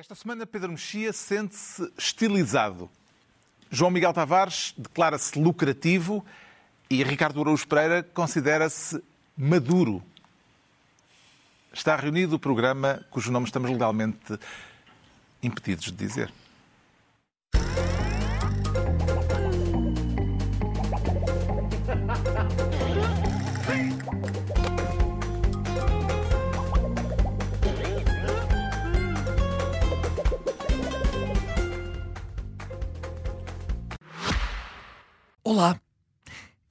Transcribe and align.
Esta 0.00 0.14
semana, 0.14 0.46
Pedro 0.46 0.70
Mexia 0.70 1.12
sente-se 1.12 1.92
estilizado. 1.98 2.88
João 3.70 3.90
Miguel 3.90 4.14
Tavares 4.14 4.72
declara-se 4.74 5.38
lucrativo 5.38 6.24
e 6.88 7.04
Ricardo 7.04 7.38
Araújo 7.42 7.68
Pereira 7.68 8.02
considera-se 8.02 8.98
maduro. 9.36 10.02
Está 11.70 11.96
reunido 11.96 12.36
o 12.36 12.38
programa 12.38 13.04
cujo 13.10 13.30
nome 13.30 13.44
estamos 13.44 13.70
legalmente 13.70 14.38
impedidos 15.42 15.92
de 15.92 15.92
dizer. 15.92 16.32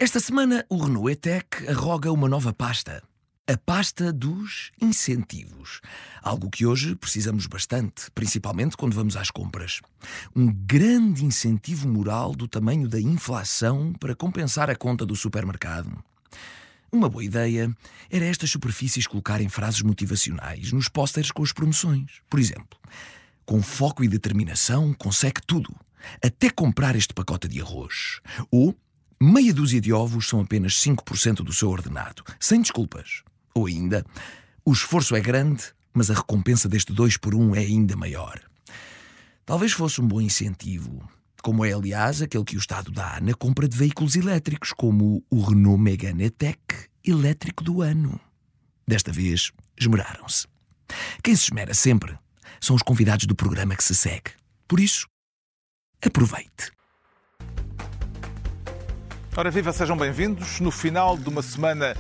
Esta 0.02 0.22
semana 0.22 0.66
o 0.70 0.78
Renault 0.78 1.12
E-Tech 1.12 1.68
arroga 1.68 2.10
uma 2.10 2.30
nova 2.30 2.54
pasta. 2.54 3.04
A 3.46 3.58
pasta 3.58 4.14
dos 4.14 4.72
incentivos. 4.82 5.82
Algo 6.22 6.50
que 6.50 6.66
hoje 6.66 6.96
precisamos 6.96 7.48
bastante, 7.48 8.10
principalmente 8.16 8.78
quando 8.78 8.94
vamos 8.94 9.18
às 9.18 9.30
compras. 9.30 9.82
Um 10.34 10.54
grande 10.54 11.26
incentivo 11.26 11.86
moral 11.86 12.34
do 12.34 12.48
tamanho 12.48 12.88
da 12.88 12.98
inflação 12.98 13.92
para 14.00 14.16
compensar 14.16 14.70
a 14.70 14.76
conta 14.76 15.06
do 15.06 15.18
supermercado. 15.18 16.02
Uma 16.90 17.10
boa 17.10 17.26
ideia 17.26 17.70
era 18.10 18.24
estas 18.24 18.50
superfícies 18.52 19.06
colocarem 19.06 19.50
frases 19.50 19.82
motivacionais 19.82 20.72
nos 20.72 20.88
pósteres 20.88 21.30
com 21.30 21.44
as 21.44 21.52
promoções. 21.52 22.22
Por 22.30 22.40
exemplo, 22.40 22.80
com 23.46 23.62
foco 23.62 24.02
e 24.02 24.08
determinação 24.08 24.94
consegue 24.94 25.42
tudo 25.46 25.76
até 26.24 26.50
comprar 26.50 26.96
este 26.96 27.14
pacote 27.14 27.50
de 27.50 27.60
arroz. 27.60 28.22
Ou 28.50 28.74
meia 29.22 29.54
dúzia 29.54 29.82
de 29.82 29.92
ovos 29.92 30.28
são 30.28 30.42
apenas 30.42 30.74
5% 30.76 31.38
do 31.38 31.54
seu 31.54 31.70
ordenado, 31.70 32.24
sem 32.40 32.62
desculpas. 32.62 33.24
Ou 33.54 33.68
ainda, 33.68 34.06
o 34.66 34.72
esforço 34.72 35.16
é 35.16 35.22
grande, 35.22 35.64
mas 35.94 36.10
a 36.10 36.14
recompensa 36.14 36.70
deste 36.70 36.94
2 36.94 37.18
por 37.18 37.36
1 37.36 37.56
é 37.56 37.60
ainda 37.60 37.96
maior. 37.96 38.40
Talvez 39.46 39.72
fosse 39.72 40.00
um 40.00 40.08
bom 40.08 40.22
incentivo, 40.22 41.08
como 41.42 41.66
é, 41.66 41.74
aliás, 41.74 42.22
aquele 42.22 42.44
que 42.44 42.56
o 42.56 42.60
Estado 42.60 42.92
dá 42.92 43.20
na 43.22 43.34
compra 43.34 43.68
de 43.68 43.78
veículos 43.78 44.16
elétricos, 44.16 44.72
como 44.74 45.24
o 45.30 45.42
Renault 45.42 45.82
Megane 45.82 46.26
E-Tech 46.26 46.60
elétrico 47.04 47.64
do 47.64 47.82
ano. 47.82 48.20
Desta 48.88 49.12
vez, 49.12 49.52
esmeraram-se. 49.80 50.48
Quem 51.24 51.36
se 51.36 51.46
esmera 51.46 51.74
sempre 51.74 52.18
são 52.60 52.76
os 52.76 52.82
convidados 52.82 53.26
do 53.26 53.36
programa 53.36 53.76
que 53.76 53.84
se 53.84 53.96
segue. 53.96 54.32
Por 54.68 54.80
isso, 54.80 55.08
Aproveite. 56.02 56.72
Ora 59.40 59.50
viva, 59.50 59.72
sejam 59.72 59.96
bem-vindos. 59.96 60.60
No 60.60 60.70
final 60.70 61.18
de 61.18 61.30
uma 61.30 61.42
semana 61.42 61.96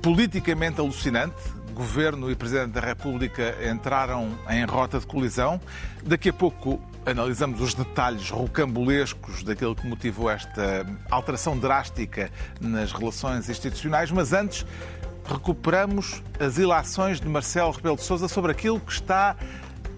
politicamente 0.00 0.78
alucinante, 0.78 1.34
Governo 1.74 2.30
e 2.30 2.36
Presidente 2.36 2.70
da 2.70 2.80
República 2.80 3.56
entraram 3.68 4.38
em 4.48 4.64
rota 4.66 5.00
de 5.00 5.04
colisão. 5.04 5.60
Daqui 6.04 6.28
a 6.28 6.32
pouco 6.32 6.80
analisamos 7.04 7.60
os 7.60 7.74
detalhes 7.74 8.30
rocambolescos 8.30 9.42
daquilo 9.42 9.74
que 9.74 9.84
motivou 9.84 10.30
esta 10.30 10.86
alteração 11.10 11.58
drástica 11.58 12.30
nas 12.60 12.92
relações 12.92 13.48
institucionais, 13.48 14.12
mas 14.12 14.32
antes 14.32 14.64
recuperamos 15.24 16.22
as 16.38 16.56
ilações 16.56 17.20
de 17.20 17.28
Marcelo 17.28 17.72
Rebelo 17.72 17.96
de 17.96 18.02
Sousa 18.02 18.28
sobre 18.28 18.52
aquilo 18.52 18.78
que 18.78 18.92
está 18.92 19.34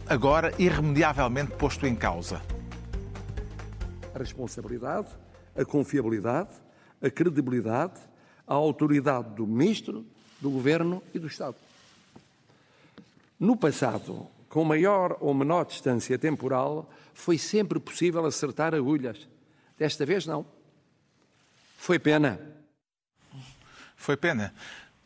agora 0.09 0.55
irremediavelmente 0.59 1.53
posto 1.53 1.87
em 1.87 1.95
causa 1.95 2.41
a 4.15 4.19
responsabilidade, 4.19 5.09
a 5.57 5.65
confiabilidade, 5.65 6.51
a 7.01 7.11
credibilidade, 7.11 8.01
a 8.47 8.55
autoridade 8.55 9.35
do 9.35 9.47
Ministro, 9.47 10.07
do 10.41 10.51
Governo 10.51 11.03
e 11.15 11.19
do 11.19 11.27
Estado. 11.27 11.57
No 13.39 13.57
passado, 13.57 14.27
com 14.49 14.65
maior 14.65 15.17
ou 15.21 15.33
menor 15.35 15.65
distância 15.65 16.19
temporal, 16.19 16.91
foi 17.15 17.39
sempre 17.39 17.81
possível 17.81 18.25
acertar 18.25 18.75
agulhas. 18.75 19.27
Desta 19.79 20.07
vez, 20.07 20.27
não. 20.27 20.47
Foi 21.77 21.99
pena. 21.99 22.39
Foi 23.97 24.17
pena. 24.17 24.55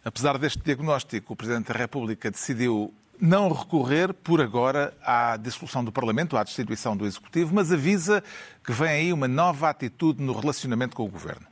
Apesar 0.04 0.38
deste 0.38 0.62
diagnóstico, 0.62 1.32
o 1.32 1.36
Presidente 1.36 1.72
da 1.72 1.78
República 1.78 2.30
decidiu 2.30 2.92
não 3.20 3.50
recorrer, 3.50 4.12
por 4.12 4.40
agora, 4.40 4.96
à 5.02 5.36
dissolução 5.36 5.84
do 5.84 5.92
Parlamento, 5.92 6.36
à 6.36 6.44
destituição 6.44 6.96
do 6.96 7.06
Executivo, 7.06 7.54
mas 7.54 7.72
avisa 7.72 8.22
que 8.64 8.72
vem 8.72 8.88
aí 8.88 9.12
uma 9.12 9.28
nova 9.28 9.70
atitude 9.70 10.22
no 10.22 10.32
relacionamento 10.32 10.96
com 10.96 11.04
o 11.04 11.08
Governo. 11.08 11.46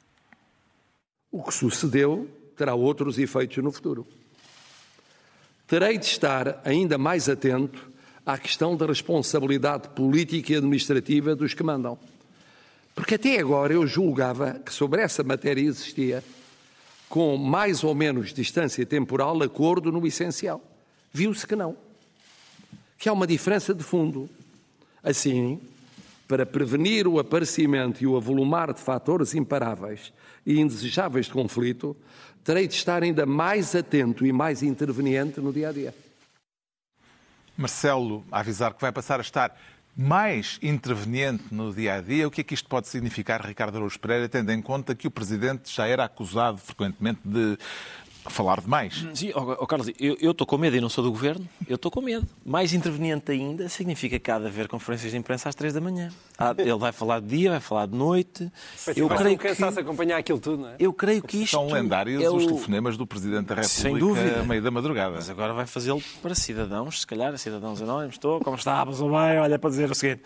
O 1.31 1.43
que 1.43 1.53
sucedeu 1.53 2.29
terá 2.57 2.75
outros 2.75 3.19
efeitos 3.19 3.63
no 3.63 3.73
futuro. 3.73 4.07
Terei 5.67 5.99
de 5.99 6.07
estar 6.07 6.61
ainda 6.65 6.99
mais 6.99 7.29
atento 7.29 7.91
à 8.25 8.39
questão 8.39 8.77
da 8.77 8.87
responsabilidade 8.87 9.89
política 9.91 10.53
e 10.53 10.57
administrativa 10.57 11.35
dos 11.35 11.55
que 11.55 11.63
mandam. 11.63 11.99
Porque 12.95 13.17
até 13.17 13.39
agora 13.39 13.73
eu 13.73 13.87
julgava 13.87 14.61
que 14.65 14.73
sobre 14.73 15.01
essa 15.01 15.25
matéria 15.25 15.63
existia, 15.63 16.23
com 17.09 17.37
mais 17.37 17.83
ou 17.83 17.95
menos 17.95 18.33
distância 18.33 18.87
temporal, 18.87 19.43
acordo 19.43 19.91
no 19.91 20.07
essencial 20.07 20.74
viu-se 21.15 21.47
que 21.47 21.55
não. 21.55 21.77
Que 22.99 23.09
há 23.09 23.13
uma 23.13 23.27
diferença 23.27 23.73
de 23.73 23.85
fundo. 23.85 24.29
Assim, 25.03 25.61
para 26.27 26.45
prevenir 26.45 27.07
o 27.07 27.21
aparecimento 27.21 28.03
e 28.03 28.07
o 28.07 28.17
avolumar 28.17 28.73
de 28.73 28.81
fatores 28.81 29.35
imparáveis 29.35 30.13
e 30.45 30.59
indesejáveis 30.59 31.27
de 31.27 31.33
conflito, 31.33 31.97
terei 32.43 32.67
de 32.67 32.75
estar 32.75 33.03
ainda 33.03 33.25
mais 33.25 33.75
atento 33.75 34.27
e 34.27 34.33
mais 34.33 34.63
interveniente 34.63 35.41
no 35.41 35.53
dia 35.53 35.69
a 35.69 35.73
dia. 35.73 35.95
Marcelo, 37.57 38.25
a 38.33 38.41
avisar 38.41 38.75
que 38.75 38.81
vai 38.81 38.91
passar 38.91 39.21
a 39.21 39.23
estar 39.23 39.57
mais 39.97 40.59
interveniente 40.61 41.45
no 41.53 41.73
dia 41.73 41.95
a 41.95 42.01
dia. 42.01 42.27
O 42.27 42.31
que 42.31 42.41
é 42.41 42.45
que 42.45 42.55
isto 42.55 42.69
pode 42.69 42.89
significar, 42.89 43.41
Ricardo 43.47 43.77
Araújo 43.77 44.01
Pereira, 44.01 44.29
tendo 44.29 44.51
em 44.51 44.61
conta 44.61 44.95
que 44.95 45.07
o 45.07 45.11
Presidente 45.11 45.73
já 45.73 45.87
era 45.87 46.05
acusado 46.05 46.59
frequentemente 46.59 47.21
de 47.25 47.57
falar 48.31 48.61
demais. 48.61 49.07
Sim, 49.15 49.33
oh, 49.35 49.57
oh 49.61 49.67
Carlos, 49.67 49.91
eu 49.99 50.31
estou 50.31 50.47
com 50.47 50.57
medo 50.57 50.77
e 50.77 50.81
não 50.81 50.89
sou 50.89 51.05
do 51.05 51.11
governo, 51.11 51.49
eu 51.69 51.77
estou 51.77 51.91
com 51.91 52.01
medo. 52.01 52.27
Mais 52.45 52.73
interveniente 52.73 53.31
ainda 53.31 53.69
significa 53.69 54.19
que 54.19 54.31
há 54.31 54.39
de 54.39 54.47
haver 54.47 54.69
conferências 54.69 55.13
de 55.13 55.19
imprensa 55.19 55.49
às 55.49 55.55
três 55.55 55.73
da 55.73 55.81
manhã. 55.81 56.11
ele 56.59 56.77
vai 56.77 56.93
falar 56.93 57.21
de 57.21 57.27
dia, 57.27 57.51
vai 57.51 57.61
falar 57.61 57.87
de 57.87 57.97
noite. 57.97 58.51
eu 58.97 59.09
creio 59.09 59.39
que 59.39 59.55
se 59.55 59.65
acompanhar 59.65 60.19
aquilo 60.19 60.39
tudo, 60.39 60.63
não 60.63 60.69
é? 60.71 60.77
Eu 60.79 60.93
creio 60.93 61.23
que 61.23 61.43
isto 61.43 61.53
são 61.53 61.67
lendários 61.67 62.23
é 62.23 62.31
o... 62.31 62.37
os 62.37 62.47
telefonemas 62.47 62.97
do 62.97 63.07
Presidente 63.07 63.47
da 63.47 63.55
República 63.57 63.83
Sem 63.83 63.99
dúvida. 63.99 64.41
a 64.41 64.45
meio 64.45 64.63
da 64.63 64.71
madrugada. 64.71 65.17
Mas 65.17 65.29
agora 65.29 65.53
vai 65.53 65.67
fazê-lo 65.67 66.03
para 66.23 66.35
cidadãos, 66.35 67.01
se 67.01 67.07
calhar, 67.07 67.37
cidadãos 67.39 67.81
anónimos. 67.81 68.15
Estou, 68.15 68.41
como 68.41 68.57
está, 68.57 68.85
passou 68.85 69.11
bem, 69.11 69.39
olha 69.39 69.59
para 69.59 69.71
dizer 69.71 69.91
o 69.91 69.95
seguinte. 69.95 70.23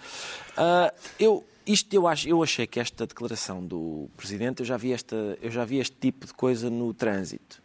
Uh, 0.57 0.95
eu 1.19 1.45
isto 1.67 1.93
eu, 1.93 2.09
acho, 2.09 2.27
eu 2.27 2.43
achei 2.43 2.67
que 2.67 2.81
esta 2.81 3.07
declaração 3.07 3.63
do 3.63 4.09
Presidente, 4.17 4.61
eu 4.61 4.67
já, 4.67 4.79
vi 4.79 4.95
esta, 4.95 5.37
eu 5.43 5.51
já 5.51 5.67
vi 5.67 5.79
este 5.79 5.95
tipo 6.01 6.27
de 6.27 6.33
coisa 6.33 6.71
no 6.71 6.95
trânsito 6.95 7.61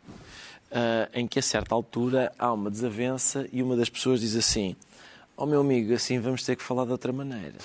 uh, 0.74 1.10
em 1.14 1.28
que 1.28 1.40
a 1.40 1.42
certa 1.42 1.76
altura 1.76 2.32
há 2.38 2.52
uma 2.52 2.70
desavença 2.70 3.48
e 3.54 3.62
uma 3.62 3.76
das 3.76 3.90
pessoas 3.90 4.20
diz 4.20 4.36
assim: 4.36 4.76
Ó 5.38 5.44
oh, 5.44 5.48
meu 5.48 5.62
amigo, 5.62 5.94
assim 5.94 6.20
vamos 6.20 6.44
ter 6.44 6.56
que 6.56 6.64
falar 6.64 6.86
de 6.86 6.92
outra 6.92 7.14
maneira. 7.14 7.56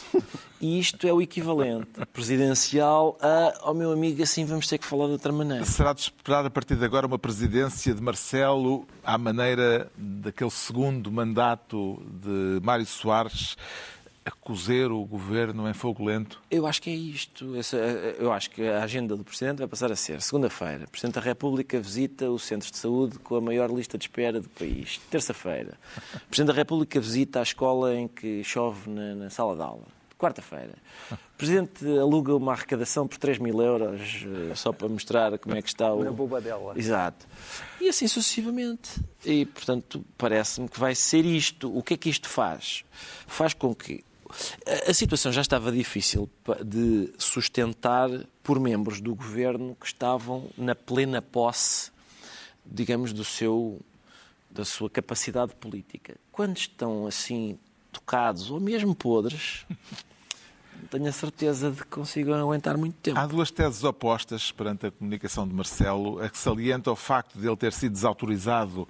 E 0.60 0.78
isto 0.80 1.06
é 1.06 1.12
o 1.12 1.22
equivalente 1.22 1.88
presidencial 2.12 3.16
a, 3.20 3.54
ó 3.62 3.70
oh, 3.70 3.74
meu 3.74 3.92
amigo, 3.92 4.22
assim 4.22 4.44
vamos 4.44 4.66
ter 4.66 4.78
que 4.78 4.86
falar 4.86 5.06
de 5.06 5.12
outra 5.12 5.32
maneira. 5.32 5.64
Será 5.64 5.92
de 5.92 6.00
esperar 6.00 6.44
a 6.44 6.50
partir 6.50 6.76
de 6.76 6.84
agora 6.84 7.06
uma 7.06 7.18
presidência 7.18 7.94
de 7.94 8.02
Marcelo 8.02 8.86
à 9.04 9.16
maneira 9.16 9.88
daquele 9.96 10.50
segundo 10.50 11.12
mandato 11.12 12.02
de 12.22 12.60
Mário 12.64 12.86
Soares, 12.86 13.56
a 14.28 14.30
cozer 14.30 14.92
o 14.92 15.04
governo 15.04 15.68
em 15.68 15.72
fogo 15.72 16.04
lento? 16.04 16.40
Eu 16.50 16.66
acho 16.66 16.82
que 16.82 16.90
é 16.90 16.94
isto. 16.94 17.54
Eu 18.18 18.30
acho 18.30 18.50
que 18.50 18.66
a 18.66 18.82
agenda 18.82 19.16
do 19.16 19.24
Presidente 19.24 19.58
vai 19.58 19.66
passar 19.66 19.90
a 19.90 19.96
ser 19.96 20.20
segunda-feira. 20.20 20.84
O 20.84 20.90
Presidente 20.90 21.14
da 21.14 21.20
República 21.20 21.80
visita 21.80 22.30
os 22.30 22.44
centros 22.44 22.70
de 22.70 22.76
saúde 22.76 23.18
com 23.18 23.36
a 23.36 23.40
maior 23.40 23.70
lista 23.70 23.96
de 23.96 24.04
espera 24.04 24.40
do 24.40 24.48
país. 24.50 25.00
Terça-feira. 25.10 25.78
O 26.14 26.28
Presidente 26.28 26.48
da 26.48 26.52
República 26.52 27.00
visita 27.00 27.40
a 27.40 27.42
escola 27.42 27.94
em 27.94 28.06
que 28.06 28.44
chove 28.44 28.90
na, 28.90 29.14
na 29.14 29.30
sala 29.30 29.56
de 29.56 29.62
aula. 29.62 29.86
Quarta-feira. 30.18 30.74
O 31.12 31.38
Presidente 31.38 31.86
aluga 31.86 32.34
uma 32.34 32.52
arrecadação 32.52 33.06
por 33.06 33.16
3 33.18 33.38
mil 33.38 33.62
euros 33.62 34.26
eh, 34.26 34.54
só 34.56 34.72
para 34.72 34.88
mostrar 34.88 35.38
como 35.38 35.54
é 35.54 35.62
que 35.62 35.68
está 35.68 35.94
o. 35.94 36.02
Na 36.02 36.10
boba 36.10 36.40
dela. 36.40 36.74
Exato. 36.76 37.24
E 37.80 37.88
assim 37.88 38.08
sucessivamente. 38.08 39.00
E, 39.24 39.46
portanto, 39.46 40.04
parece-me 40.18 40.68
que 40.68 40.78
vai 40.78 40.96
ser 40.96 41.24
isto. 41.24 41.72
O 41.72 41.84
que 41.84 41.94
é 41.94 41.96
que 41.96 42.10
isto 42.10 42.28
faz? 42.28 42.84
Faz 43.28 43.54
com 43.54 43.72
que 43.72 44.04
a 44.86 44.94
situação 44.94 45.32
já 45.32 45.40
estava 45.40 45.70
difícil 45.72 46.28
de 46.64 47.12
sustentar 47.18 48.10
por 48.42 48.60
membros 48.60 49.00
do 49.00 49.14
governo 49.14 49.76
que 49.80 49.86
estavam 49.86 50.48
na 50.56 50.74
plena 50.74 51.20
posse, 51.20 51.90
digamos, 52.64 53.12
do 53.12 53.24
seu 53.24 53.80
da 54.50 54.64
sua 54.64 54.88
capacidade 54.88 55.54
política. 55.54 56.16
Quando 56.32 56.56
estão 56.56 57.06
assim 57.06 57.58
tocados 57.92 58.50
ou 58.50 58.58
mesmo 58.58 58.94
podres, 58.94 59.66
tenho 60.90 61.06
a 61.06 61.12
certeza 61.12 61.70
de 61.70 61.78
que 61.78 61.86
consigam 61.86 62.34
aguentar 62.34 62.76
muito 62.76 62.96
tempo. 62.96 63.18
Há 63.18 63.26
duas 63.26 63.50
teses 63.50 63.84
opostas 63.84 64.50
perante 64.50 64.86
a 64.86 64.90
comunicação 64.90 65.46
de 65.46 65.54
Marcelo, 65.54 66.20
a 66.22 66.28
que 66.28 66.38
salienta 66.38 66.90
o 66.90 66.96
facto 66.96 67.38
de 67.38 67.46
ele 67.46 67.56
ter 67.56 67.72
sido 67.72 67.92
desautorizado 67.92 68.88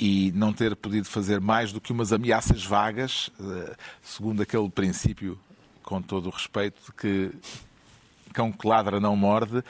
e 0.00 0.32
não 0.34 0.50
ter 0.50 0.74
podido 0.74 1.06
fazer 1.06 1.40
mais 1.40 1.72
do 1.72 1.80
que 1.80 1.92
umas 1.92 2.10
ameaças 2.10 2.64
vagas, 2.64 3.28
eh, 3.38 3.76
segundo 4.02 4.40
aquele 4.40 4.70
princípio, 4.70 5.38
com 5.82 6.00
todo 6.00 6.28
o 6.28 6.30
respeito, 6.30 6.80
de 6.86 6.92
que 6.92 7.30
cão 8.32 8.50
que 8.50 8.66
ladra 8.66 8.98
não 8.98 9.14
morde, 9.14 9.62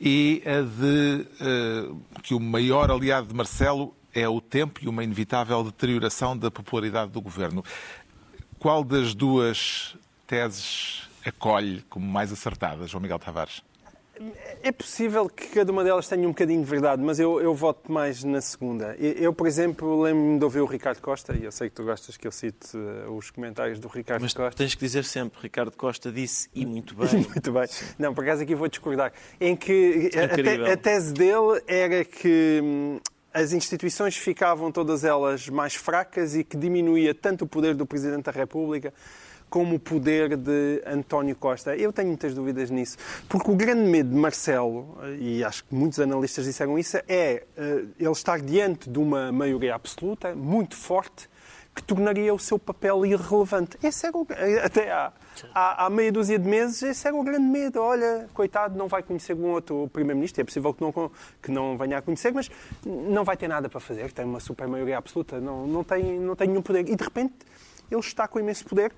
e 0.00 0.42
a 0.46 0.60
de 0.60 1.26
uh, 1.40 2.00
que 2.22 2.34
o 2.34 2.40
maior 2.40 2.90
aliado 2.90 3.28
de 3.28 3.34
Marcelo 3.34 3.94
é 4.12 4.28
o 4.28 4.40
tempo 4.40 4.80
e 4.82 4.88
uma 4.88 5.02
inevitável 5.02 5.64
deterioração 5.64 6.36
da 6.36 6.50
popularidade 6.50 7.10
do 7.10 7.20
governo. 7.20 7.64
Qual 8.58 8.84
das 8.84 9.14
duas 9.14 9.96
teses 10.26 11.08
acolhe 11.24 11.82
como 11.88 12.06
mais 12.06 12.32
acertadas, 12.32 12.90
João 12.90 13.00
Miguel 13.00 13.18
Tavares? 13.18 13.62
É 14.62 14.70
possível 14.70 15.28
que 15.28 15.48
cada 15.48 15.72
uma 15.72 15.82
delas 15.82 16.08
tenha 16.08 16.26
um 16.26 16.30
bocadinho 16.30 16.62
de 16.62 16.70
verdade, 16.70 17.02
mas 17.02 17.18
eu, 17.18 17.40
eu 17.40 17.52
voto 17.52 17.90
mais 17.90 18.22
na 18.22 18.40
segunda. 18.40 18.94
Eu, 18.96 19.32
por 19.32 19.46
exemplo, 19.46 20.02
lembro-me 20.02 20.38
de 20.38 20.44
ouvir 20.44 20.60
o 20.60 20.66
Ricardo 20.66 21.00
Costa, 21.00 21.36
e 21.36 21.44
eu 21.44 21.50
sei 21.50 21.68
que 21.68 21.74
tu 21.74 21.84
gostas 21.84 22.16
que 22.16 22.26
eu 22.26 22.30
cite 22.30 22.76
uh, 22.76 23.10
os 23.12 23.30
comentários 23.30 23.78
do 23.80 23.88
Ricardo 23.88 24.22
mas 24.22 24.32
Costa. 24.32 24.44
Mas 24.44 24.54
tens 24.54 24.74
que 24.74 24.80
dizer 24.80 25.04
sempre, 25.04 25.40
Ricardo 25.42 25.76
Costa 25.76 26.12
disse 26.12 26.48
e 26.54 26.64
muito 26.64 26.94
bem. 26.96 27.08
muito 27.28 27.52
bem. 27.52 27.64
Não, 27.98 28.14
por 28.14 28.22
acaso 28.24 28.42
aqui 28.42 28.54
vou 28.54 28.68
discordar. 28.68 29.12
Em 29.40 29.56
que 29.56 30.10
a, 30.14 30.28
te, 30.28 30.72
a, 30.72 30.76
tese 30.76 31.12
dele 31.12 31.60
era 31.66 32.04
que 32.04 32.60
hum, 32.62 33.00
as 33.32 33.52
instituições 33.52 34.16
ficavam 34.16 34.70
todas 34.70 35.02
elas 35.02 35.48
mais 35.48 35.74
fracas 35.74 36.36
e 36.36 36.44
que 36.44 36.56
diminuía 36.56 37.12
tanto 37.12 37.44
o 37.44 37.48
poder 37.48 37.74
do 37.74 37.84
Presidente 37.84 38.24
da 38.24 38.32
República 38.32 38.94
como 39.48 39.76
o 39.76 39.78
poder 39.78 40.36
de 40.36 40.82
António 40.86 41.36
Costa. 41.36 41.76
Eu 41.76 41.92
tenho 41.92 42.08
muitas 42.08 42.34
dúvidas 42.34 42.70
nisso, 42.70 42.96
porque 43.28 43.50
o 43.50 43.54
grande 43.54 43.88
medo 43.88 44.10
de 44.10 44.16
Marcelo, 44.16 44.98
e 45.18 45.44
acho 45.44 45.64
que 45.64 45.74
muitos 45.74 46.00
analistas 46.00 46.44
disseram 46.44 46.78
isso, 46.78 46.96
é 47.08 47.44
uh, 47.56 47.88
ele 47.98 48.12
estar 48.12 48.40
diante 48.40 48.90
de 48.90 48.98
uma 48.98 49.30
maioria 49.30 49.74
absoluta, 49.74 50.34
muito 50.34 50.76
forte, 50.76 51.28
que 51.74 51.82
tornaria 51.82 52.32
o 52.32 52.38
seu 52.38 52.58
papel 52.58 53.04
irrelevante. 53.04 53.76
Esse 53.82 54.06
era 54.06 54.16
o, 54.16 54.26
até 54.62 54.92
há, 54.92 55.12
há, 55.52 55.86
há, 55.86 55.90
meia 55.90 56.12
dúzia 56.12 56.38
de 56.38 56.48
meses, 56.48 56.80
esse 56.82 57.06
era 57.06 57.16
o 57.16 57.22
grande 57.24 57.46
medo. 57.46 57.80
Olha, 57.80 58.28
coitado, 58.32 58.78
não 58.78 58.86
vai 58.86 59.02
conhecer 59.02 59.34
um 59.34 59.46
outro 59.46 59.90
Primeiro-Ministro. 59.92 60.40
É 60.40 60.44
possível 60.44 60.72
que 60.72 60.80
não, 60.80 61.10
que 61.42 61.50
não 61.50 61.76
venha 61.76 61.98
a 61.98 62.02
conhecer, 62.02 62.32
mas 62.32 62.48
não 62.86 63.24
vai 63.24 63.36
ter 63.36 63.48
nada 63.48 63.68
para 63.68 63.80
fazer. 63.80 64.12
Tem 64.12 64.24
uma 64.24 64.38
super 64.38 64.68
maioria 64.68 64.96
absoluta, 64.98 65.40
não, 65.40 65.66
não, 65.66 65.82
tem, 65.82 66.20
não 66.20 66.36
tem 66.36 66.46
nenhum 66.46 66.62
poder. 66.62 66.88
E, 66.88 66.94
de 66.94 67.02
repente, 67.02 67.34
ele 67.90 68.00
está 68.00 68.28
com 68.28 68.38
imenso 68.38 68.64
poder 68.64 68.92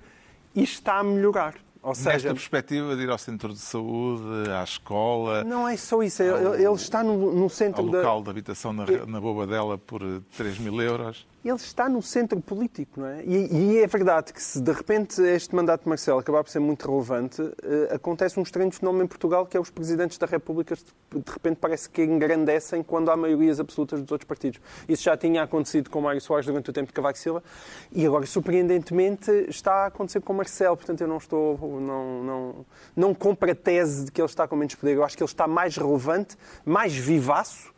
e 0.57 0.63
está 0.63 0.97
a 0.99 1.03
melhorar. 1.03 1.55
Ou 1.83 1.93
seja, 1.93 2.11
Nesta 2.11 2.33
perspectiva 2.33 2.95
de 2.95 3.03
ir 3.03 3.09
ao 3.09 3.17
centro 3.17 3.53
de 3.53 3.59
saúde, 3.59 4.49
à 4.49 4.63
escola. 4.63 5.43
Não 5.43 5.67
é 5.67 5.77
só 5.77 6.01
isso, 6.01 6.23
ao, 6.23 6.55
ele, 6.55 6.73
está 6.73 7.03
no, 7.03 7.33
no 7.33 7.49
centro. 7.49 7.81
Ao 7.81 7.87
local 7.87 8.17
da... 8.17 8.23
de 8.25 8.29
habitação 8.31 8.73
na, 8.73 8.85
na 9.05 9.21
Bobadela 9.21 9.77
por 9.77 10.01
3 10.35 10.57
mil 10.57 10.81
euros 10.81 11.25
ele 11.43 11.55
está 11.55 11.87
no 11.87 12.01
centro 12.01 12.41
político, 12.41 12.99
não 12.99 13.07
é? 13.07 13.23
E, 13.23 13.55
e, 13.55 13.77
é 13.79 13.87
verdade 13.87 14.33
que 14.33 14.41
se 14.41 14.61
de 14.61 14.71
repente 14.71 15.21
este 15.21 15.55
mandato 15.55 15.83
de 15.83 15.89
Marcelo 15.89 16.19
acabar 16.19 16.43
por 16.43 16.49
ser 16.49 16.59
muito 16.59 16.89
relevante, 16.89 17.41
uh, 17.41 17.53
acontece 17.93 18.39
um 18.39 18.43
estranho 18.43 18.71
fenómeno 18.71 19.05
em 19.05 19.07
Portugal 19.07 19.45
que 19.45 19.55
é 19.55 19.59
os 19.59 19.69
presidentes 19.69 20.17
da 20.17 20.25
República 20.25 20.75
de 20.75 21.31
repente 21.31 21.57
parece 21.59 21.89
que 21.89 22.03
engrandecem 22.03 22.83
quando 22.83 23.09
há 23.09 23.15
maiorias 23.15 23.59
absolutas 23.59 24.01
dos 24.01 24.11
outros 24.11 24.27
partidos. 24.27 24.59
Isso 24.87 25.03
já 25.03 25.15
tinha 25.15 25.43
acontecido 25.43 25.89
com 25.89 26.01
Mário 26.01 26.19
Soares 26.19 26.45
durante 26.45 26.69
o 26.69 26.73
tempo 26.73 26.87
de 26.87 26.93
Cavaco 26.93 27.17
Silva 27.17 27.43
e 27.91 28.05
agora, 28.05 28.25
surpreendentemente, 28.25 29.31
está 29.47 29.83
a 29.83 29.85
acontecer 29.87 30.19
com 30.21 30.33
Marcelo. 30.33 30.75
Portanto, 30.75 31.01
eu 31.01 31.07
não 31.07 31.17
estou, 31.17 31.57
não, 31.79 32.23
não, 32.23 32.65
não 32.95 33.13
compro 33.13 33.49
a 33.49 33.55
tese 33.55 34.05
de 34.05 34.11
que 34.11 34.21
ele 34.21 34.27
está 34.27 34.47
com 34.47 34.55
menos 34.55 34.75
poder. 34.75 34.95
Eu 34.95 35.03
acho 35.03 35.15
que 35.15 35.23
ele 35.23 35.29
está 35.29 35.47
mais 35.47 35.77
relevante, 35.77 36.37
mais 36.65 36.93
vivaço 36.93 37.76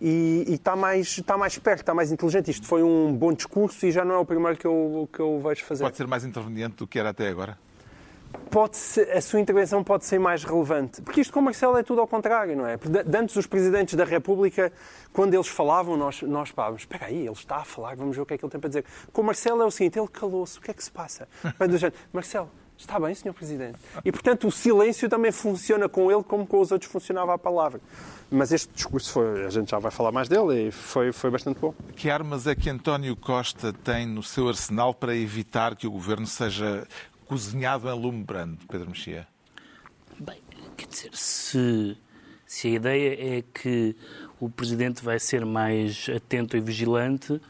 e, 0.00 0.44
e 0.48 0.54
está, 0.54 0.76
mais, 0.76 1.08
está 1.08 1.36
mais 1.36 1.58
perto, 1.58 1.80
está 1.80 1.94
mais 1.94 2.12
inteligente. 2.12 2.50
Isto 2.50 2.66
foi 2.66 2.82
um 2.82 3.12
bom 3.12 3.32
discurso 3.32 3.86
e 3.86 3.90
já 3.90 4.04
não 4.04 4.14
é 4.14 4.18
o 4.18 4.24
primeiro 4.24 4.56
que 4.56 4.66
eu, 4.66 5.08
que 5.12 5.20
eu 5.20 5.40
vejo 5.40 5.64
fazer. 5.64 5.84
Pode 5.84 5.96
ser 5.96 6.06
mais 6.06 6.24
interveniente 6.24 6.76
do 6.76 6.86
que 6.86 6.98
era 6.98 7.10
até 7.10 7.28
agora? 7.28 7.58
Pode 8.50 8.76
ser, 8.76 9.10
a 9.10 9.20
sua 9.20 9.40
intervenção 9.40 9.82
pode 9.82 10.04
ser 10.04 10.18
mais 10.18 10.44
relevante. 10.44 11.02
Porque 11.02 11.20
isto 11.20 11.32
com 11.32 11.40
o 11.40 11.42
Marcelo 11.42 11.76
é 11.76 11.82
tudo 11.82 12.00
ao 12.00 12.06
contrário, 12.06 12.56
não 12.56 12.66
é? 12.66 12.76
Porque 12.76 12.98
antes 13.16 13.36
os 13.36 13.46
presidentes 13.46 13.94
da 13.94 14.04
República, 14.04 14.72
quando 15.12 15.34
eles 15.34 15.48
falavam, 15.48 15.96
nós, 15.96 16.22
nós 16.22 16.50
pávamos, 16.50 16.82
espera 16.82 17.06
aí, 17.06 17.20
ele 17.20 17.32
está 17.32 17.56
a 17.56 17.64
falar, 17.64 17.96
vamos 17.96 18.16
ver 18.16 18.22
o 18.22 18.26
que 18.26 18.34
é 18.34 18.38
que 18.38 18.44
ele 18.44 18.50
tem 18.50 18.60
para 18.60 18.68
dizer. 18.68 18.84
Com 19.12 19.22
o 19.22 19.24
Marcelo 19.24 19.62
é 19.62 19.66
o 19.66 19.70
seguinte, 19.70 19.98
ele 19.98 20.08
calou-se, 20.08 20.58
o 20.58 20.62
que 20.62 20.70
é 20.70 20.74
que 20.74 20.82
se 20.82 20.90
passa? 20.90 21.28
Marcelo, 22.12 22.50
Está 22.78 22.98
bem, 23.00 23.12
Sr. 23.12 23.32
Presidente. 23.32 23.78
E, 24.04 24.12
portanto, 24.12 24.46
o 24.46 24.52
silêncio 24.52 25.08
também 25.08 25.32
funciona 25.32 25.88
com 25.88 26.12
ele 26.12 26.22
como 26.22 26.46
com 26.46 26.60
os 26.60 26.70
outros 26.70 26.90
funcionava 26.90 27.34
a 27.34 27.38
palavra. 27.38 27.80
Mas 28.30 28.52
este 28.52 28.72
discurso, 28.72 29.10
foi, 29.10 29.44
a 29.44 29.50
gente 29.50 29.70
já 29.72 29.80
vai 29.80 29.90
falar 29.90 30.12
mais 30.12 30.28
dele, 30.28 30.68
e 30.68 30.70
foi, 30.70 31.10
foi 31.10 31.28
bastante 31.28 31.58
bom. 31.58 31.74
Que 31.96 32.08
armas 32.08 32.46
é 32.46 32.54
que 32.54 32.70
António 32.70 33.16
Costa 33.16 33.72
tem 33.72 34.06
no 34.06 34.22
seu 34.22 34.48
arsenal 34.48 34.94
para 34.94 35.16
evitar 35.16 35.74
que 35.74 35.88
o 35.88 35.90
governo 35.90 36.26
seja 36.26 36.86
cozinhado 37.26 37.88
em 37.88 38.00
lume 38.00 38.22
brando, 38.22 38.58
Pedro 38.70 38.88
Mexia? 38.88 39.26
Bem, 40.20 40.40
quer 40.76 40.86
dizer, 40.86 41.10
se, 41.12 41.96
se 42.46 42.68
a 42.68 42.70
ideia 42.70 43.38
é 43.38 43.42
que 43.42 43.96
o 44.38 44.48
Presidente 44.48 45.04
vai 45.04 45.18
ser 45.18 45.44
mais 45.44 46.06
atento 46.14 46.56
e 46.56 46.60
vigilante, 46.60 47.40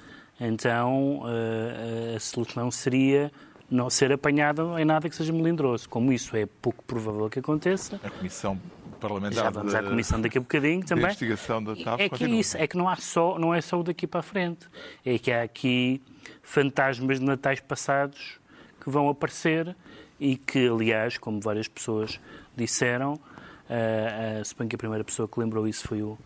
então 0.41 1.23
a, 1.25 1.31
eh, 1.31 2.17
a 2.17 2.21
solução 2.21 2.71
seria 2.71 3.31
não 3.71 3.91
ser 3.91 4.13
apanhado 4.13 4.79
em 4.79 4.85
nada 4.85 5.09
que 5.09 5.17
seja 5.17 5.33
melindroso. 5.33 5.89
Como 5.89 6.13
isso 6.13 6.37
é 6.37 6.47
pouco 6.47 6.83
provável 6.85 7.29
que 7.29 7.39
aconteça. 7.39 8.01
A 8.03 8.11
Comissão 8.11 8.59
Parlamentar 8.99 9.45
Já 9.45 9.51
vamos 9.51 9.75
à 9.75 9.83
Comissão 9.83 10.21
daqui 10.21 10.39
a 10.39 10.41
bocadinho 10.41 10.85
também. 10.85 11.05
A 11.05 11.09
investigação 11.09 11.63
da 11.63 11.77
TAP 11.77 12.01
é 12.01 12.09
que 12.09 12.25
é 12.25 12.29
isso, 12.29 12.57
é 12.57 12.67
que 12.67 12.77
não, 12.77 12.89
há 12.89 12.97
só, 12.97 13.39
não 13.39 13.55
é 13.55 13.61
só 13.61 13.79
o 13.79 13.83
daqui 13.83 14.07
para 14.07 14.21
a 14.21 14.23
frente. 14.23 14.67
É 15.05 15.19
que 15.19 15.31
há 15.31 15.43
aqui 15.43 16.03
fantasmas 16.43 17.21
de 17.21 17.25
natais 17.25 17.61
passados 17.61 18.39
que 18.81 18.91
vão 18.91 19.09
aparecer 19.09 19.77
e 20.19 20.37
que, 20.37 20.69
aliás, 20.69 21.17
como 21.17 21.41
várias 21.41 21.69
pessoas 21.69 22.21
disseram, 22.57 23.15
uh, 23.15 24.41
uh, 24.41 24.45
suponho 24.45 24.69
que 24.69 24.75
a 24.75 24.79
primeira 24.79 25.05
pessoa 25.05 25.29
que 25.29 25.39
lembrou 25.39 25.69
isso 25.69 25.87
foi 25.87 26.03
o, 26.03 26.19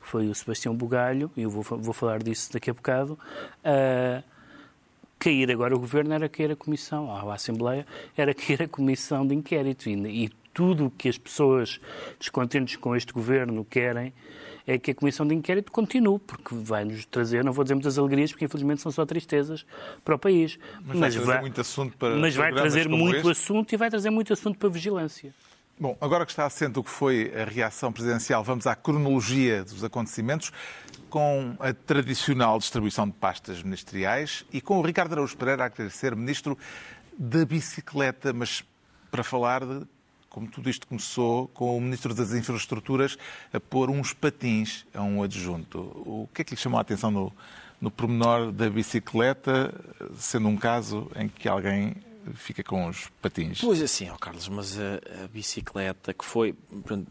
foi 0.00 0.28
o 0.28 0.34
Sebastião 0.34 0.74
Bugalho, 0.74 1.30
e 1.36 1.42
eu 1.42 1.50
vou, 1.50 1.62
vou 1.62 1.92
falar 1.92 2.22
disso 2.22 2.52
daqui 2.52 2.70
a 2.70 2.74
bocado. 2.74 3.18
Uh, 3.64 4.22
cair 5.20 5.52
agora 5.52 5.76
o 5.76 5.78
governo 5.78 6.14
era 6.14 6.28
cair 6.28 6.50
a 6.50 6.56
comissão, 6.56 7.14
a 7.14 7.34
Assembleia, 7.34 7.86
era 8.16 8.32
cair 8.34 8.62
a 8.62 8.68
comissão 8.68 9.24
de 9.26 9.34
inquérito. 9.34 9.88
E, 9.88 10.24
e 10.24 10.30
tudo 10.52 10.86
o 10.86 10.90
que 10.90 11.08
as 11.08 11.18
pessoas 11.18 11.78
descontentes 12.18 12.76
com 12.76 12.96
este 12.96 13.12
governo 13.12 13.64
querem 13.64 14.12
é 14.66 14.78
que 14.78 14.92
a 14.92 14.94
comissão 14.94 15.26
de 15.26 15.34
inquérito 15.34 15.70
continue, 15.70 16.18
porque 16.18 16.54
vai 16.54 16.84
nos 16.84 17.04
trazer, 17.04 17.44
não 17.44 17.52
vou 17.52 17.64
dizer 17.64 17.74
muitas 17.74 17.98
alegrias, 17.98 18.30
porque 18.30 18.44
infelizmente 18.44 18.80
são 18.80 18.90
só 18.90 19.04
tristezas 19.04 19.64
para 20.04 20.14
o 20.14 20.18
país. 20.18 20.58
Mas, 20.84 20.98
mas 20.98 21.14
vai 21.14 21.24
trazer 21.26 21.40
muito 21.40 21.60
assunto 21.60 21.96
para 21.96 22.16
Mas 22.16 22.34
vai 22.34 22.52
trazer 22.52 22.88
muito 22.88 23.16
este. 23.16 23.30
assunto 23.30 23.72
e 23.72 23.76
vai 23.76 23.90
trazer 23.90 24.10
muito 24.10 24.32
assunto 24.32 24.58
para 24.58 24.68
a 24.68 24.72
vigilância. 24.72 25.34
Bom, 25.80 25.96
agora 25.98 26.26
que 26.26 26.32
está 26.32 26.44
assente 26.44 26.78
o 26.78 26.84
que 26.84 26.90
foi 26.90 27.32
a 27.34 27.46
reação 27.46 27.90
presidencial, 27.90 28.44
vamos 28.44 28.66
à 28.66 28.76
cronologia 28.76 29.64
dos 29.64 29.82
acontecimentos 29.82 30.52
com 31.08 31.56
a 31.58 31.72
tradicional 31.72 32.58
distribuição 32.58 33.06
de 33.06 33.14
pastas 33.14 33.62
ministeriais 33.62 34.44
e 34.52 34.60
com 34.60 34.78
o 34.78 34.82
Ricardo 34.82 35.14
Araújo 35.14 35.34
Pereira 35.38 35.64
a 35.64 35.70
querer 35.70 35.90
ser 35.90 36.14
ministro 36.14 36.58
da 37.18 37.46
bicicleta, 37.46 38.30
mas 38.30 38.62
para 39.10 39.24
falar 39.24 39.64
de 39.64 39.86
como 40.28 40.48
tudo 40.48 40.68
isto 40.68 40.86
começou 40.86 41.48
com 41.48 41.74
o 41.74 41.80
Ministro 41.80 42.12
das 42.12 42.34
Infraestruturas 42.34 43.16
a 43.50 43.58
pôr 43.58 43.88
uns 43.88 44.12
patins 44.12 44.84
a 44.92 45.00
um 45.00 45.22
adjunto. 45.22 45.78
O 45.78 46.28
que 46.34 46.42
é 46.42 46.44
que 46.44 46.54
lhe 46.54 46.60
chamou 46.60 46.76
a 46.76 46.82
atenção 46.82 47.10
no, 47.10 47.32
no 47.80 47.90
pormenor 47.90 48.52
da 48.52 48.68
bicicleta, 48.68 49.72
sendo 50.18 50.46
um 50.46 50.58
caso 50.58 51.10
em 51.16 51.26
que 51.26 51.48
alguém 51.48 51.96
fica 52.34 52.62
com 52.62 52.88
os 52.88 53.10
patins. 53.20 53.60
Pois 53.60 53.80
assim, 53.80 54.08
ó 54.10 54.16
Carlos, 54.16 54.48
mas 54.48 54.78
a, 54.78 55.24
a, 55.24 55.28
bicicleta 55.28 56.12
que 56.14 56.24
foi, 56.24 56.54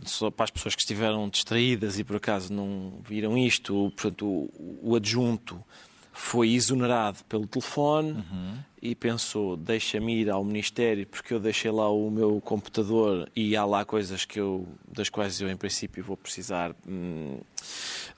só 0.05 0.29
para 0.31 0.45
as 0.45 0.51
pessoas 0.51 0.75
que 0.75 0.81
estiveram 0.81 1.29
distraídas 1.29 1.99
e 1.99 2.03
por 2.03 2.17
acaso 2.17 2.51
não 2.53 2.99
viram 3.07 3.37
isto, 3.37 3.91
portanto, 3.95 4.25
o, 4.25 4.79
o 4.81 4.95
adjunto 4.95 5.63
foi 6.11 6.53
exonerado 6.53 7.23
pelo 7.29 7.47
telefone 7.47 8.11
uhum. 8.11 8.57
e 8.81 8.93
pensou, 8.93 9.55
deixa-me 9.55 10.21
ir 10.21 10.29
ao 10.29 10.43
Ministério 10.43 11.07
porque 11.07 11.33
eu 11.33 11.39
deixei 11.39 11.71
lá 11.71 11.89
o 11.89 12.11
meu 12.11 12.41
computador 12.41 13.29
e 13.33 13.55
há 13.55 13.63
lá 13.63 13.85
coisas 13.85 14.25
que 14.25 14.39
eu, 14.39 14.67
das 14.91 15.07
quais 15.07 15.39
eu 15.39 15.49
em 15.49 15.55
princípio 15.55 16.03
vou 16.03 16.17
precisar 16.17 16.75
hum, 16.85 17.39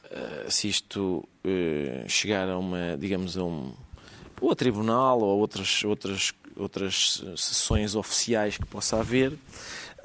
uh, 0.06 0.50
se 0.52 0.68
isto 0.68 1.28
uh, 1.46 2.10
chegar 2.10 2.50
a 2.50 2.58
uma, 2.58 2.98
digamos, 2.98 3.38
a 3.38 3.44
um 3.44 3.72
ou 4.42 4.52
a 4.52 4.56
tribunal 4.56 5.20
ou 5.20 5.32
a 5.32 5.36
outras, 5.36 5.84
outras 5.84 6.34
outras 6.62 7.24
sessões 7.36 7.96
oficiais 7.96 8.58
que 8.58 8.66
possa 8.66 9.00
haver. 9.00 9.34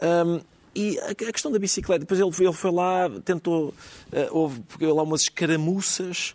Um, 0.02 0.40
e 0.74 0.98
a 1.00 1.14
questão 1.14 1.50
da 1.50 1.58
bicicleta, 1.58 2.00
depois 2.00 2.20
ele, 2.20 2.30
ele 2.46 2.52
foi 2.52 2.70
lá, 2.70 3.08
tentou, 3.24 3.68
uh, 3.68 3.74
houve 4.30 4.62
lá 4.80 5.02
umas 5.02 5.22
escaramuças 5.22 6.34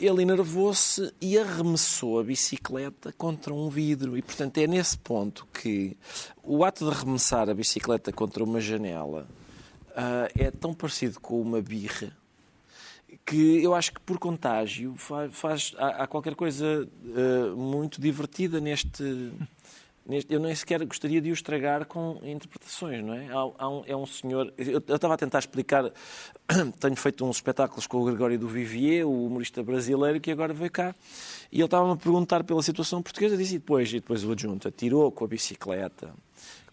ele 0.00 0.22
enervou-se 0.22 1.12
e 1.20 1.36
arremessou 1.36 2.20
a 2.20 2.22
bicicleta 2.22 3.12
contra 3.12 3.52
um 3.52 3.68
vidro. 3.68 4.16
E, 4.16 4.22
portanto, 4.22 4.58
é 4.58 4.66
nesse 4.66 4.96
ponto 4.96 5.46
que 5.52 5.96
o 6.42 6.64
ato 6.64 6.84
de 6.84 6.90
arremessar 6.92 7.48
a 7.48 7.54
bicicleta 7.54 8.12
contra 8.12 8.44
uma 8.44 8.60
janela 8.60 9.26
uh, 9.90 10.30
é 10.38 10.50
tão 10.50 10.72
parecido 10.72 11.18
com 11.18 11.40
uma 11.40 11.60
birra 11.60 12.16
que 13.28 13.62
eu 13.62 13.74
acho 13.74 13.92
que 13.92 14.00
por 14.00 14.18
contágio 14.18 14.94
faz, 14.96 15.34
faz 15.34 15.74
há, 15.76 16.04
há, 16.04 16.06
qualquer 16.06 16.34
coisa 16.34 16.88
uh, 17.04 17.56
muito 17.56 18.00
divertida 18.00 18.58
neste, 18.58 19.30
neste, 20.06 20.32
Eu 20.32 20.40
nem 20.40 20.54
sequer 20.54 20.82
gostaria 20.86 21.20
de 21.20 21.30
o 21.30 21.34
estragar 21.34 21.84
com 21.84 22.18
interpretações, 22.22 23.04
não 23.04 23.12
é? 23.12 23.26
Há, 23.26 23.64
há 23.64 23.68
um, 23.68 23.82
é 23.86 23.94
um 23.94 24.06
senhor. 24.06 24.50
Eu, 24.56 24.78
estava 24.78 25.12
a 25.12 25.16
tentar 25.18 25.40
explicar. 25.40 25.92
Tenho 26.80 26.96
feito 26.96 27.22
uns 27.26 27.36
espetáculos 27.36 27.86
com 27.86 27.98
o 27.98 28.04
Gregório 28.06 28.38
do 28.38 28.48
Vivier, 28.48 29.06
o 29.06 29.26
humorista 29.26 29.62
brasileiro, 29.62 30.18
que 30.20 30.30
agora 30.30 30.54
veio 30.54 30.70
cá. 30.70 30.94
E 31.52 31.56
ele 31.56 31.66
estava-me 31.66 31.92
a 31.92 31.96
perguntar 31.96 32.42
pela 32.44 32.62
situação 32.62 33.02
portuguesa. 33.02 33.36
Disse, 33.36 33.56
e 33.56 33.58
depois, 33.58 33.90
e 33.90 33.96
depois 33.96 34.24
o 34.24 34.32
adjunto 34.32 34.68
atirou 34.68 35.12
com 35.12 35.26
a 35.26 35.28
bicicleta 35.28 36.14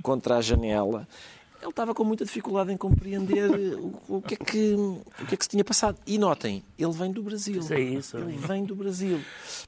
contra 0.01 0.37
a 0.37 0.41
janela 0.41 1.05
ele 1.65 1.71
estava 1.71 1.95
com 1.95 2.03
muita 2.03 2.23
dificuldade 2.23 2.71
em 2.71 2.77
compreender 2.77 3.49
o, 3.49 3.99
o, 4.07 4.21
que 4.21 4.35
é 4.35 4.37
que, 4.37 4.73
o 4.75 5.25
que 5.27 5.33
é 5.33 5.37
que 5.37 5.43
se 5.43 5.49
tinha 5.49 5.63
passado. 5.63 5.97
E 6.05 6.17
notem, 6.17 6.63
ele 6.77 6.91
vem 6.91 7.11
do 7.11 7.23
Brasil. 7.23 7.61
É 7.71 7.79
isso. 7.79 8.17
Ele 8.17 8.37
vem 8.37 8.63
do 8.63 8.75
Brasil. 8.75 9.19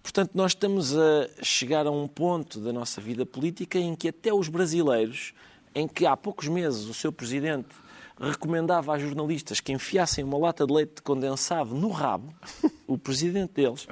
Portanto, 0.02 0.32
nós 0.36 0.52
estamos 0.52 0.96
a 0.96 1.28
chegar 1.42 1.88
a 1.88 1.92
um 1.92 2.08
ponto 2.08 2.60
da 2.60 2.72
nossa 2.72 3.02
vida 3.02 3.26
política 3.26 3.80
em 3.80 3.96
que 3.96 4.10
até 4.10 4.32
os 4.32 4.48
brasileiros, 4.48 5.34
em 5.74 5.88
que 5.88 6.06
há 6.06 6.16
poucos 6.16 6.48
meses 6.48 6.86
o 6.86 6.94
seu 6.94 7.12
presidente 7.12 7.70
recomendava 8.20 8.94
a 8.94 9.00
jornalistas 9.00 9.60
que 9.60 9.72
enfiassem 9.72 10.24
uma 10.24 10.38
lata 10.38 10.66
de 10.66 10.74
leite 10.74 11.02
condensado 11.02 11.74
no 11.76 11.90
rabo, 11.90 12.34
o 12.88 12.98
presidente 12.98 13.54
deles, 13.54 13.88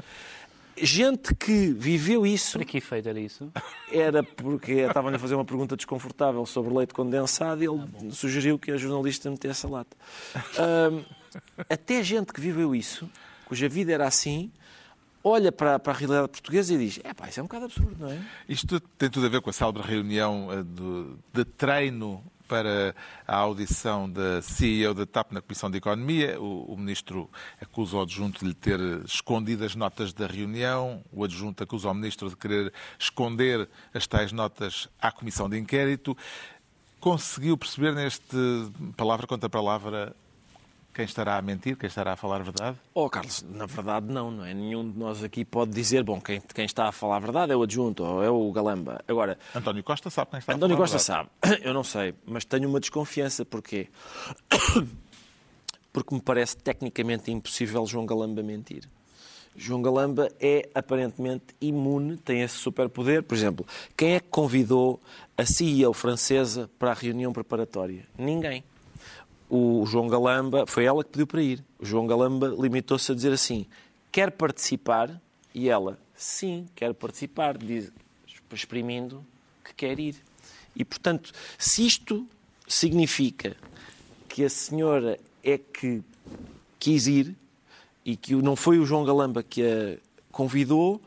gente 0.77 1.33
que 1.35 1.67
viveu 1.67 2.25
isso. 2.25 2.57
Para 2.57 2.65
que 2.65 2.77
efeito 2.77 3.09
era 3.09 3.19
isso? 3.19 3.51
Era 3.91 4.23
porque 4.23 4.73
estavam-lhe 4.73 5.15
a 5.15 5.19
fazer 5.19 5.35
uma 5.35 5.45
pergunta 5.45 5.75
desconfortável 5.75 6.45
sobre 6.45 6.73
leite 6.73 6.93
condensado 6.93 7.63
e 7.63 7.67
ele 7.67 8.11
sugeriu 8.11 8.59
que 8.59 8.71
a 8.71 8.77
jornalista 8.77 9.29
metesse 9.29 9.65
a 9.65 9.69
lata. 9.69 9.97
Um, 10.59 11.03
até 11.69 12.03
gente 12.03 12.33
que 12.33 12.41
viveu 12.41 12.75
isso, 12.75 13.09
cuja 13.45 13.69
vida 13.69 13.93
era 13.93 14.07
assim, 14.07 14.51
olha 15.23 15.51
para, 15.51 15.79
para 15.79 15.93
a 15.93 15.95
realidade 15.95 16.29
portuguesa 16.29 16.73
e 16.73 16.77
diz: 16.77 16.99
é 17.03 17.13
pá, 17.13 17.27
isso 17.27 17.39
é 17.39 17.43
um 17.43 17.47
bocado 17.47 17.65
absurdo, 17.65 17.95
não 17.99 18.11
é? 18.11 18.19
Isto 18.47 18.79
tem 18.79 19.09
tudo 19.09 19.25
a 19.25 19.29
ver 19.29 19.41
com 19.41 19.49
a 19.49 19.53
célebre 19.53 19.81
reunião 19.81 20.49
eh, 20.51 20.63
de, 20.63 21.15
de 21.33 21.45
treino 21.45 22.23
para 22.47 22.95
a 23.27 23.35
audição 23.35 24.09
da 24.09 24.41
CEO 24.41 24.93
da 24.93 25.05
TAP 25.05 25.31
na 25.31 25.41
Comissão 25.41 25.69
de 25.69 25.77
Economia. 25.77 26.39
O, 26.39 26.73
o 26.73 26.77
ministro 26.77 27.29
acusa 27.61 27.97
o 27.97 28.01
adjunto 28.01 28.39
de 28.39 28.45
lhe 28.45 28.53
ter 28.53 28.79
escondido 29.05 29.63
as 29.63 29.75
notas 29.75 30.13
da 30.13 30.27
reunião. 30.27 31.03
O 31.11 31.23
adjunto 31.23 31.63
acusa 31.63 31.89
o 31.89 31.93
ministro 31.93 32.29
de 32.29 32.35
querer 32.35 32.73
esconder 32.97 33.69
as 33.93 34.07
tais 34.07 34.31
notas 34.31 34.87
à 35.01 35.11
Comissão 35.11 35.49
de 35.49 35.57
Inquérito. 35.57 36.17
Conseguiu 36.99 37.57
perceber 37.57 37.93
neste 37.93 38.35
palavra 38.95 39.27
contra 39.27 39.49
palavra 39.49 40.15
quem 40.95 41.03
estará 41.03 41.37
a 41.37 41.41
mentir, 41.41 41.75
quem 41.75 41.87
estará 41.87 42.13
a 42.13 42.15
falar 42.15 42.37
a 42.37 42.43
verdade? 42.43 42.77
Oh, 42.93 43.09
Carlos, 43.09 43.43
na 43.49 43.65
verdade 43.65 44.07
não, 44.07 44.31
não 44.31 44.45
é? 44.45 44.53
Nenhum 44.53 44.89
de 44.89 44.97
nós 44.97 45.21
aqui 45.21 45.43
pode 45.43 45.71
dizer, 45.71 46.03
bom, 46.03 46.21
quem, 46.21 46.39
quem 46.39 46.63
está 46.63 46.87
a 46.87 46.91
falar 46.93 47.17
a 47.17 47.19
verdade 47.19 47.51
é 47.51 47.55
o 47.55 47.61
adjunto 47.61 48.01
ou 48.01 48.23
é 48.23 48.29
o 48.29 48.49
Galamba. 48.53 49.03
Agora, 49.05 49.37
António 49.53 49.83
Costa 49.83 50.09
sabe 50.09 50.31
quem 50.31 50.39
está 50.39 50.53
a 50.53 50.55
António 50.55 50.77
falar 50.77 50.87
Costa 50.87 50.99
sabe, 50.99 51.29
eu 51.61 51.73
não 51.73 51.83
sei, 51.83 52.15
mas 52.25 52.45
tenho 52.45 52.69
uma 52.69 52.79
desconfiança, 52.79 53.43
porquê? 53.43 53.89
Porque 55.91 56.15
me 56.15 56.21
parece 56.21 56.57
tecnicamente 56.57 57.29
impossível 57.29 57.85
João 57.85 58.05
Galamba 58.05 58.41
mentir. 58.41 58.83
João 59.55 59.81
Galamba 59.81 60.29
é 60.39 60.67
aparentemente 60.73 61.55
imune, 61.61 62.17
tem 62.17 62.41
esse 62.41 62.55
superpoder. 62.55 63.23
Por 63.23 63.35
exemplo, 63.35 63.65
quem 63.95 64.15
é 64.15 64.19
que 64.19 64.27
convidou 64.27 65.01
a 65.37 65.45
CEO 65.45 65.93
francesa 65.93 66.69
para 66.77 66.91
a 66.91 66.93
reunião 66.93 67.31
preparatória? 67.31 68.05
Ninguém 68.17 68.61
o 69.49 69.85
João 69.85 70.07
Galamba, 70.07 70.65
foi 70.65 70.85
ela 70.85 71.03
que 71.03 71.11
pediu 71.11 71.27
para 71.27 71.41
ir. 71.41 71.63
O 71.79 71.85
João 71.85 72.07
Galamba 72.07 72.47
limitou-se 72.47 73.11
a 73.11 73.15
dizer 73.15 73.33
assim: 73.33 73.65
quer 74.11 74.31
participar? 74.31 75.21
E 75.53 75.69
ela, 75.69 75.97
sim, 76.15 76.67
quer 76.75 76.93
participar, 76.93 77.57
diz, 77.57 77.91
exprimindo 78.51 79.25
que 79.63 79.73
quer 79.73 79.99
ir. 79.99 80.15
E, 80.75 80.83
portanto, 80.83 81.31
se 81.57 81.85
isto 81.85 82.27
significa 82.67 83.55
que 84.27 84.43
a 84.43 84.49
senhora 84.49 85.17
é 85.43 85.57
que 85.57 86.03
quis 86.77 87.07
ir 87.07 87.35
e 88.03 88.17
que 88.17 88.35
não 88.35 88.55
foi 88.55 88.77
o 88.77 88.85
João 88.85 89.05
Galamba 89.05 89.41
que 89.41 89.63
a 89.63 89.97
convidou, 90.35 91.01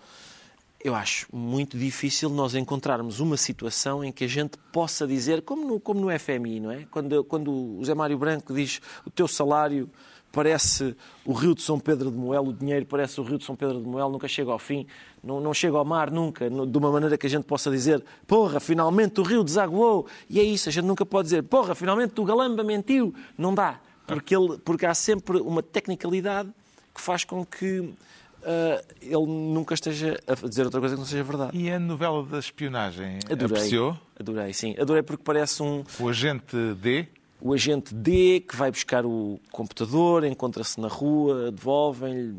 eu 0.83 0.95
acho 0.95 1.27
muito 1.35 1.77
difícil 1.77 2.31
nós 2.31 2.55
encontrarmos 2.55 3.19
uma 3.19 3.37
situação 3.37 4.05
em 4.05 4.13
que 4.13 4.25
a 4.25 4.29
gente 4.29 4.57
possa 4.73 5.07
dizer, 5.07 5.43
como 5.43 5.67
no, 5.67 5.81
como 5.81 6.01
no 6.01 6.19
FMI, 6.19 6.61
não 6.61 6.71
é? 6.71 6.87
Quando, 6.91 7.25
quando 7.25 7.51
o 7.51 7.85
Zé 7.85 7.95
Mário 7.95 8.17
Branco 8.17 8.55
diz 8.55 8.81
o 9.05 9.11
teu 9.11 9.27
salário 9.27 9.91
parece 10.31 10.95
o 11.25 11.33
rio 11.33 11.55
de 11.55 11.63
São 11.63 11.81
Pedro 11.81 12.11
de 12.11 12.17
Moel, 12.17 12.43
o 12.45 12.53
dinheiro 12.53 12.87
parece 12.87 13.21
o 13.21 13.25
rio 13.25 13.39
de 13.39 13.45
São 13.45 13.57
Pedro 13.57 13.81
de 13.81 13.89
Moel, 13.89 14.09
nunca 14.11 14.29
chega 14.29 14.53
ao 14.53 14.59
fim, 14.59 14.87
não, 15.23 15.41
não 15.41 15.53
chega 15.53 15.77
ao 15.77 15.85
mar 15.85 16.11
nunca, 16.11 16.49
de 16.49 16.79
uma 16.79 16.93
maneira 16.93 17.17
que 17.17 17.27
a 17.27 17.31
gente 17.31 17.45
possa 17.45 17.71
dizer, 17.71 18.05
porra, 18.27 18.61
finalmente 18.61 19.21
o 19.21 19.25
rio 19.25 19.43
desaguou, 19.43 20.07
e 20.29 20.39
é 20.39 20.43
isso, 20.43 20.69
a 20.69 20.73
gente 20.73 20.85
nunca 20.85 21.05
pode 21.05 21.25
dizer, 21.25 21.43
porra, 21.45 21.75
finalmente 21.75 22.21
o 22.21 22.25
Galamba 22.25 22.63
mentiu, 22.63 23.15
não 23.37 23.55
dá, 23.55 23.81
porque, 24.07 24.37
ele, 24.37 24.59
porque 24.59 24.87
há 24.87 24.95
sempre 24.95 25.41
uma 25.41 25.63
tecnicalidade 25.63 26.51
que 26.95 27.01
faz 27.01 27.25
com 27.25 27.45
que 27.45 27.95
uh, 28.43 28.85
ele 29.01 29.27
nunca 29.27 29.75
esteja 29.75 30.19
a 30.27 30.35
dizer 30.35 30.65
outra 30.65 30.81
coisa 30.81 30.95
que 30.95 31.01
não 31.01 31.07
seja 31.07 31.23
verdade. 31.23 31.57
E 31.57 31.71
a 31.71 31.79
novela 31.79 32.23
da 32.25 32.39
espionagem? 32.39 33.19
Adorei. 33.31 33.57
Apreciou? 33.57 33.99
Adorei, 34.19 34.53
sim. 34.53 34.75
Adorei 34.79 35.03
porque 35.03 35.23
parece 35.23 35.63
um. 35.63 35.85
O 35.99 36.09
agente 36.09 36.57
D? 36.81 37.07
O 37.41 37.53
agente 37.53 37.95
D 37.95 38.41
que 38.41 38.57
vai 38.57 38.71
buscar 38.71 39.07
o 39.07 39.39
computador, 39.51 40.25
encontra-se 40.25 40.81
na 40.81 40.89
rua, 40.89 41.53
devolvem-lhe, 41.53 42.35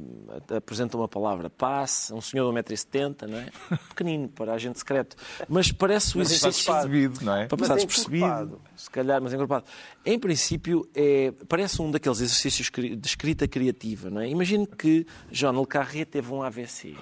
apresenta 0.56 0.98
uma 0.98 1.08
palavra 1.08 1.50
passe, 1.50 2.14
um 2.14 2.22
senhor 2.22 2.52
de 2.52 2.60
1,70m, 2.60 3.28
não 3.28 3.38
é? 3.38 3.50
Pequenino 3.90 4.28
para 4.28 4.54
agente 4.54 4.80
secreto. 4.80 5.16
Mas 5.48 5.72
parece 5.72 6.18
o 6.18 6.22
exercício. 6.22 6.52
despercebido, 6.52 7.24
não 7.24 7.36
é? 7.36 7.48
Para 7.48 7.58
passar 7.58 7.74
é 7.74 7.78
despercebido, 7.78 8.62
se 8.76 8.90
calhar, 8.90 9.22
mas 9.22 9.34
encorpado. 9.34 9.66
Em 10.06 10.20
princípio, 10.20 10.88
é, 10.94 11.34
parece 11.48 11.82
um 11.82 11.92
daqueles 11.92 12.20
exercícios 12.20 12.70
de 12.70 13.08
escrita 13.08 13.48
criativa, 13.48 14.10
não 14.10 14.22
é? 14.22 14.30
Imagino 14.30 14.68
que 14.68 15.06
John 15.32 15.60
Le 15.60 15.66
Carré 15.66 16.04
teve 16.04 16.32
um 16.34 16.44
AVC 16.44 16.96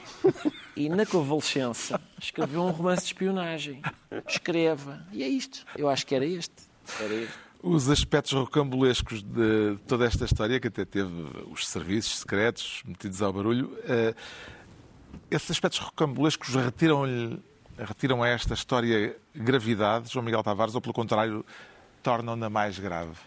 e 0.75 0.89
na 0.89 1.05
convalescença 1.05 1.99
escreveu 2.21 2.61
um 2.61 2.69
romance 2.69 3.01
de 3.01 3.07
espionagem. 3.07 3.81
Escreva. 4.27 5.05
E 5.11 5.23
é 5.23 5.27
isto. 5.27 5.65
Eu 5.75 5.89
acho 5.89 6.05
que 6.05 6.13
era 6.13 6.25
este. 6.25 6.67
Era 6.99 7.13
este. 7.13 7.46
Os 7.69 7.89
aspectos 7.89 8.31
rocambolescos 8.31 9.21
de 9.21 9.77
toda 9.87 10.05
esta 10.05 10.25
história, 10.25 10.59
que 10.59 10.67
até 10.67 10.85
teve 10.85 11.11
os 11.51 11.67
serviços 11.67 12.19
secretos 12.19 12.81
metidos 12.85 13.21
ao 13.21 13.33
barulho, 13.33 13.65
uh, 13.65 14.15
esses 15.29 15.51
aspectos 15.51 15.79
rocambolescos 15.79 16.55
retiram-lhe 16.55 17.39
retiram 17.77 18.23
a 18.23 18.27
esta 18.27 18.53
história 18.53 19.15
gravidade, 19.35 20.11
João 20.11 20.25
Miguel 20.25 20.41
Tavares, 20.41 20.73
ou 20.73 20.81
pelo 20.81 20.93
contrário, 20.93 21.45
tornam-na 22.01 22.49
mais 22.49 22.79
grave? 22.79 23.17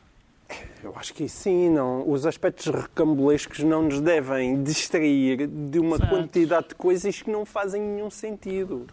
Eu 0.83 0.93
acho 0.97 1.15
que 1.15 1.29
sim, 1.29 1.71
não. 1.71 2.09
Os 2.11 2.27
aspectos 2.27 2.67
recambolescos 2.67 3.61
não 3.61 3.83
nos 3.83 4.01
devem 4.01 4.63
distrair 4.65 5.47
de 5.47 5.79
uma 5.79 5.97
Exato. 5.97 6.11
quantidade 6.11 6.69
de 6.71 6.75
coisas 6.75 7.23
que 7.23 7.31
não 7.31 7.45
fazem 7.45 7.81
nenhum 7.81 8.11
sentido. 8.11 8.87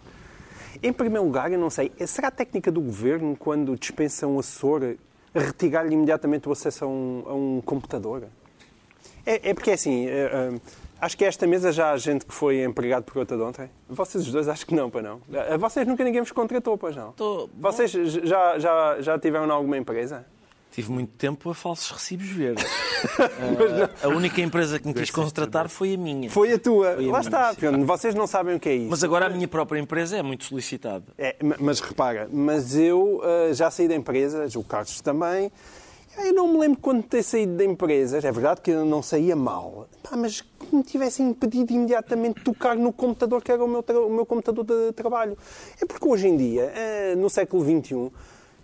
Em 0.84 0.94
primeiro 0.94 1.26
lugar, 1.26 1.52
eu 1.52 1.58
não 1.58 1.72
sei, 1.72 1.92
será 2.06 2.28
a 2.28 2.32
técnica 2.32 2.72
do 2.72 2.82
governo 2.82 3.36
quando 3.36 3.76
dispensa 3.76 4.28
um 4.28 4.38
assessor 4.38 4.96
retirar-lhe 5.34 5.94
imediatamente 5.94 6.48
o 6.48 6.52
acesso 6.52 6.86
a 6.86 6.88
um, 6.88 7.24
a 7.28 7.34
um 7.34 7.62
computador? 7.66 8.24
É, 9.26 9.50
é, 9.50 9.54
porque 9.54 9.72
é 9.72 9.74
assim, 9.74 10.08
é, 10.08 10.54
acho 11.02 11.18
que 11.18 11.26
esta 11.26 11.46
mesa 11.46 11.72
já 11.72 11.92
há 11.92 11.98
gente 11.98 12.26
que 12.26 12.34
foi 12.34 12.64
empregado 12.64 13.04
por 13.04 13.18
outra 13.18 13.36
de 13.36 13.44
ontem. 13.44 13.70
Vocês 13.90 14.26
os 14.26 14.32
dois 14.32 14.48
acho 14.48 14.66
que 14.66 14.74
não, 14.74 14.90
para 14.90 15.02
não. 15.02 15.22
Vocês 15.60 15.86
nunca 15.86 16.04
ninguém 16.04 16.22
vos 16.22 16.32
contratou, 16.32 16.78
pois 16.78 16.96
não? 16.96 17.12
Tô... 17.12 17.50
Vocês 17.60 17.92
já, 17.92 18.58
já, 18.58 19.02
já 19.02 19.20
tiveram 19.20 19.48
em 19.48 19.52
alguma 19.52 19.78
empresa? 19.78 20.26
Tive 20.78 20.92
muito 20.92 21.14
tempo 21.14 21.50
a 21.50 21.56
falsos 21.56 21.90
recibos 21.90 22.28
verdes. 22.28 22.64
uh, 23.18 24.06
a 24.06 24.10
única 24.10 24.40
empresa 24.42 24.78
que 24.80 24.88
me 24.88 24.94
quis 24.94 25.10
contratar 25.10 25.68
foi 25.70 25.96
a 25.96 25.98
minha. 25.98 26.30
Foi 26.30 26.54
a 26.54 26.60
tua. 26.60 26.94
Foi 26.94 27.10
a 27.10 27.12
Lá 27.14 27.20
está. 27.20 27.56
Vocês 27.84 28.14
não 28.14 28.28
sabem 28.28 28.58
o 28.58 28.60
que 28.60 28.70
é 28.70 28.76
isso. 28.76 28.92
Mas 28.92 29.04
agora 29.04 29.26
a 29.26 29.30
minha 29.30 29.48
própria 29.48 29.80
empresa 29.80 30.18
é 30.18 30.22
muito 30.22 30.44
solicitada. 30.44 31.06
É, 31.18 31.36
mas 31.60 31.80
repara, 31.80 32.30
mas 32.32 32.76
eu 32.76 33.24
uh, 33.24 33.52
já 33.56 33.72
saí 33.72 33.88
da 33.88 33.96
empresa, 33.96 34.48
o 34.56 34.64
Carlos 34.64 35.02
também. 35.02 35.52
Eu 36.16 36.34
não 36.36 36.48
me 36.48 36.60
lembro 36.60 36.80
quando 36.80 37.02
ter 37.02 37.24
saído 37.24 37.58
da 37.58 37.66
empresa. 37.66 38.20
É 38.20 38.32
verdade 38.32 38.62
que 38.62 38.70
eu 38.70 38.86
não 38.86 39.02
saía 39.02 39.36
mal. 39.36 39.90
Pá, 40.04 40.16
mas 40.16 40.42
que 40.42 40.76
me 40.76 40.84
tivessem 40.84 41.30
impedido 41.30 41.74
imediatamente 41.74 42.36
de 42.36 42.44
tocar 42.44 42.76
no 42.76 42.94
computador 42.94 43.42
que 43.42 43.52
era 43.52 43.66
o 43.66 43.68
meu, 43.68 43.84
o 44.06 44.10
meu 44.12 44.28
computador 44.28 44.64
de 44.64 44.92
trabalho. 44.92 45.36
É 45.82 45.88
porque 45.88 46.08
hoje 46.08 46.28
em 46.28 46.38
dia, 46.38 46.72
uh, 46.72 47.18
no 47.18 47.32
século 47.32 47.64
XXI, 47.64 48.12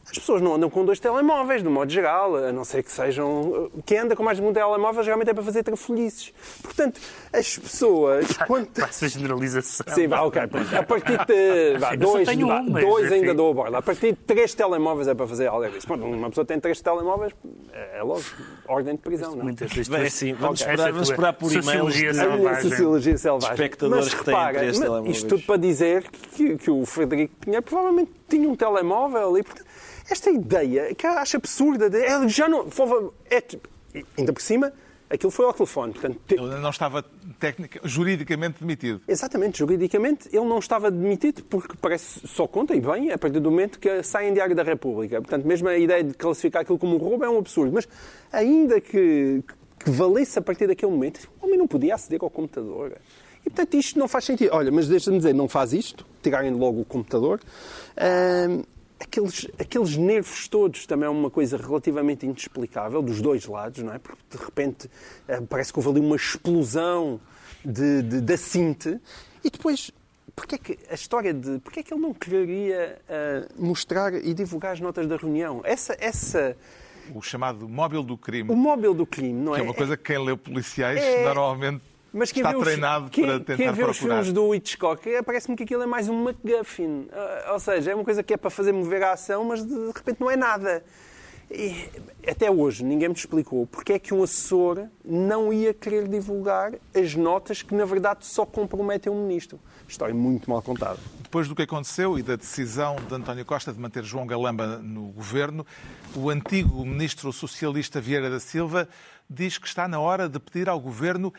as 0.05 0.19
pessoas 0.19 0.41
não 0.41 0.55
andam 0.55 0.69
com 0.69 0.83
dois 0.83 0.99
telemóveis, 0.99 1.63
no 1.63 1.71
modo 1.71 1.89
geral, 1.91 2.35
a 2.35 2.51
não 2.51 2.65
ser 2.65 2.83
que 2.83 2.91
sejam. 2.91 3.69
Quem 3.85 3.99
anda 3.99 4.15
com 4.15 4.23
mais 4.23 4.37
de 4.37 4.43
um 4.43 4.51
telemóvel 4.51 5.01
geralmente 5.01 5.29
é 5.29 5.33
para 5.33 5.43
fazer 5.43 5.63
trafolhices. 5.63 6.33
Portanto, 6.61 6.99
as 7.31 7.57
pessoas. 7.57 8.27
Quando... 8.45 8.67
Passa 8.67 9.05
a 9.05 9.07
generalização. 9.07 9.85
Sim, 9.93 10.07
vá, 10.07 10.21
ok. 10.21 10.41
A 10.41 10.83
partir 10.83 11.17
de. 11.25 11.77
Vá, 11.83 11.95
dois, 11.95 12.27
vá, 12.27 12.59
um, 12.59 12.69
dois 12.69 13.11
ainda 13.11 13.33
dou 13.33 13.51
a 13.51 13.53
borda. 13.53 13.77
A 13.77 13.81
partir 13.81 14.11
de 14.11 14.17
três 14.17 14.53
telemóveis 14.53 15.07
é 15.07 15.13
para 15.13 15.27
fazer 15.27 15.47
algo 15.47 15.67
disso. 15.69 15.91
Uma 15.93 16.29
pessoa 16.29 16.45
tem 16.45 16.59
três 16.59 16.79
telemóveis, 16.81 17.33
é 17.71 18.01
logo 18.03 18.23
ordem 18.67 18.95
de 18.95 19.01
prisão, 19.01 19.35
não 19.35 19.49
é? 19.49 20.09
sim, 20.09 20.33
vamos 20.33 20.61
esperar, 20.61 20.91
vamos 20.91 21.09
esperar 21.09 21.33
por 21.33 21.51
e-mails 21.51 21.93
de 21.93 22.69
sociologia 22.69 23.17
selvagem. 23.17 23.51
espectadores 23.51 24.05
mas, 24.05 24.13
que 24.13 24.25
têm 24.25 24.53
três 24.53 24.79
telemóveis. 24.79 25.17
Isto 25.17 25.29
tudo 25.29 25.43
para 25.43 25.57
dizer 25.57 26.03
que, 26.09 26.57
que 26.57 26.71
o 26.71 26.85
Frederico 26.85 27.35
Pinheiro 27.37 27.63
provavelmente 27.63 28.11
tinha 28.29 28.47
um 28.47 28.55
telemóvel 28.55 29.37
e, 29.37 29.43
portanto, 29.43 29.72
esta 30.13 30.29
ideia, 30.29 30.95
que 30.95 31.05
eu 31.05 31.11
acho 31.11 31.37
absurda, 31.37 31.89
de, 31.89 31.97
ele 31.97 32.29
já 32.29 32.47
não. 32.47 32.67
É, 33.29 33.43
ainda 34.17 34.31
por 34.31 34.41
cima, 34.41 34.71
aquilo 35.09 35.31
foi 35.31 35.45
ao 35.45 35.53
telefone. 35.53 35.93
Portanto, 35.93 36.19
te... 36.25 36.35
Ele 36.35 36.59
não 36.59 36.69
estava 36.69 37.03
tecnica, 37.39 37.79
juridicamente 37.83 38.59
demitido. 38.59 39.01
Exatamente, 39.07 39.59
juridicamente 39.59 40.29
ele 40.31 40.45
não 40.45 40.59
estava 40.59 40.89
demitido 40.89 41.43
porque 41.43 41.75
parece 41.79 42.25
só 42.27 42.47
conta, 42.47 42.75
e 42.75 42.81
bem, 42.81 43.11
a 43.11 43.17
partir 43.17 43.39
do 43.39 43.51
momento 43.51 43.79
que 43.79 44.01
sai 44.03 44.29
em 44.29 44.33
Diário 44.33 44.55
da 44.55 44.63
República. 44.63 45.19
Portanto, 45.21 45.45
mesmo 45.45 45.67
a 45.67 45.77
ideia 45.77 46.03
de 46.03 46.13
classificar 46.13 46.61
aquilo 46.61 46.79
como 46.79 46.95
um 46.95 46.99
roubo 46.99 47.25
é 47.25 47.29
um 47.29 47.37
absurdo. 47.37 47.73
Mas 47.73 47.87
ainda 48.31 48.79
que, 48.79 49.43
que 49.83 49.89
valesse 49.89 50.39
a 50.39 50.41
partir 50.41 50.67
daquele 50.67 50.91
momento, 50.91 51.27
o 51.41 51.45
homem 51.45 51.57
não 51.57 51.67
podia 51.67 51.95
aceder 51.95 52.19
ao 52.21 52.29
computador. 52.29 52.93
E, 53.45 53.49
portanto, 53.49 53.73
isto 53.73 53.99
não 53.99 54.07
faz 54.07 54.23
sentido. 54.23 54.51
Olha, 54.53 54.71
mas 54.71 54.87
deixa-me 54.87 55.17
dizer, 55.17 55.33
não 55.33 55.49
faz 55.49 55.73
isto, 55.73 56.05
tirarem 56.21 56.51
logo 56.51 56.81
o 56.81 56.85
computador 56.85 57.41
aqueles, 58.99 59.47
aqueles 59.59 59.97
nervos 59.97 60.47
todos 60.47 60.85
também 60.85 61.07
é 61.07 61.09
uma 61.09 61.29
coisa 61.29 61.57
relativamente 61.57 62.25
inexplicável, 62.25 63.01
dos 63.01 63.21
dois 63.21 63.45
lados, 63.45 63.83
não 63.83 63.93
é? 63.93 63.99
Porque 63.99 64.21
de 64.29 64.37
repente 64.37 64.89
eh, 65.27 65.41
parece 65.41 65.71
que 65.71 65.79
houve 65.79 65.89
ali 65.89 65.99
uma 65.99 66.15
explosão 66.15 67.19
de, 67.63 68.01
de, 68.01 68.21
da 68.21 68.37
cinte 68.37 68.99
e 69.43 69.49
depois. 69.49 69.91
Porquê 70.35 70.55
é 70.55 70.57
que 70.57 70.79
a 70.89 70.95
história 70.95 71.31
de. 71.31 71.59
Porquê 71.59 71.81
é 71.81 71.83
que 71.83 71.93
ele 71.93 72.01
não 72.01 72.11
quereria 72.11 72.99
uh, 73.07 73.63
mostrar 73.63 74.15
e 74.15 74.33
divulgar 74.33 74.73
as 74.73 74.79
notas 74.79 75.05
da 75.05 75.15
reunião? 75.15 75.61
Essa, 75.63 75.95
essa, 75.99 76.57
o 77.13 77.21
chamado 77.21 77.67
móvel 77.67 78.01
do 78.01 78.17
crime. 78.17 78.49
O 78.51 78.55
móvel 78.55 78.93
do 78.93 79.05
crime, 79.05 79.33
não 79.33 79.53
é? 79.53 79.57
Que 79.57 79.61
é 79.61 79.63
uma 79.63 79.73
coisa 79.73 79.97
que 79.97 80.03
quem 80.03 80.23
lê 80.23 80.35
policiais 80.35 80.99
é... 80.99 81.23
normalmente 81.23 81.83
mas 82.13 82.31
quem 82.31 82.43
está 82.43 82.53
treinado 82.53 83.09
quem, 83.09 83.25
para 83.25 83.39
tentar 83.39 83.57
quem 83.57 83.71
vê 83.71 83.83
procurar. 83.83 83.89
os 83.89 83.97
filmes 83.97 84.31
do 84.31 84.53
Hitchcock, 84.53 85.09
é, 85.09 85.21
parece-me 85.23 85.57
que 85.57 85.63
aquilo 85.63 85.81
é 85.81 85.87
mais 85.87 86.07
um 86.07 86.23
MacGuffin. 86.23 87.07
Ah, 87.11 87.53
ou 87.53 87.59
seja, 87.59 87.91
é 87.91 87.95
uma 87.95 88.03
coisa 88.03 88.21
que 88.21 88.33
é 88.33 88.37
para 88.37 88.51
fazer 88.51 88.71
mover 88.71 89.01
a 89.01 89.13
ação, 89.13 89.43
mas 89.43 89.65
de 89.65 89.87
repente 89.87 90.21
não 90.21 90.29
é 90.29 90.35
nada. 90.35 90.83
E, 91.51 91.89
até 92.27 92.49
hoje 92.49 92.83
ninguém 92.83 93.09
me 93.09 93.15
explicou 93.15 93.67
porque 93.67 93.93
é 93.93 93.99
que 93.99 94.13
um 94.13 94.23
assessor 94.23 94.87
não 95.03 95.51
ia 95.51 95.73
querer 95.73 96.07
divulgar 96.07 96.73
as 96.95 97.15
notas 97.15 97.61
que 97.61 97.75
na 97.75 97.85
verdade 97.85 98.25
só 98.25 98.45
comprometem 98.45 99.11
um 99.11 99.23
ministro. 99.23 99.59
História 99.87 100.15
muito 100.15 100.49
mal 100.49 100.61
contada. 100.61 100.99
Depois 101.21 101.47
do 101.47 101.55
que 101.55 101.63
aconteceu 101.63 102.17
e 102.17 102.23
da 102.23 102.35
decisão 102.35 102.95
de 102.95 103.13
António 103.13 103.45
Costa 103.45 103.73
de 103.73 103.79
manter 103.79 104.03
João 104.03 104.25
Galamba 104.25 104.77
no 104.77 105.07
governo, 105.07 105.65
o 106.15 106.29
antigo 106.29 106.85
ministro 106.85 107.31
socialista 107.33 107.99
Vieira 107.99 108.29
da 108.29 108.39
Silva 108.39 108.87
diz 109.29 109.57
que 109.57 109.67
está 109.67 109.87
na 109.87 109.99
hora 109.99 110.29
de 110.29 110.39
pedir 110.39 110.69
ao 110.69 110.79
governo 110.79 111.33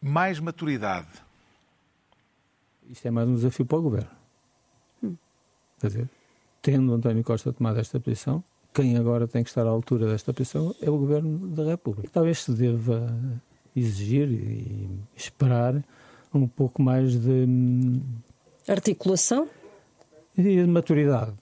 mais 0.00 0.40
maturidade. 0.40 1.08
Isto 2.88 3.08
é 3.08 3.10
mais 3.10 3.28
um 3.28 3.34
desafio 3.34 3.66
para 3.66 3.78
o 3.78 3.82
governo. 3.82 4.10
Hum. 5.02 5.16
Quer 5.80 5.86
dizer, 5.88 6.10
tendo 6.62 6.92
António 6.92 7.22
Costa 7.22 7.52
tomado 7.52 7.78
esta 7.78 8.00
posição, 8.00 8.42
quem 8.72 8.96
agora 8.96 9.26
tem 9.26 9.42
que 9.42 9.50
estar 9.50 9.66
à 9.66 9.70
altura 9.70 10.06
desta 10.08 10.32
posição 10.32 10.74
é 10.80 10.88
o 10.88 10.96
governo 10.96 11.48
da 11.48 11.64
República. 11.64 12.08
Talvez 12.12 12.44
se 12.44 12.52
deva 12.52 13.14
exigir 13.74 14.28
e 14.30 14.88
esperar 15.14 15.82
um 16.32 16.46
pouco 16.46 16.82
mais 16.82 17.18
de 17.18 17.46
hum, 17.46 18.02
articulação 18.66 19.48
e 20.36 20.42
de 20.42 20.66
maturidade 20.66 21.34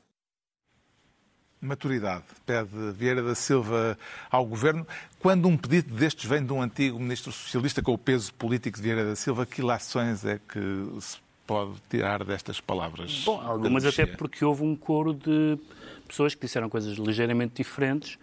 maturidade, 1.66 2.24
pede 2.44 2.70
Vieira 2.96 3.22
da 3.22 3.34
Silva 3.34 3.98
ao 4.30 4.44
Governo. 4.46 4.86
Quando 5.18 5.48
um 5.48 5.56
pedido 5.56 5.94
destes 5.94 6.24
vem 6.24 6.44
de 6.44 6.52
um 6.52 6.62
antigo 6.62 6.98
ministro 6.98 7.32
socialista 7.32 7.82
com 7.82 7.92
o 7.92 7.98
peso 7.98 8.32
político 8.34 8.76
de 8.76 8.82
Vieira 8.82 9.04
da 9.04 9.16
Silva, 9.16 9.44
que 9.44 9.60
ilações 9.60 10.24
é 10.24 10.38
que 10.48 10.60
se 11.00 11.18
pode 11.46 11.74
tirar 11.88 12.24
destas 12.24 12.60
palavras? 12.60 13.22
Bom, 13.24 13.40
algumas 13.40 13.84
até 13.84 14.06
porque 14.06 14.44
houve 14.44 14.64
um 14.64 14.74
coro 14.76 15.12
de 15.12 15.58
pessoas 16.06 16.34
que 16.34 16.40
disseram 16.40 16.68
coisas 16.68 16.96
ligeiramente 16.96 17.54
diferentes. 17.56 18.18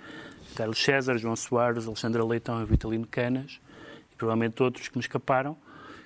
Carlos 0.55 0.81
César, 0.81 1.17
João 1.17 1.35
Soares, 1.35 1.87
Alexandra 1.87 2.23
Leitão 2.23 2.61
e 2.61 2.65
Vitalino 2.65 3.07
Canas, 3.07 3.59
e 4.11 4.15
provavelmente 4.15 4.61
outros 4.61 4.87
que 4.87 4.97
me 4.97 5.01
escaparam, 5.01 5.57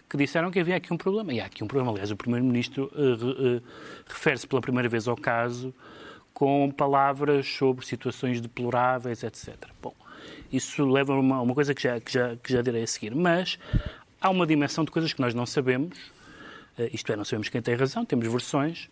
que 0.10 0.16
disseram 0.16 0.50
que 0.50 0.60
havia 0.60 0.78
aqui 0.78 0.94
um 0.94 0.98
problema. 0.98 1.34
E 1.34 1.42
há 1.42 1.46
aqui 1.46 1.64
um 1.64 1.68
problema. 1.68 1.92
Aliás, 1.92 2.12
o 2.12 2.16
Primeiro-Ministro 2.16 2.90
uh, 2.96 3.58
uh, 3.58 3.64
refere-se 4.08 4.48
pela 4.48 4.62
primeira 4.62 4.88
vez 4.88 5.08
ao 5.08 5.18
caso 5.18 5.74
com 6.38 6.70
palavras 6.70 7.48
sobre 7.48 7.84
situações 7.84 8.40
deploráveis, 8.40 9.24
etc. 9.24 9.56
Bom, 9.82 9.96
isso 10.54 10.86
leva 10.86 11.12
a 11.14 11.20
uma, 11.20 11.42
uma 11.42 11.56
coisa 11.56 11.74
que 11.74 11.82
já, 11.82 12.00
que, 12.00 12.14
já, 12.14 12.36
que 12.36 12.54
já 12.54 12.62
direi 12.62 12.84
a 12.84 12.88
seguir. 12.88 13.16
Mas 13.16 13.58
há 14.22 14.30
uma 14.30 14.46
dimensão 14.46 14.86
de 14.86 14.92
coisas 14.92 15.12
que 15.12 15.20
nós 15.20 15.34
não 15.34 15.48
sabemos, 15.48 15.98
uh, 16.78 16.88
isto 16.94 17.12
é, 17.12 17.16
não 17.16 17.26
sabemos 17.26 17.50
quem 17.50 17.60
tem 17.60 17.74
razão, 17.74 18.06
temos 18.06 18.28
versões. 18.28 18.88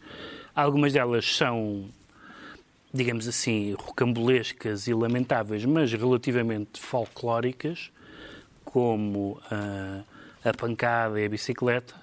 Algumas 0.56 0.94
delas 0.94 1.38
são, 1.38 1.86
digamos 2.92 3.28
assim, 3.28 3.76
rocambolescas 3.78 4.88
e 4.88 4.94
lamentáveis, 4.96 5.64
mas 5.66 5.94
relativamente 5.94 6.82
folclóricas, 6.82 7.92
como 8.64 9.40
uh, 9.52 10.04
a 10.44 10.52
pancada 10.58 11.22
e 11.22 11.26
a 11.26 11.30
bicicleta. 11.30 11.94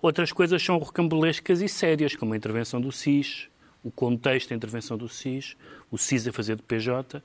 Outras 0.00 0.32
coisas 0.32 0.62
são 0.62 0.78
rocambolescas 0.78 1.60
e 1.60 1.68
sérias, 1.68 2.16
como 2.16 2.32
a 2.32 2.36
intervenção 2.38 2.80
do 2.80 2.90
SIS, 2.90 3.51
o 3.82 3.90
contexto 3.90 4.50
da 4.50 4.54
intervenção 4.54 4.96
do 4.96 5.08
SIS, 5.08 5.56
o 5.90 5.98
SIS 5.98 6.28
a 6.28 6.32
fazer 6.32 6.56
de 6.56 6.62
PJ. 6.62 7.22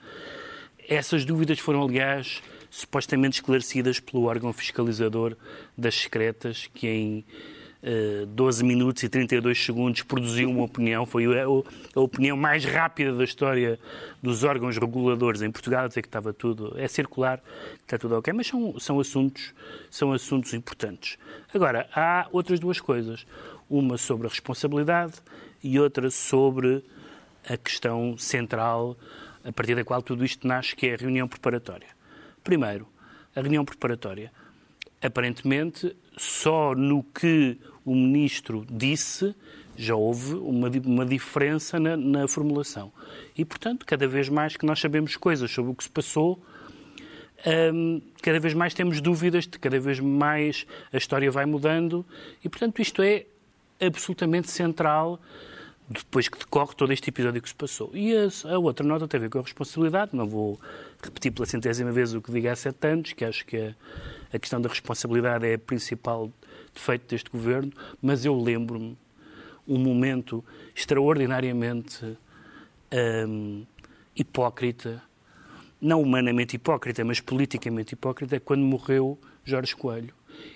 Essas 0.87 1.25
dúvidas 1.25 1.59
foram, 1.59 1.83
aliás, 1.83 2.41
supostamente 2.69 3.35
esclarecidas 3.35 3.99
pelo 3.99 4.23
órgão 4.23 4.51
fiscalizador 4.51 5.35
das 5.77 5.95
secretas, 5.95 6.69
que 6.73 6.87
em 6.87 7.19
uh, 7.19 8.23
eh, 8.23 8.25
12 8.27 8.63
minutos 8.63 9.03
e 9.03 9.09
32 9.09 9.65
segundos 9.65 10.01
produziu 10.03 10.49
uma 10.49 10.63
opinião. 10.63 11.05
Foi 11.05 11.25
a, 11.39 11.99
opinião 11.99 12.35
mais 12.35 12.65
rápida 12.65 13.13
da 13.13 13.23
história 13.23 13.79
dos 14.21 14.43
órgãos 14.43 14.77
reguladores 14.77 15.41
em 15.41 15.51
Portugal, 15.51 15.85
a 15.85 15.87
dizer 15.87 16.01
que 16.01 16.07
estava 16.07 16.33
tudo, 16.33 16.73
é 16.77 16.87
circular, 16.87 17.41
está 17.81 17.97
tudo 17.97 18.17
ok, 18.17 18.33
mas 18.33 18.47
são, 18.47 18.79
são, 18.79 18.99
assuntos, 18.99 19.53
são 19.89 20.11
assuntos 20.11 20.53
importantes. 20.53 21.17
Agora, 21.53 21.87
há 21.93 22.27
outras 22.31 22.59
duas 22.59 22.79
coisas. 22.79 23.25
Uma 23.69 23.97
sobre 23.97 24.27
a 24.27 24.29
responsabilidade 24.29 25.15
e 25.63 25.79
outra 25.79 26.09
sobre 26.09 26.83
a 27.47 27.57
questão 27.57 28.17
central 28.17 28.97
a 29.43 29.51
partir 29.51 29.75
da 29.75 29.83
qual 29.83 30.01
tudo 30.01 30.25
isto 30.25 30.45
nasce, 30.45 30.75
que 30.75 30.87
é 30.87 30.93
a 30.93 30.97
reunião 30.97 31.27
preparatória. 31.27 31.87
Primeiro, 32.43 32.87
a 33.35 33.41
reunião 33.41 33.63
preparatória. 33.63 34.31
Aparentemente, 35.01 35.95
só 36.17 36.75
no 36.75 37.01
que 37.03 37.57
o 37.85 37.95
ministro 37.95 38.65
disse 38.69 39.33
já 39.77 39.95
houve 39.95 40.33
uma, 40.33 40.69
uma 40.83 41.05
diferença 41.05 41.79
na, 41.79 41.95
na, 41.95 42.27
formulação. 42.27 42.91
E, 43.37 43.45
portanto, 43.45 43.85
cada 43.85 44.07
vez 44.07 44.27
mais 44.27 44.57
que 44.57 44.65
nós 44.65 44.79
sabemos 44.79 45.15
coisas 45.15 45.51
sobre 45.51 45.71
o 45.71 45.75
que 45.75 45.83
se 45.83 45.89
passou, 45.89 46.43
hum, 47.73 48.01
cada 48.21 48.39
vez 48.39 48.55
mais 48.55 48.73
temos 48.73 48.99
dúvidas, 48.99 49.45
cada 49.45 49.79
vez 49.79 49.99
mais 49.99 50.65
a 50.91 50.97
história 50.97 51.29
vai 51.29 51.45
mudando, 51.45 52.03
e, 52.43 52.49
portanto, 52.49 52.81
isto 52.81 53.03
é 53.03 53.27
absolutamente 53.79 54.49
central 54.49 55.19
depois 55.89 56.27
que 56.27 56.37
decorre 56.37 56.75
todo 56.75 56.91
este 56.91 57.09
episódio 57.09 57.41
que 57.41 57.47
se 57.47 57.55
passou. 57.55 57.89
E 57.93 58.13
a, 58.13 58.27
a, 58.53 58.59
outra 58.59 58.85
nota 58.85 59.07
tem 59.07 59.19
a 59.19 59.21
ver 59.21 59.29
com 59.29 59.39
a 59.39 59.41
responsabilidade, 59.41 60.15
não 60.15 60.27
vou 60.27 60.59
repetir 61.01 61.31
pela 61.31 61.45
centésima 61.45 61.91
vez 61.91 62.13
o 62.13 62.21
que 62.21 62.31
digo 62.31 62.49
há 62.49 62.55
sete 62.55 62.87
anos, 62.87 63.13
que 63.13 63.23
acho 63.23 63.45
que 63.45 63.57
a, 63.57 63.75
a 64.33 64.39
questão 64.39 64.59
da 64.59 64.67
responsabilidade 64.67 65.47
é 65.47 65.53
a 65.53 65.59
principal 65.59 66.29
defeito 66.73 67.07
deste 67.07 67.29
governo, 67.29 67.71
mas 68.01 68.25
eu 68.25 68.37
lembro-me 68.37 68.97
um 69.67 69.77
momento 69.77 70.43
extraordinariamente 70.75 72.17
hum, 73.27 73.65
hipócrita, 74.15 75.01
não 75.79 76.01
humanamente 76.01 76.55
hipócrita, 76.55 77.03
mas 77.05 77.19
politicamente 77.19 77.93
hipócrita, 77.93 78.39
quando 78.39 78.63
morreu 78.63 79.17
Jorge 79.43 79.75
Coelho. 79.75 80.13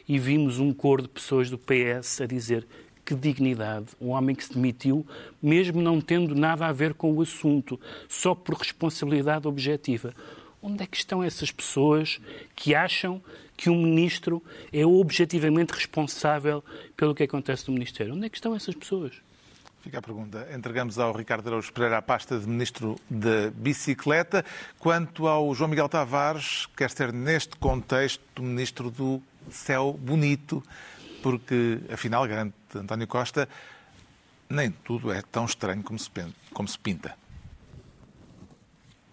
E 0.07 0.19
vimos 0.19 0.59
um 0.59 0.73
coro 0.73 1.03
de 1.03 1.09
pessoas 1.09 1.49
do 1.49 1.57
PS 1.57 2.21
a 2.21 2.25
dizer 2.25 2.67
que 3.11 3.15
dignidade. 3.15 3.87
Um 3.99 4.09
homem 4.09 4.33
que 4.33 4.43
se 4.43 4.53
demitiu, 4.53 5.05
mesmo 5.41 5.81
não 5.81 5.99
tendo 5.99 6.33
nada 6.33 6.65
a 6.65 6.71
ver 6.71 6.93
com 6.93 7.11
o 7.13 7.21
assunto, 7.21 7.79
só 8.07 8.33
por 8.33 8.55
responsabilidade 8.55 9.47
objetiva. 9.47 10.13
Onde 10.61 10.83
é 10.83 10.87
que 10.87 10.95
estão 10.95 11.21
essas 11.21 11.51
pessoas 11.51 12.21
que 12.55 12.73
acham 12.73 13.21
que 13.57 13.69
um 13.69 13.81
ministro 13.81 14.41
é 14.71 14.85
objetivamente 14.85 15.73
responsável 15.73 16.63
pelo 16.95 17.13
que 17.13 17.23
acontece 17.23 17.67
no 17.67 17.73
Ministério? 17.73 18.13
Onde 18.13 18.27
é 18.27 18.29
que 18.29 18.37
estão 18.37 18.55
essas 18.55 18.75
pessoas? 18.75 19.13
Fica 19.81 19.97
a 19.97 20.01
pergunta. 20.01 20.47
Entregamos 20.55 20.99
ao 20.99 21.11
Ricardo 21.11 21.47
Araújo 21.47 21.73
Pereira 21.73 21.97
a 21.97 22.01
pasta 22.01 22.39
de 22.39 22.47
Ministro 22.47 22.95
da 23.09 23.49
Bicicleta. 23.55 24.45
Quanto 24.79 25.27
ao 25.27 25.53
João 25.55 25.69
Miguel 25.69 25.89
Tavares, 25.89 26.67
quer 26.77 26.91
ser 26.91 27.11
neste 27.11 27.57
contexto 27.57 28.41
Ministro 28.41 28.91
do 28.91 29.21
Céu 29.49 29.97
Bonito, 29.99 30.63
porque, 31.21 31.79
afinal, 31.91 32.27
garante 32.27 32.53
António 32.75 33.07
Costa, 33.07 33.47
nem 34.49 34.71
tudo 34.71 35.11
é 35.11 35.21
tão 35.31 35.45
estranho 35.45 35.83
como 35.83 35.97
se, 36.67 36.79
pinta. 36.79 37.15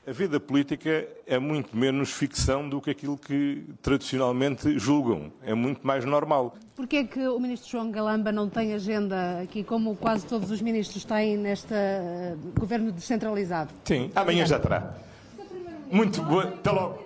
A 0.07 0.11
vida 0.11 0.41
política 0.41 1.07
é 1.27 1.39
muito 1.39 1.77
menos 1.77 2.11
ficção 2.11 2.67
do 2.67 2.81
que 2.81 2.91
aquilo 2.91 3.19
que 3.19 3.63
tradicionalmente 3.83 4.79
julgam. 4.79 5.31
É 5.43 5.53
muito 5.53 5.87
mais 5.87 6.05
normal. 6.05 6.57
Porquê 6.75 6.97
é 6.97 7.05
que 7.05 7.29
o 7.29 7.39
ministro 7.39 7.71
João 7.71 7.91
Galamba 7.91 8.33
não 8.33 8.49
tem 8.49 8.73
agenda 8.73 9.41
aqui, 9.43 9.63
como 9.63 9.95
quase 9.97 10.27
todos 10.27 10.51
os 10.51 10.63
ministros 10.63 11.05
têm 11.05 11.37
neste 11.37 11.75
uh, 11.75 12.39
governo 12.59 12.91
descentralizado? 12.91 13.71
Sim, 13.85 14.11
amanhã 14.17 14.47
já 14.47 14.59
terá. 14.59 14.95
Muito 15.91 16.23
boa. 16.23 16.45
Até 16.45 16.71
logo. 16.71 17.05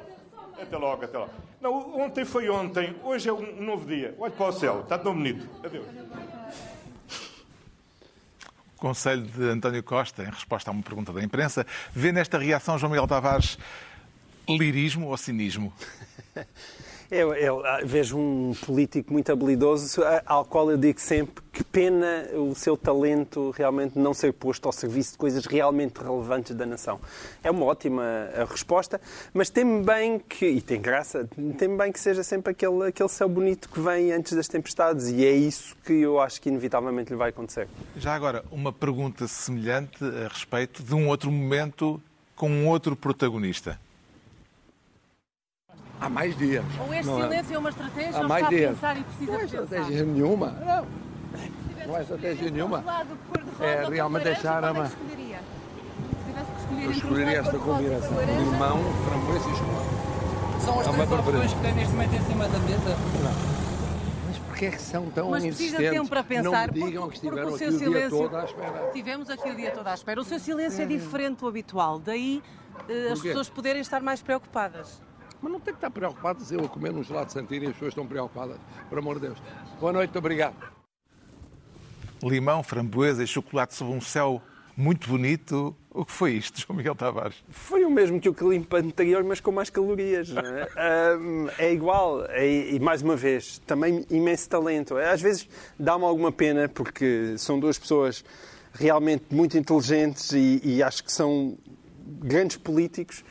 Até 0.61 0.77
logo, 0.77 1.05
até 1.05 1.19
logo. 1.19 1.42
Não, 1.63 2.01
ontem 2.01 2.25
foi 2.25 2.51
ontem, 2.51 2.93
hoje 3.05 3.29
é 3.29 3.33
um 3.33 3.63
novo 3.63 3.87
dia. 3.87 4.17
Olhe 4.19 4.33
para 4.33 4.49
o 4.49 4.53
céu, 4.53 4.81
está 4.81 4.99
tão 4.99 5.15
bonito. 5.15 5.49
Adeus. 5.65 5.87
Conselho 8.77 9.23
de 9.23 9.45
António 9.45 9.81
Costa, 9.85 10.25
em 10.25 10.31
resposta 10.31 10.71
a 10.71 10.73
uma 10.73 10.83
pergunta 10.83 11.13
da 11.13 11.23
imprensa, 11.23 11.65
vê 11.93 12.11
nesta 12.11 12.37
reação 12.37 12.77
João 12.77 12.91
Miguel 12.91 13.07
Tavares 13.07 13.57
lirismo 14.49 15.07
ou 15.07 15.17
cinismo? 15.17 15.73
Eu, 17.13 17.35
eu, 17.35 17.63
ah, 17.67 17.81
vejo 17.85 18.17
um 18.17 18.55
político 18.65 19.13
muito 19.13 19.31
habilidoso, 19.31 20.03
ah, 20.03 20.23
ao 20.25 20.47
qual 20.47 20.71
eu 20.71 20.79
digo 20.79 20.99
sempre 20.99 21.45
que 21.53 21.63
pena 21.63 22.27
o 22.33 22.55
seu 22.55 22.75
talento 22.75 23.51
realmente 23.51 23.99
não 23.99 24.15
ser 24.15 24.33
posto 24.33 24.65
ao 24.65 24.73
serviço 24.73 25.13
de 25.13 25.19
coisas 25.19 25.45
realmente 25.45 25.99
relevantes 25.99 26.57
da 26.57 26.65
nação. 26.65 26.99
É 27.45 27.51
uma 27.51 27.67
ótima 27.67 28.03
ah, 28.03 28.47
resposta, 28.49 28.99
mas 29.35 29.51
tem 29.51 29.83
bem 29.83 30.19
que, 30.21 30.47
e 30.47 30.63
tem 30.63 30.81
graça, 30.81 31.29
tem 31.59 31.77
bem 31.77 31.93
que 31.93 32.01
seja 32.01 32.23
sempre 32.23 32.53
aquele, 32.53 32.89
aquele 32.89 33.11
céu 33.11 33.29
bonito 33.29 33.69
que 33.69 33.79
vem 33.79 34.11
antes 34.11 34.33
das 34.33 34.49
tempestades, 34.49 35.11
e 35.11 35.27
é 35.27 35.33
isso 35.33 35.77
que 35.85 35.93
eu 35.93 36.19
acho 36.19 36.41
que 36.41 36.49
inevitavelmente 36.49 37.11
lhe 37.11 37.19
vai 37.19 37.29
acontecer. 37.29 37.69
Já 37.95 38.15
agora, 38.15 38.43
uma 38.51 38.73
pergunta 38.73 39.29
semelhante 39.29 40.03
a 40.03 40.29
respeito 40.29 40.83
de 40.83 40.95
um 40.95 41.09
outro 41.09 41.31
momento 41.31 42.03
com 42.35 42.49
um 42.49 42.67
outro 42.67 42.97
protagonista 42.97 43.79
há 46.03 46.09
mais 46.09 46.37
dias. 46.37 46.65
Ou 46.81 46.95
este 46.95 47.07
não 47.07 47.19
é? 47.19 47.23
silêncio 47.23 47.53
é? 47.53 47.55
é 47.55 47.59
uma 47.59 47.71
estratégia 47.71 48.21
há 48.21 48.29
mais 48.29 48.49
dias. 48.49 48.71
pensar 48.71 48.97
e 48.99 49.05
precisa 49.05 49.33
não 49.33 49.41
é 49.41 49.45
estratégia 49.45 50.05
nenhuma. 50.05 50.51
Não. 50.51 50.87
Não 51.87 51.97
é 51.97 52.03
estratégia 52.03 52.51
nenhuma. 52.51 52.85
É 53.61 53.89
realmente 53.89 54.25
deixar 54.25 54.65
a... 54.65 54.91
Eu 56.83 56.91
escolheria 56.91 57.39
esta 57.39 57.59
combinação. 57.59 58.11
Limão, 58.19 58.81
framboesa 59.05 59.49
e 59.49 59.57
chocolate. 59.57 60.03
São 60.65 60.81
as 60.81 60.87
é 60.87 60.93
três 60.93 61.13
opções 61.13 61.55
que 61.55 61.61
tem 61.61 61.75
neste 61.75 61.93
momento 61.93 62.15
em 62.15 62.23
cima 62.23 62.49
da 62.49 62.59
mesa? 62.61 62.89
Não. 62.89 63.53
Mas 64.29 64.39
porquê 64.39 64.67
é 64.67 64.71
que 64.71 64.83
são 64.83 65.11
tão 65.11 65.31
Mas 65.31 65.45
precisa 65.45 65.77
de 65.77 65.91
tempo 65.91 66.09
para 66.09 66.25
pensar. 66.25 66.69
Não 66.69 66.75
me 66.75 66.87
digam 66.87 67.09
que 67.09 67.15
estiveram 67.15 67.49
porque 67.49 67.55
o 67.55 67.59
seu 67.59 67.69
aqui 67.69 67.79
silêncio... 67.79 68.17
o 68.17 68.21
dia 68.21 68.29
todo 68.29 68.37
à 68.37 68.45
espera. 68.45 68.91
Tivemos 68.93 69.31
aqui 69.31 69.51
o 69.51 69.57
dia 69.57 69.71
todo 69.71 69.87
à 69.87 69.95
espera. 69.95 70.21
O 70.21 70.25
seu 70.25 70.39
silêncio 70.39 70.83
é 70.83 70.87
diferente 70.87 71.41
do 71.41 71.49
habitual. 71.49 71.99
Daí 71.99 72.43
uh, 72.89 73.13
as 73.13 73.21
pessoas 73.21 73.49
poderem 73.49 73.83
estar 73.83 74.01
mais 74.01 74.23
preocupadas. 74.23 75.01
Mas 75.43 75.51
não 75.51 75.59
tem 75.59 75.75
que 75.75 75.79
estar 75.79 75.91
preocupados 75.91 76.53
eu 76.53 76.65
a 76.65 76.69
comer 76.69 76.93
num 76.93 77.03
gelado 77.03 77.27
de 77.27 77.33
Santina 77.33 77.65
e 77.65 77.69
as 77.69 77.73
pessoas 77.73 77.91
estão 77.91 78.07
preocupadas, 78.07 78.59
por 78.89 78.99
amor 78.99 79.17
de 79.17 79.27
Deus. 79.27 79.43
Boa 79.81 79.93
noite, 79.93 80.17
obrigado. 80.17 80.55
Limão, 82.23 82.63
framboesa 82.63 83.25
e 83.25 83.27
chocolate 83.27 83.75
sob 83.75 83.91
um 83.91 84.01
céu 84.01 84.41
muito 84.77 85.09
bonito. 85.09 85.77
O 85.91 86.05
que 86.05 86.13
foi 86.13 86.35
isto, 86.35 86.61
João 86.61 86.77
Miguel 86.77 86.95
Tavares? 86.95 87.43
Foi 87.51 87.85
o 87.85 87.91
mesmo 87.91 88.21
que 88.21 88.29
o 88.29 88.35
que 88.35 88.45
limpa 88.45 88.79
anterior, 88.79 89.25
mas 89.25 89.41
com 89.41 89.51
mais 89.51 89.69
calorias. 89.69 90.31
É? 90.31 91.17
um, 91.19 91.49
é? 91.59 91.73
igual. 91.73 92.25
É, 92.27 92.47
e 92.47 92.79
mais 92.79 93.03
uma 93.03 93.17
vez, 93.17 93.59
também 93.67 94.07
imenso 94.09 94.49
talento. 94.49 94.97
Às 94.97 95.21
vezes 95.21 95.49
dá-me 95.77 96.05
alguma 96.05 96.31
pena, 96.31 96.69
porque 96.69 97.35
são 97.37 97.59
duas 97.59 97.79
pessoas 97.79 98.25
realmente 98.73 99.25
muito 99.31 99.59
inteligentes 99.59 100.33
e, 100.33 100.61
e 100.65 100.83
acho 100.83 101.03
que 101.03 101.13
são 101.13 101.59
grandes 102.21 102.57
políticos 102.57 103.25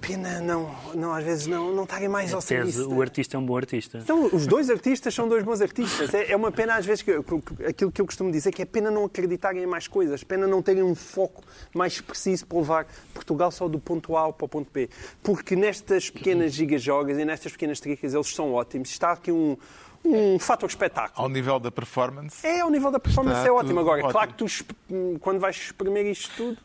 Pena 0.00 0.40
não, 0.40 0.74
não 0.94 1.12
às 1.12 1.24
vezes 1.24 1.46
não, 1.46 1.74
não 1.74 1.84
estarem 1.84 2.08
mais 2.08 2.32
ao 2.32 2.40
serviço. 2.40 2.88
O 2.88 3.00
artista 3.00 3.36
é 3.36 3.40
um 3.40 3.46
bom 3.46 3.56
artista. 3.56 3.98
Então, 3.98 4.28
os 4.32 4.46
dois 4.46 4.70
artistas 4.70 5.14
são 5.14 5.28
dois 5.28 5.42
bons 5.42 5.60
artistas. 5.60 6.12
É, 6.14 6.32
é 6.32 6.36
uma 6.36 6.52
pena 6.52 6.76
às 6.76 6.86
vezes 6.86 7.02
que, 7.02 7.10
aquilo 7.12 7.90
que 7.90 8.00
eu 8.00 8.06
costumo 8.06 8.30
dizer 8.30 8.52
que 8.52 8.62
é 8.62 8.64
pena 8.64 8.90
não 8.90 9.04
acreditarem 9.04 9.62
em 9.62 9.66
mais 9.66 9.88
coisas, 9.88 10.22
pena 10.22 10.46
não 10.46 10.62
terem 10.62 10.82
um 10.82 10.94
foco 10.94 11.42
mais 11.74 12.00
preciso 12.00 12.46
para 12.46 12.58
levar 12.58 12.86
Portugal 13.14 13.50
só 13.50 13.68
do 13.68 13.78
ponto 13.78 14.16
A 14.16 14.32
para 14.32 14.44
o 14.44 14.48
ponto 14.48 14.70
B. 14.72 14.88
Porque 15.22 15.56
nestas 15.56 16.10
pequenas 16.10 16.52
gigajogas 16.52 17.18
e 17.18 17.24
nestas 17.24 17.52
pequenas 17.52 17.80
tricas 17.80 18.14
eles 18.14 18.34
são 18.34 18.52
ótimos. 18.52 18.90
Está 18.90 19.12
aqui 19.12 19.32
um, 19.32 19.56
um 20.04 20.38
fator 20.38 20.68
espetáculo. 20.68 21.24
Ao 21.24 21.28
nível 21.28 21.58
da 21.58 21.70
performance? 21.70 22.46
É, 22.46 22.60
ao 22.60 22.70
nível 22.70 22.90
da 22.90 23.00
performance 23.00 23.46
é 23.46 23.50
ótimo. 23.50 23.80
Agora, 23.80 24.00
ótimo. 24.00 24.12
claro 24.12 24.34
que 24.34 24.36
tu, 24.36 25.18
quando 25.20 25.40
vais 25.40 25.56
espremer 25.56 26.06
isto 26.06 26.30
tudo, 26.36 26.58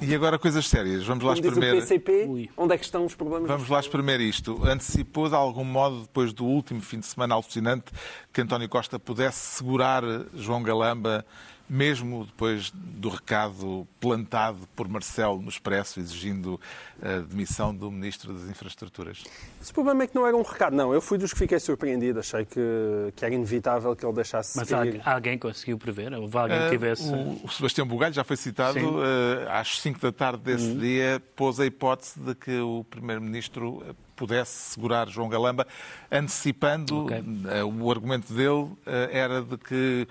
e 0.00 0.14
agora 0.14 0.38
coisas 0.38 0.66
sérias. 0.66 1.04
Vamos 1.04 1.24
lá 1.24 1.34
espremer. 1.34 1.74
O 1.74 1.76
PCP, 1.78 2.50
onde 2.56 2.74
é 2.74 2.78
que 2.78 2.84
estão 2.84 3.04
os 3.04 3.14
problemas? 3.14 3.48
Vamos 3.48 3.68
lá 3.68 3.80
espremer 3.80 4.20
isto. 4.20 4.60
Antecipou 4.64 5.28
de 5.28 5.34
algum 5.34 5.64
modo, 5.64 6.02
depois 6.02 6.32
do 6.32 6.44
último 6.44 6.80
fim 6.80 6.98
de 6.98 7.06
semana 7.06 7.34
alucinante, 7.34 7.92
que 8.32 8.40
António 8.40 8.68
Costa 8.68 8.98
pudesse 8.98 9.56
segurar 9.56 10.02
João 10.34 10.62
Galamba 10.62 11.24
mesmo 11.72 12.26
depois 12.26 12.70
do 12.74 13.08
recado 13.08 13.88
plantado 13.98 14.68
por 14.76 14.86
Marcelo 14.88 15.40
no 15.40 15.48
Expresso, 15.48 16.00
exigindo 16.00 16.60
a 17.02 17.18
demissão 17.18 17.74
do 17.74 17.90
Ministro 17.90 18.32
das 18.32 18.48
Infraestruturas? 18.48 19.24
Esse 19.60 19.72
problema 19.72 20.04
é 20.04 20.06
que 20.06 20.14
não 20.14 20.26
era 20.26 20.36
um 20.36 20.42
recado, 20.42 20.76
não. 20.76 20.94
Eu 20.94 21.00
fui 21.00 21.18
dos 21.18 21.32
que 21.32 21.38
fiquei 21.40 21.58
surpreendido. 21.58 22.20
Achei 22.20 22.44
que, 22.44 23.12
que 23.16 23.24
era 23.24 23.34
inevitável 23.34 23.94
que 23.96 24.06
ele 24.06 24.12
deixasse 24.12 24.56
Mas 24.56 24.68
seguir. 24.68 25.02
alguém 25.04 25.36
conseguiu 25.36 25.76
prever? 25.78 26.12
Houve 26.14 26.38
alguém 26.38 26.58
que 26.58 26.64
ah, 26.64 26.70
tivesse... 26.70 27.10
Uh, 27.10 27.40
o, 27.44 27.48
Sebastião 27.48 27.86
Bugalho 27.86 28.14
já 28.14 28.22
foi 28.22 28.36
citado. 28.36 28.78
Uh, 28.78 29.02
às 29.50 29.80
5 29.80 30.00
da 30.00 30.12
tarde 30.12 30.42
desse 30.44 30.64
uhum. 30.66 30.78
dia 30.78 31.20
pôs 31.34 31.58
a 31.58 31.66
hipótese 31.66 32.20
de 32.20 32.34
que 32.36 32.60
o 32.60 32.84
Primeiro-Ministro 32.88 33.82
pudesse 34.14 34.70
segurar 34.74 35.08
João 35.08 35.28
Galamba, 35.28 35.66
antecipando 36.10 37.06
okay. 37.06 37.22
O 37.64 37.90
argumento 37.90 38.32
dele 38.32 38.70
era 39.10 39.42
de 39.42 39.58
que 39.58 40.06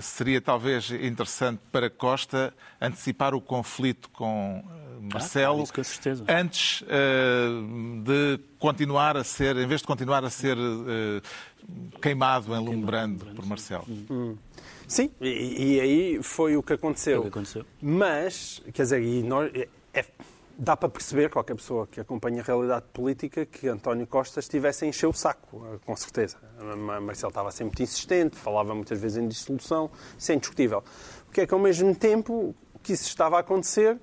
seria 0.00 0.40
talvez 0.40 0.90
interessante 0.90 1.60
para 1.72 1.90
Costa 1.90 2.54
antecipar 2.80 3.34
o 3.34 3.40
conflito 3.40 4.08
com 4.10 4.62
Marcelo 5.00 5.64
ah, 5.64 5.72
com 5.72 6.32
antes 6.32 6.82
uh, 6.82 8.02
de 8.02 8.40
continuar 8.58 9.16
a 9.16 9.24
ser, 9.24 9.56
em 9.56 9.66
vez 9.66 9.80
de 9.80 9.86
continuar 9.86 10.24
a 10.24 10.30
ser 10.30 10.56
uh, 10.56 11.22
queimado, 12.00 12.54
enlumbrando 12.54 13.26
por 13.34 13.46
Marcelo. 13.46 13.84
Hum. 13.88 14.36
Sim, 14.86 15.10
e, 15.20 15.74
e, 15.74 15.80
aí 15.80 16.22
foi 16.22 16.56
o 16.56 16.62
que 16.62 16.72
aconteceu. 16.72 17.18
O 17.18 17.22
que 17.22 17.28
aconteceu. 17.28 17.64
Mas, 17.82 18.62
quer 18.72 18.82
dizer, 18.82 19.02
e 19.02 19.22
nós, 19.22 19.50
é, 19.92 20.04
dá 20.56 20.76
para 20.76 20.88
perceber, 20.88 21.28
qualquer 21.28 21.54
pessoa 21.54 21.86
que 21.86 22.00
acompanha 22.00 22.40
a 22.40 22.44
realidade 22.44 22.86
política, 22.92 23.44
que 23.44 23.68
António 23.68 24.06
Costa 24.06 24.40
estivesse 24.40 24.84
a 24.84 24.88
encher 24.88 25.06
o 25.06 25.12
saco, 25.12 25.78
com 25.84 25.96
certeza. 25.96 26.36
Marcelo 27.02 27.30
estava 27.30 27.50
sempre 27.50 27.64
muito 27.64 27.82
insistente, 27.82 28.36
falava 28.36 28.74
muitas 28.74 29.00
vezes 29.00 29.18
em 29.18 29.26
dissolução, 29.26 29.90
isso 30.16 30.32
é 30.32 30.34
indiscutível. 30.36 30.84
O 31.28 31.32
que 31.32 31.40
é 31.40 31.46
que, 31.46 31.52
ao 31.52 31.60
mesmo 31.60 31.94
tempo, 31.94 32.54
que 32.82 32.92
isso 32.92 33.08
estava 33.08 33.36
a 33.36 33.40
acontecer 33.40 33.98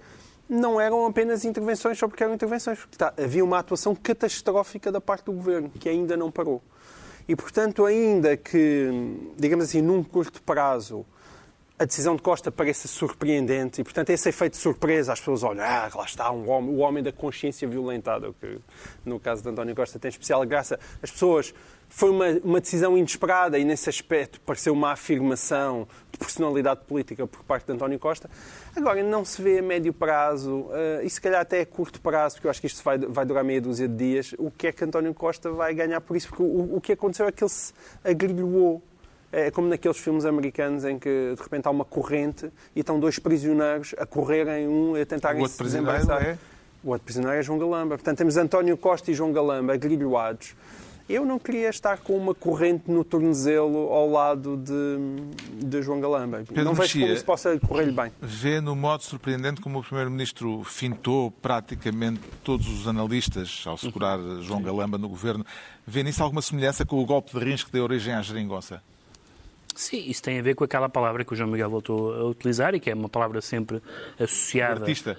não 0.50 0.80
eram 0.80 1.06
apenas 1.06 1.46
intervenções 1.46 1.98
só 1.98 2.08
porque 2.08 2.24
eram 2.24 2.34
intervenções. 2.34 2.80
Havia 3.18 3.44
uma 3.44 3.60
atuação 3.60 3.96
catastrófica 3.96 4.92
da 4.92 5.02
parte 5.02 5.26
do 5.26 5.34
governo, 5.34 5.70
que 5.70 5.90
ainda 5.90 6.16
não 6.18 6.32
parou. 6.32 6.62
E, 7.28 7.36
portanto, 7.36 7.86
ainda 7.86 8.36
que, 8.36 8.90
digamos 9.38 9.66
assim, 9.66 9.82
num 9.82 10.04
curto 10.04 10.42
prazo, 10.44 11.06
a 11.80 11.86
decisão 11.86 12.16
de 12.16 12.22
Costa 12.22 12.52
pareça 12.52 12.88
surpreendente 12.88 13.82
e, 13.82 13.84
portanto, 13.84 14.10
esse 14.10 14.30
efeito 14.30 14.54
de 14.54 14.60
surpresa, 14.60 15.14
as 15.14 15.20
pessoas 15.20 15.44
olham, 15.44 15.64
ah, 15.64 15.90
lá 15.96 16.06
está 16.06 16.32
um 16.32 16.50
homem, 16.50 16.70
o 16.70 16.78
homem 16.80 17.02
da 17.04 17.12
consciência 17.12 17.68
violentada, 17.68 18.34
que 18.40 18.60
no 19.06 19.20
caso 19.20 19.42
de 19.42 19.50
António 19.50 19.76
Costa 19.76 19.98
tem 19.98 20.10
especial 20.10 20.46
graça. 20.46 20.80
As 21.02 21.10
pessoas, 21.10 21.54
foi 21.96 22.10
uma, 22.10 22.26
uma 22.44 22.60
decisão 22.60 22.98
inesperada 22.98 23.60
e, 23.60 23.64
nesse 23.64 23.88
aspecto, 23.88 24.42
pareceu 24.42 24.74
uma 24.74 24.94
afirmação 24.94 25.88
de 26.12 26.18
personalidade 26.18 26.82
política 26.88 27.28
por 27.28 27.44
parte 27.44 27.68
de 27.68 27.74
António 27.74 28.00
Costa. 28.00 28.28
Agora, 28.76 29.04
não 29.04 29.24
se 29.24 29.40
vê 29.40 29.60
a 29.60 29.62
médio 29.62 29.94
prazo, 29.94 30.62
uh, 30.62 31.04
e 31.04 31.10
se 31.10 31.22
calhar 31.22 31.42
até 31.42 31.62
a 31.62 31.66
curto 31.68 32.02
prazo, 32.02 32.36
porque 32.36 32.48
eu 32.48 32.52
acho 32.52 32.60
que 32.60 32.66
isto 32.66 32.84
vai, 32.84 32.98
vai 32.98 33.24
durar 33.26 33.44
meia 33.44 33.62
dúzia 33.62 33.88
de 33.88 33.96
dias, 33.96 34.34
o 34.40 34.50
que 34.50 34.66
é 34.66 34.72
que 34.72 34.84
António 34.84 35.14
Costa 35.14 35.52
vai 35.52 35.72
ganhar 35.76 36.02
por 36.02 36.18
isso? 36.18 36.30
Porque 36.30 36.42
o, 36.42 36.78
o 36.78 36.82
que 36.82 36.94
aconteceu 36.94 37.28
é 37.28 37.32
que 37.32 37.44
ele 37.44 37.52
se 37.52 37.72
agrilhoou 38.04 38.82
é 39.32 39.52
como 39.52 39.68
naqueles 39.68 39.98
filmes 39.98 40.26
americanos 40.26 40.86
em 40.86 40.98
que 40.98 41.34
de 41.36 41.42
repente 41.42 41.68
há 41.68 41.72
uma 41.72 41.86
corrente 41.86 42.52
e 42.76 42.80
estão 42.80 43.00
dois 43.00 43.20
prisioneiros 43.20 43.94
a 44.00 44.06
correrem 44.06 44.68
um 44.68 44.98
e 44.98 45.02
a 45.02 45.06
tentarem 45.06 45.48
se 45.48 45.62
desembaraçar. 45.62 46.24
É? 46.24 46.38
O 46.84 46.90
outro 46.90 47.06
prisioneiro 47.06 47.40
é 47.40 47.44
João 47.44 47.58
Galamba. 47.58 47.98
Portanto, 47.98 48.18
temos 48.18 48.36
António 48.36 48.76
Costa 48.78 49.10
e 49.10 49.14
João 49.14 49.32
Galamba 49.32 49.74
agrilhoados. 49.74 50.56
Eu 51.08 51.26
não 51.26 51.38
queria 51.38 51.70
estar 51.70 51.98
com 51.98 52.16
uma 52.16 52.34
corrente 52.34 52.90
no 52.90 53.04
tornozelo 53.04 53.92
ao 53.92 54.10
lado 54.10 54.56
de, 54.56 55.66
de 55.66 55.82
João 55.82 56.00
Galamba. 56.00 56.44
Pedro 56.48 56.64
não 56.64 56.74
vejo 56.74 57.00
como 57.00 57.18
se 57.18 57.24
possa 57.24 57.60
correr-lhe 57.60 57.92
bem. 57.92 58.12
Vê 58.22 58.62
no 58.62 58.74
modo 58.74 59.04
surpreendente 59.04 59.60
como 59.60 59.80
o 59.80 59.84
Primeiro-Ministro 59.84 60.64
fintou 60.64 61.30
praticamente 61.30 62.22
todos 62.44 62.68
os 62.68 62.88
analistas 62.88 63.64
ao 63.66 63.78
segurar 63.78 64.18
João 64.42 64.62
Galamba 64.62 64.98
no 64.98 65.10
governo. 65.10 65.46
Vê 65.86 66.04
nisso 66.04 66.24
alguma 66.24 66.42
semelhança 66.42 66.86
com 66.86 66.98
o 67.02 67.06
golpe 67.06 67.38
de 67.38 67.44
rins 67.44 67.64
que 67.64 67.72
deu 67.72 67.84
origem 67.84 68.14
à 68.14 68.22
geringonça? 68.22 68.82
Sim, 69.76 70.04
isso 70.08 70.22
tem 70.22 70.40
a 70.40 70.42
ver 70.42 70.56
com 70.56 70.64
aquela 70.64 70.88
palavra 70.88 71.26
que 71.26 71.34
o 71.34 71.36
João 71.36 71.50
Miguel 71.50 71.70
voltou 71.70 72.14
a 72.14 72.26
utilizar 72.26 72.76
e 72.76 72.80
que 72.80 72.90
é 72.90 72.94
uma 72.94 73.10
palavra 73.10 73.42
sempre 73.42 73.82
associada. 74.20 74.82
Artista. 74.82 75.18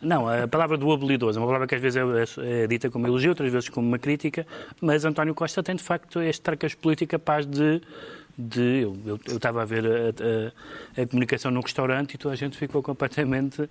Não, 0.00 0.28
a 0.28 0.46
palavra 0.46 0.76
do 0.76 0.92
habilidoso, 0.92 1.40
uma 1.40 1.46
palavra 1.46 1.66
que 1.66 1.74
às 1.74 1.80
vezes 1.80 1.96
é, 2.38 2.62
é, 2.62 2.66
dita 2.66 2.90
como 2.90 3.06
elogio, 3.06 3.30
outras 3.30 3.50
vezes 3.50 3.68
como 3.68 3.88
uma 3.88 3.98
crítica, 3.98 4.46
mas 4.80 5.04
António 5.04 5.34
Costa 5.34 5.62
tem 5.62 5.74
de 5.74 5.82
facto 5.82 6.20
este 6.20 6.42
tracas 6.42 6.74
político 6.74 7.12
capaz 7.12 7.46
de. 7.46 7.80
de 8.36 8.82
eu, 8.82 8.96
eu, 9.06 9.20
eu 9.26 9.36
estava 9.36 9.62
a 9.62 9.64
ver 9.64 9.86
a, 9.86 11.00
a, 11.00 11.02
a, 11.02 11.06
comunicação 11.06 11.50
num 11.50 11.62
restaurante 11.62 12.14
e 12.14 12.18
toda 12.18 12.34
a 12.34 12.36
gente 12.36 12.58
ficou 12.58 12.82
completamente. 12.82 13.62
Uh, 13.62 13.70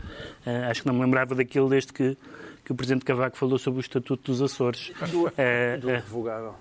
acho 0.69 0.81
que 0.81 0.87
não 0.87 0.95
me 0.95 1.01
lembrava 1.01 1.35
daquilo 1.35 1.69
desde 1.69 1.93
que, 1.93 2.17
que 2.63 2.71
o 2.71 2.75
Presidente 2.75 3.05
Cavaco 3.05 3.37
falou 3.37 3.59
sobre 3.59 3.79
o 3.79 3.81
Estatuto 3.81 4.31
dos 4.31 4.41
Açores. 4.41 4.91
Do, 5.11 5.27
uh, 5.27 5.31
do 5.79 5.89
irrevogável. 5.91 6.55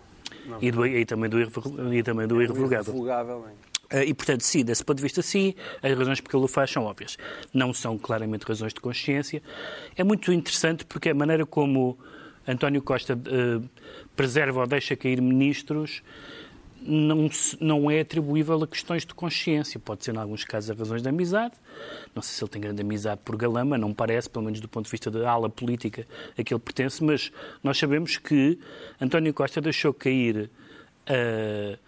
E, 0.61 0.71
do, 0.71 0.87
e, 0.87 1.07
também 1.07 1.31
do, 1.31 1.41
e 1.41 2.03
também 2.03 2.27
do 2.27 2.43
irrevogável. 2.43 2.93
irrevogável 2.93 3.39
Uh, 3.39 3.64
e, 4.03 4.15
portanto, 4.15 4.41
sim, 4.41 4.65
desse 4.65 4.85
ponto 4.85 4.97
de 4.97 5.03
vista, 5.03 5.23
sim, 5.23 5.55
as 5.83 5.97
razões 5.97 6.21
porque 6.21 6.35
ele 6.35 6.45
o 6.45 6.49
faz 6.49 6.71
são 6.71 6.85
óbvias. 6.85 7.17
Não 7.53 7.73
são 7.73 7.97
claramente 7.97 8.45
razões 8.45 8.73
de 8.73 8.81
consciência. 8.81 9.43
É 9.97 10.03
muito 10.03 10.33
interessante 10.33 10.85
porque 10.85 11.11
a 11.11 11.15
maneira 11.15 11.47
como 11.47 11.99
António 12.47 12.83
Costa 12.83 13.15
uh, 13.15 13.69
preserva 14.17 14.61
ou 14.61 14.67
deixa 14.67 14.97
cair 14.97 15.21
ministros 15.21 16.03
não, 16.87 17.31
não 17.61 17.91
é 17.91 18.01
atribuível 18.01 18.63
a 18.63 18.67
questões 18.67 19.07
de 19.07 19.15
consciência. 19.15 19.81
Pode 19.81 20.05
ser, 20.05 20.15
em 20.15 20.19
alguns 20.19 20.45
casos, 20.45 20.71
a 20.71 20.75
razões 20.75 21.03
de 21.03 21.09
amizade. 21.09 21.55
Não 22.15 22.23
sei 22.23 22.37
se 22.37 22.45
ele 22.45 22.51
tem 22.51 22.61
grande 22.61 22.83
amizade 22.83 23.21
por 23.25 23.37
Galama, 23.37 23.79
não 23.79 23.95
parece, 23.95 24.29
pelo 24.29 24.45
menos 24.45 24.61
do 24.61 24.69
ponto 24.69 24.85
de 24.85 24.91
vista 24.91 25.11
da 25.11 25.31
ala 25.31 25.49
política 25.49 26.07
a 26.39 26.43
que 26.43 26.53
ele 26.53 26.61
pertence, 26.61 27.03
mas 27.03 27.33
nós 27.63 27.79
sabemos 27.79 28.19
que 28.19 28.59
António 29.01 29.33
Costa 29.33 29.61
deixou 29.61 29.95
cair. 29.95 30.51
Uh, 31.09 31.79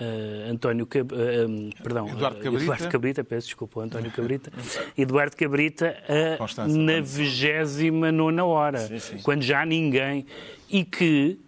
Uh, 0.00 0.50
António 0.50 0.86
Cab... 0.86 1.12
uh, 1.12 1.48
um, 1.48 1.70
perdão, 1.70 2.08
Eduardo 2.08 2.40
Cabrita. 2.40 2.64
Eduardo 2.64 2.88
Cabrita, 2.88 3.24
peço 3.24 3.46
desculpa, 3.46 3.80
António 3.80 4.10
Cabrita, 4.12 4.52
Eduardo 4.98 5.36
Cabrita 5.36 5.96
uh, 6.08 6.68
na 6.68 7.00
vigésima 7.00 8.10
nona 8.10 8.44
hora, 8.44 8.78
sim, 8.78 8.98
sim. 8.98 9.18
quando 9.22 9.42
já 9.42 9.64
ninguém, 9.64 10.26
e 10.68 10.84
que 10.84 11.38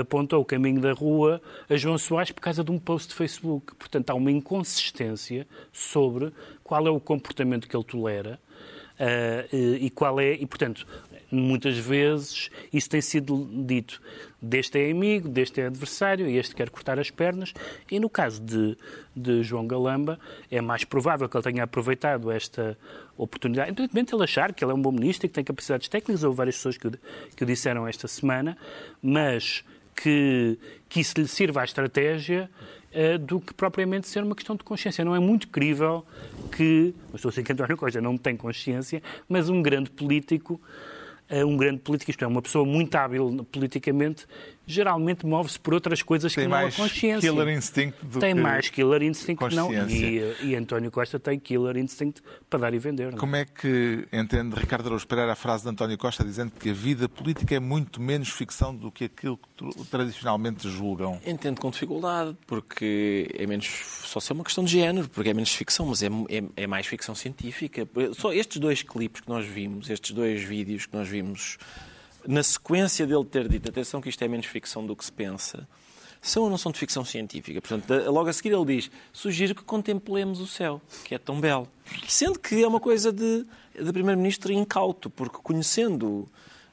apontou 0.00 0.40
o 0.40 0.44
caminho 0.44 0.80
da 0.80 0.92
rua 0.92 1.40
a 1.68 1.76
João 1.76 1.96
Soares 1.96 2.32
por 2.32 2.40
causa 2.40 2.64
de 2.64 2.72
um 2.72 2.78
post 2.80 3.10
de 3.10 3.14
Facebook. 3.14 3.76
Portanto, 3.76 4.10
há 4.10 4.14
uma 4.14 4.32
inconsistência 4.32 5.46
sobre 5.72 6.32
qual 6.64 6.84
é 6.84 6.90
o 6.90 6.98
comportamento 6.98 7.68
que 7.68 7.76
ele 7.76 7.84
tolera 7.84 8.40
e 9.52 9.88
qual 9.90 10.18
é, 10.18 10.32
e 10.32 10.44
portanto, 10.44 10.84
muitas 11.30 11.76
vezes 11.78 12.50
isso 12.72 12.88
tem 12.88 13.00
sido 13.00 13.48
dito. 13.52 14.00
Deste 14.40 14.78
é 14.78 14.90
amigo, 14.90 15.28
deste 15.28 15.60
é 15.60 15.66
adversário, 15.66 16.26
este 16.26 16.54
quer 16.54 16.70
cortar 16.70 16.98
as 16.98 17.10
pernas. 17.10 17.52
E 17.90 18.00
no 18.00 18.08
caso 18.08 18.40
de, 18.42 18.76
de 19.14 19.42
João 19.42 19.66
Galamba, 19.66 20.18
é 20.50 20.60
mais 20.60 20.84
provável 20.84 21.28
que 21.28 21.36
ele 21.36 21.44
tenha 21.44 21.64
aproveitado 21.64 22.30
esta 22.30 22.76
oportunidade, 23.16 23.70
independentemente 23.70 24.08
de 24.08 24.16
ele 24.16 24.24
achar 24.24 24.52
que 24.54 24.64
ele 24.64 24.72
é 24.72 24.74
um 24.74 24.80
bom 24.80 24.92
ministro 24.92 25.26
e 25.26 25.28
que 25.28 25.34
tem 25.34 25.44
capacidades 25.44 25.88
técnicas, 25.88 26.24
houve 26.24 26.36
várias 26.36 26.56
pessoas 26.56 26.78
que 26.78 26.86
o, 26.86 26.92
que 27.36 27.44
o 27.44 27.46
disseram 27.46 27.86
esta 27.86 28.08
semana, 28.08 28.56
mas 29.02 29.62
que, 29.94 30.58
que 30.88 31.00
isso 31.00 31.14
lhe 31.18 31.28
sirva 31.28 31.60
à 31.60 31.64
estratégia 31.64 32.50
uh, 32.94 33.18
do 33.18 33.40
que 33.40 33.52
propriamente 33.52 34.08
ser 34.08 34.22
uma 34.22 34.34
questão 34.34 34.56
de 34.56 34.64
consciência. 34.64 35.04
Não 35.04 35.14
é 35.14 35.18
muito 35.18 35.48
crível 35.48 36.04
que, 36.56 36.94
estou 37.14 37.28
a 37.28 37.30
dizer 37.30 37.42
que 37.42 37.52
António 37.52 37.76
Costa 37.76 38.00
não 38.00 38.16
tem 38.16 38.36
consciência, 38.36 39.02
mas 39.28 39.50
um 39.50 39.60
grande 39.60 39.90
político 39.90 40.60
um 41.44 41.56
grande 41.56 41.78
político, 41.80 42.10
isto 42.10 42.24
é, 42.24 42.26
uma 42.26 42.42
pessoa 42.42 42.64
muito 42.64 42.94
hábil 42.96 43.46
politicamente, 43.52 44.26
geralmente 44.70 45.26
move-se 45.26 45.58
por 45.58 45.74
outras 45.74 46.02
coisas 46.02 46.34
tem 46.34 46.44
que 46.44 46.50
não 46.50 46.58
a 46.58 46.72
consciência. 46.72 47.30
Killer 47.30 47.48
instinct 47.48 48.04
do 48.04 48.18
tem 48.18 48.34
que 48.34 48.40
mais 48.40 48.68
killer 48.68 49.02
instinct 49.02 49.48
que 49.48 49.54
não. 49.54 49.72
E, 49.72 50.36
e, 50.42 50.56
António 50.56 50.90
Costa 50.90 51.18
tem 51.18 51.38
killer 51.38 51.76
instinct 51.76 52.22
para 52.48 52.60
dar 52.60 52.74
e 52.74 52.78
vender. 52.78 53.12
Não? 53.12 53.18
Como 53.18 53.36
é 53.36 53.44
que 53.44 54.06
entende 54.12 54.54
Ricardo 54.56 54.86
Araújo 54.86 55.06
Pereira 55.06 55.32
a 55.32 55.36
frase 55.36 55.64
de 55.64 55.70
António 55.70 55.98
Costa 55.98 56.24
dizendo 56.24 56.52
que 56.58 56.70
a 56.70 56.74
vida 56.74 57.08
política 57.08 57.54
é 57.54 57.60
muito 57.60 58.00
menos 58.00 58.28
ficção 58.30 58.74
do 58.74 58.90
que 58.90 59.04
aquilo 59.04 59.38
que 59.38 59.84
tradicionalmente 59.86 60.68
julgam? 60.68 61.20
Entendo 61.26 61.60
com 61.60 61.70
dificuldade, 61.70 62.36
porque 62.46 63.28
é 63.34 63.46
menos 63.46 63.66
só 64.04 64.20
ser 64.20 64.32
uma 64.32 64.44
questão 64.44 64.64
de 64.64 64.72
género, 64.72 65.08
porque 65.08 65.30
é 65.30 65.34
menos 65.34 65.52
ficção, 65.54 65.86
mas 65.86 66.02
é, 66.02 66.08
é, 66.28 66.44
é 66.56 66.66
mais 66.66 66.86
ficção 66.86 67.14
científica. 67.14 67.88
Só 68.14 68.32
estes 68.32 68.58
dois 68.58 68.82
clipes 68.82 69.20
que 69.20 69.28
nós 69.28 69.46
vimos, 69.46 69.90
estes 69.90 70.12
dois 70.12 70.42
vídeos 70.42 70.86
que 70.86 70.96
nós 70.96 71.08
vimos 71.08 71.58
na 72.26 72.42
sequência 72.42 73.06
dele 73.06 73.24
ter 73.24 73.48
dito, 73.48 73.68
atenção 73.68 74.00
que 74.00 74.08
isto 74.08 74.22
é 74.22 74.28
menos 74.28 74.46
ficção 74.46 74.84
do 74.86 74.94
que 74.94 75.04
se 75.04 75.12
pensa, 75.12 75.68
são 76.22 76.44
ou 76.44 76.50
não 76.50 76.58
são 76.58 76.70
de 76.70 76.78
ficção 76.78 77.04
científica? 77.04 77.60
Portanto, 77.60 78.10
logo 78.10 78.28
a 78.28 78.32
seguir 78.32 78.52
ele 78.52 78.64
diz, 78.64 78.90
sugiro 79.12 79.54
que 79.54 79.64
contemplemos 79.64 80.40
o 80.40 80.46
céu, 80.46 80.80
que 81.04 81.14
é 81.14 81.18
tão 81.18 81.40
belo. 81.40 81.66
Sendo 82.06 82.38
que 82.38 82.62
é 82.62 82.68
uma 82.68 82.80
coisa 82.80 83.10
de, 83.10 83.44
de 83.74 83.92
primeiro-ministro 83.92 84.52
incauto, 84.52 85.08
porque 85.08 85.38
conhecendo 85.42 86.28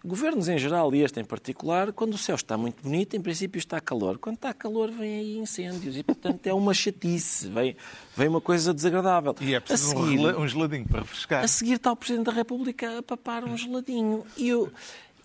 governos 0.08 0.48
em 0.48 0.58
geral 0.58 0.94
e 0.94 1.02
este 1.02 1.20
em 1.20 1.26
particular, 1.26 1.92
quando 1.92 2.14
o 2.14 2.18
céu 2.18 2.36
está 2.36 2.58
muito 2.58 2.82
bonito, 2.82 3.16
em 3.16 3.22
princípio 3.22 3.60
está 3.60 3.80
calor. 3.80 4.18
Quando 4.18 4.36
está 4.36 4.54
calor, 4.54 4.90
vem 4.92 5.20
aí 5.20 5.38
incêndios 5.38 5.98
e, 5.98 6.04
portanto, 6.04 6.46
é 6.48 6.54
uma 6.54 6.74
chatice, 6.74 7.48
vem, 7.50 7.76
vem 8.16 8.28
uma 8.28 8.42
coisa 8.42 8.74
desagradável. 8.74 9.36
E 9.42 9.54
é 9.54 9.60
preciso 9.60 9.90
seguir, 9.90 10.20
um 10.20 10.48
geladinho 10.48 10.88
para 10.88 11.02
refrescar. 11.02 11.44
A 11.44 11.48
seguir 11.48 11.74
está 11.74 11.92
o 11.92 11.96
Presidente 11.96 12.26
da 12.26 12.32
República 12.32 13.00
a 13.00 13.04
papar 13.04 13.44
um 13.44 13.58
geladinho. 13.58 14.26
E 14.38 14.48
eu, 14.50 14.72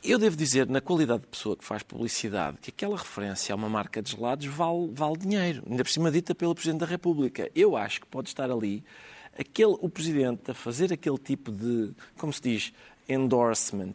eu 0.02 0.18
devo 0.18 0.36
dizer, 0.36 0.68
na 0.68 0.80
qualidade 0.80 1.22
de 1.22 1.28
pessoa 1.28 1.56
que 1.56 1.64
faz 1.64 1.82
publicidade, 1.82 2.58
que 2.60 2.70
aquela 2.70 2.96
referência 2.96 3.52
a 3.52 3.56
uma 3.56 3.68
marca 3.68 4.02
de 4.02 4.10
gelados 4.10 4.46
vale, 4.46 4.90
vale 4.92 5.16
dinheiro, 5.16 5.62
ainda 5.68 5.84
por 5.84 5.90
cima 5.90 6.10
dita 6.10 6.34
pelo 6.34 6.54
Presidente 6.54 6.80
da 6.80 6.86
República. 6.86 7.50
Eu 7.54 7.76
acho 7.76 8.00
que 8.00 8.06
pode 8.06 8.28
estar 8.28 8.50
ali 8.50 8.82
aquele, 9.38 9.76
o 9.80 9.88
Presidente 9.88 10.50
a 10.50 10.54
fazer 10.54 10.92
aquele 10.92 11.18
tipo 11.18 11.52
de, 11.52 11.92
como 12.18 12.32
se 12.32 12.42
diz, 12.42 12.72
endorsement. 13.08 13.94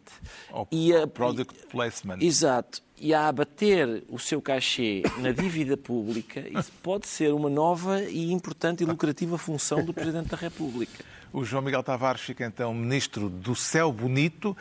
Ou 0.52 0.68
e 0.72 0.96
a, 0.96 1.08
product 1.08 1.68
placement. 1.68 2.22
Exato. 2.22 2.82
E 3.00 3.14
a 3.14 3.28
abater 3.28 4.04
o 4.10 4.18
seu 4.18 4.42
cachê 4.42 5.04
na 5.20 5.32
dívida 5.32 5.78
pública, 5.78 6.44
isso 6.58 6.72
pode 6.82 7.08
ser 7.08 7.32
uma 7.34 7.50
nova 7.50 8.02
e 8.04 8.32
importante 8.32 8.84
e 8.84 8.86
lucrativa 8.86 9.38
função 9.38 9.84
do 9.84 9.94
Presidente 9.94 10.30
da 10.30 10.38
República. 10.38 11.04
O 11.32 11.44
João 11.44 11.62
Miguel 11.62 11.84
Tavares 11.84 12.22
fica 12.22 12.46
então 12.46 12.74
Ministro 12.74 13.30
do 13.30 13.56
Céu 13.56 13.92
Bonito. 13.92 14.58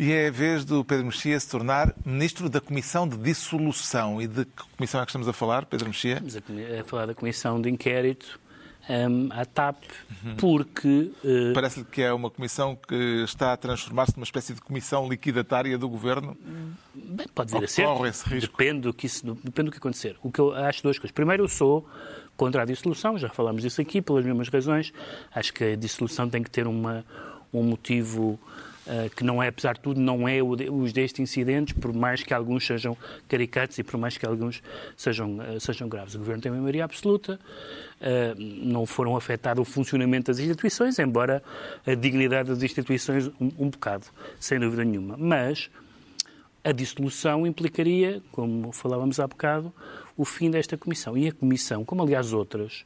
E 0.00 0.12
é 0.12 0.28
a 0.28 0.30
vez 0.30 0.64
do 0.64 0.82
Pedro 0.82 1.04
Mexia 1.04 1.38
se 1.38 1.46
tornar 1.46 1.94
Ministro 2.06 2.48
da 2.48 2.58
Comissão 2.58 3.06
de 3.06 3.18
Dissolução. 3.18 4.22
E 4.22 4.26
de 4.26 4.46
que 4.46 4.62
comissão 4.74 4.98
é 5.02 5.04
que 5.04 5.10
estamos 5.10 5.28
a 5.28 5.32
falar, 5.34 5.66
Pedro 5.66 5.88
Mexia? 5.88 6.22
Estamos 6.24 6.62
a 6.80 6.84
falar 6.84 7.04
da 7.04 7.14
Comissão 7.14 7.60
de 7.60 7.68
Inquérito 7.68 8.40
um, 8.88 9.28
à 9.30 9.44
TAP, 9.44 9.76
porque... 10.38 11.12
Uh... 11.22 11.52
Parece-lhe 11.52 11.84
que 11.84 12.00
é 12.00 12.10
uma 12.14 12.30
comissão 12.30 12.74
que 12.74 12.94
está 13.24 13.52
a 13.52 13.58
transformar-se 13.58 14.16
numa 14.16 14.24
espécie 14.24 14.54
de 14.54 14.62
comissão 14.62 15.06
liquidatária 15.06 15.76
do 15.76 15.86
Governo? 15.86 16.34
Bem, 16.94 17.26
pode 17.34 17.52
vir 17.52 17.64
a 17.64 17.68
ser. 17.68 17.86
Esse 18.06 18.26
risco? 18.26 18.56
Depende 18.56 18.80
do, 18.80 18.94
que 18.94 19.04
isso, 19.04 19.22
depende 19.44 19.68
do 19.68 19.72
que 19.72 19.76
acontecer. 19.76 20.16
O 20.22 20.32
que 20.32 20.40
eu 20.40 20.54
acho 20.54 20.82
duas 20.82 20.98
coisas. 20.98 21.12
Primeiro, 21.12 21.44
eu 21.44 21.48
sou 21.48 21.86
contra 22.38 22.62
a 22.62 22.64
dissolução, 22.64 23.18
já 23.18 23.28
falámos 23.28 23.60
disso 23.60 23.82
aqui, 23.82 24.00
pelas 24.00 24.24
mesmas 24.24 24.48
razões. 24.48 24.94
Acho 25.30 25.52
que 25.52 25.62
a 25.62 25.76
dissolução 25.76 26.26
tem 26.26 26.42
que 26.42 26.50
ter 26.50 26.66
uma, 26.66 27.04
um 27.52 27.62
motivo 27.62 28.40
que 29.14 29.24
não 29.24 29.42
é, 29.42 29.48
apesar 29.48 29.74
de 29.74 29.80
tudo, 29.80 30.00
não 30.00 30.28
é 30.28 30.42
os 30.42 30.92
destes 30.92 31.20
incidentes, 31.20 31.74
por 31.74 31.92
mais 31.92 32.22
que 32.22 32.34
alguns 32.34 32.66
sejam 32.66 32.96
caricatos 33.28 33.78
e 33.78 33.84
por 33.84 33.98
mais 33.98 34.16
que 34.18 34.26
alguns 34.26 34.62
sejam, 34.96 35.40
eh, 35.42 35.60
sejam 35.60 35.88
graves. 35.88 36.14
O 36.14 36.18
Governo 36.18 36.42
tem 36.42 36.50
uma 36.50 36.60
maioria 36.60 36.84
absoluta, 36.84 37.38
eh, 38.00 38.34
não 38.36 38.86
foram 38.86 39.16
afetado 39.16 39.62
o 39.62 39.64
funcionamento 39.64 40.30
das 40.30 40.40
instituições, 40.40 40.98
embora 40.98 41.42
a 41.86 41.94
dignidade 41.94 42.48
das 42.48 42.62
instituições 42.62 43.28
um, 43.40 43.50
um 43.58 43.70
bocado, 43.70 44.06
sem 44.38 44.58
dúvida 44.58 44.84
nenhuma. 44.84 45.16
Mas 45.16 45.70
a 46.64 46.72
dissolução 46.72 47.46
implicaria, 47.46 48.20
como 48.32 48.72
falávamos 48.72 49.20
há 49.20 49.26
bocado, 49.26 49.72
o 50.16 50.24
fim 50.24 50.50
desta 50.50 50.76
comissão. 50.76 51.16
E 51.16 51.28
a 51.28 51.32
comissão, 51.32 51.84
como 51.84 52.02
aliás 52.02 52.32
outras, 52.32 52.84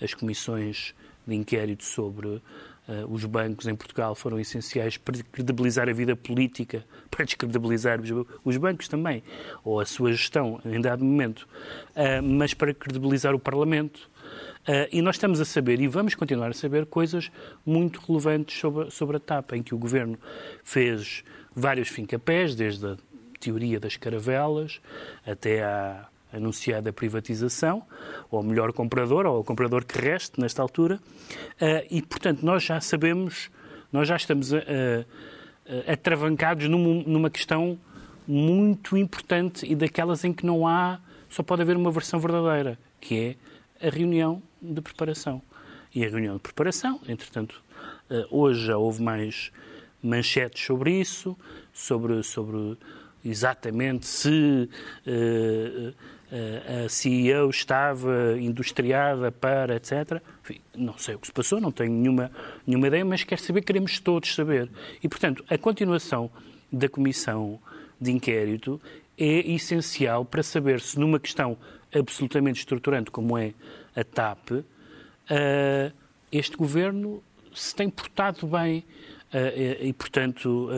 as 0.00 0.12
comissões 0.12 0.94
de 1.26 1.34
inquérito 1.34 1.84
sobre 1.84 2.42
os 3.08 3.24
bancos 3.24 3.66
em 3.66 3.74
Portugal 3.74 4.14
foram 4.14 4.38
essenciais 4.38 4.96
para 4.96 5.16
credibilizar 5.32 5.88
a 5.88 5.92
vida 5.92 6.14
política, 6.14 6.84
para 7.10 7.24
descredibilizar 7.24 8.00
os, 8.00 8.10
os 8.44 8.56
bancos 8.56 8.88
também, 8.88 9.22
ou 9.64 9.80
a 9.80 9.86
sua 9.86 10.12
gestão 10.12 10.60
em 10.64 10.80
dado 10.80 11.04
momento, 11.04 11.48
uh, 11.96 12.22
mas 12.22 12.54
para 12.54 12.72
credibilizar 12.72 13.34
o 13.34 13.38
Parlamento. 13.38 14.10
Uh, 14.68 14.88
e 14.90 15.00
nós 15.00 15.16
estamos 15.16 15.40
a 15.40 15.44
saber, 15.44 15.80
e 15.80 15.88
vamos 15.88 16.14
continuar 16.14 16.50
a 16.50 16.54
saber, 16.54 16.86
coisas 16.86 17.30
muito 17.64 18.00
relevantes 18.00 18.58
sobre, 18.58 18.90
sobre 18.90 19.16
a 19.16 19.20
TAP, 19.20 19.52
em 19.52 19.62
que 19.62 19.74
o 19.74 19.78
Governo 19.78 20.18
fez 20.62 21.24
vários 21.54 21.88
fincapés, 21.88 22.54
desde 22.54 22.86
a 22.86 22.96
teoria 23.38 23.78
das 23.78 23.96
caravelas 23.96 24.80
até 25.24 25.62
à 25.62 26.08
anunciada 26.36 26.92
privatização, 26.92 27.82
ou 28.30 28.42
melhor 28.42 28.72
comprador, 28.72 29.26
ou 29.26 29.40
o 29.40 29.44
comprador 29.44 29.84
que 29.84 29.98
reste 29.98 30.40
nesta 30.40 30.62
altura. 30.62 31.00
Uh, 31.60 31.86
e, 31.90 32.02
portanto, 32.02 32.42
nós 32.42 32.62
já 32.62 32.80
sabemos, 32.80 33.50
nós 33.92 34.06
já 34.06 34.16
estamos 34.16 34.52
uh, 34.52 34.56
uh, 34.56 35.92
atravancados 35.92 36.68
numa 36.68 37.30
questão 37.30 37.78
muito 38.26 38.96
importante 38.96 39.64
e 39.66 39.74
daquelas 39.74 40.24
em 40.24 40.32
que 40.32 40.44
não 40.44 40.66
há, 40.66 40.98
só 41.28 41.42
pode 41.42 41.62
haver 41.62 41.76
uma 41.76 41.90
versão 41.90 42.20
verdadeira, 42.20 42.78
que 43.00 43.36
é 43.80 43.86
a 43.86 43.90
reunião 43.90 44.42
de 44.60 44.80
preparação. 44.80 45.42
E 45.94 46.04
a 46.04 46.08
reunião 46.08 46.34
de 46.34 46.42
preparação, 46.42 47.00
entretanto, 47.08 47.62
hoje 48.30 48.66
já 48.66 48.76
houve 48.76 49.02
mais 49.02 49.50
manchetes 50.02 50.64
sobre 50.64 51.00
isso, 51.00 51.36
sobre, 51.72 52.22
sobre 52.22 52.76
exatamente 53.24 54.06
se 54.06 54.68
uh, 55.06 55.94
a 56.30 56.88
CEO 56.88 57.48
estava 57.50 58.36
industriada 58.38 59.30
para, 59.30 59.76
etc. 59.76 60.20
Enfim, 60.42 60.60
não 60.74 60.98
sei 60.98 61.14
o 61.14 61.18
que 61.18 61.26
se 61.28 61.32
passou, 61.32 61.60
não 61.60 61.70
tenho 61.70 61.92
nenhuma, 61.92 62.30
nenhuma 62.66 62.88
ideia, 62.88 63.04
mas 63.04 63.22
quero 63.22 63.40
saber, 63.40 63.62
queremos 63.62 64.00
todos 64.00 64.34
saber. 64.34 64.68
E, 65.02 65.08
portanto, 65.08 65.44
a 65.48 65.56
continuação 65.56 66.30
da 66.72 66.88
comissão 66.88 67.60
de 68.00 68.10
inquérito 68.10 68.80
é 69.16 69.50
essencial 69.52 70.24
para 70.24 70.42
saber 70.42 70.80
se 70.80 70.98
numa 70.98 71.18
questão 71.18 71.56
absolutamente 71.94 72.58
estruturante 72.58 73.10
como 73.10 73.38
é 73.38 73.54
a 73.94 74.04
TAP, 74.04 74.50
uh, 74.50 74.64
este 76.30 76.56
governo 76.56 77.22
se 77.54 77.74
tem 77.74 77.88
portado 77.88 78.46
bem 78.46 78.84
uh, 79.32 79.84
e, 79.84 79.92
portanto, 79.92 80.68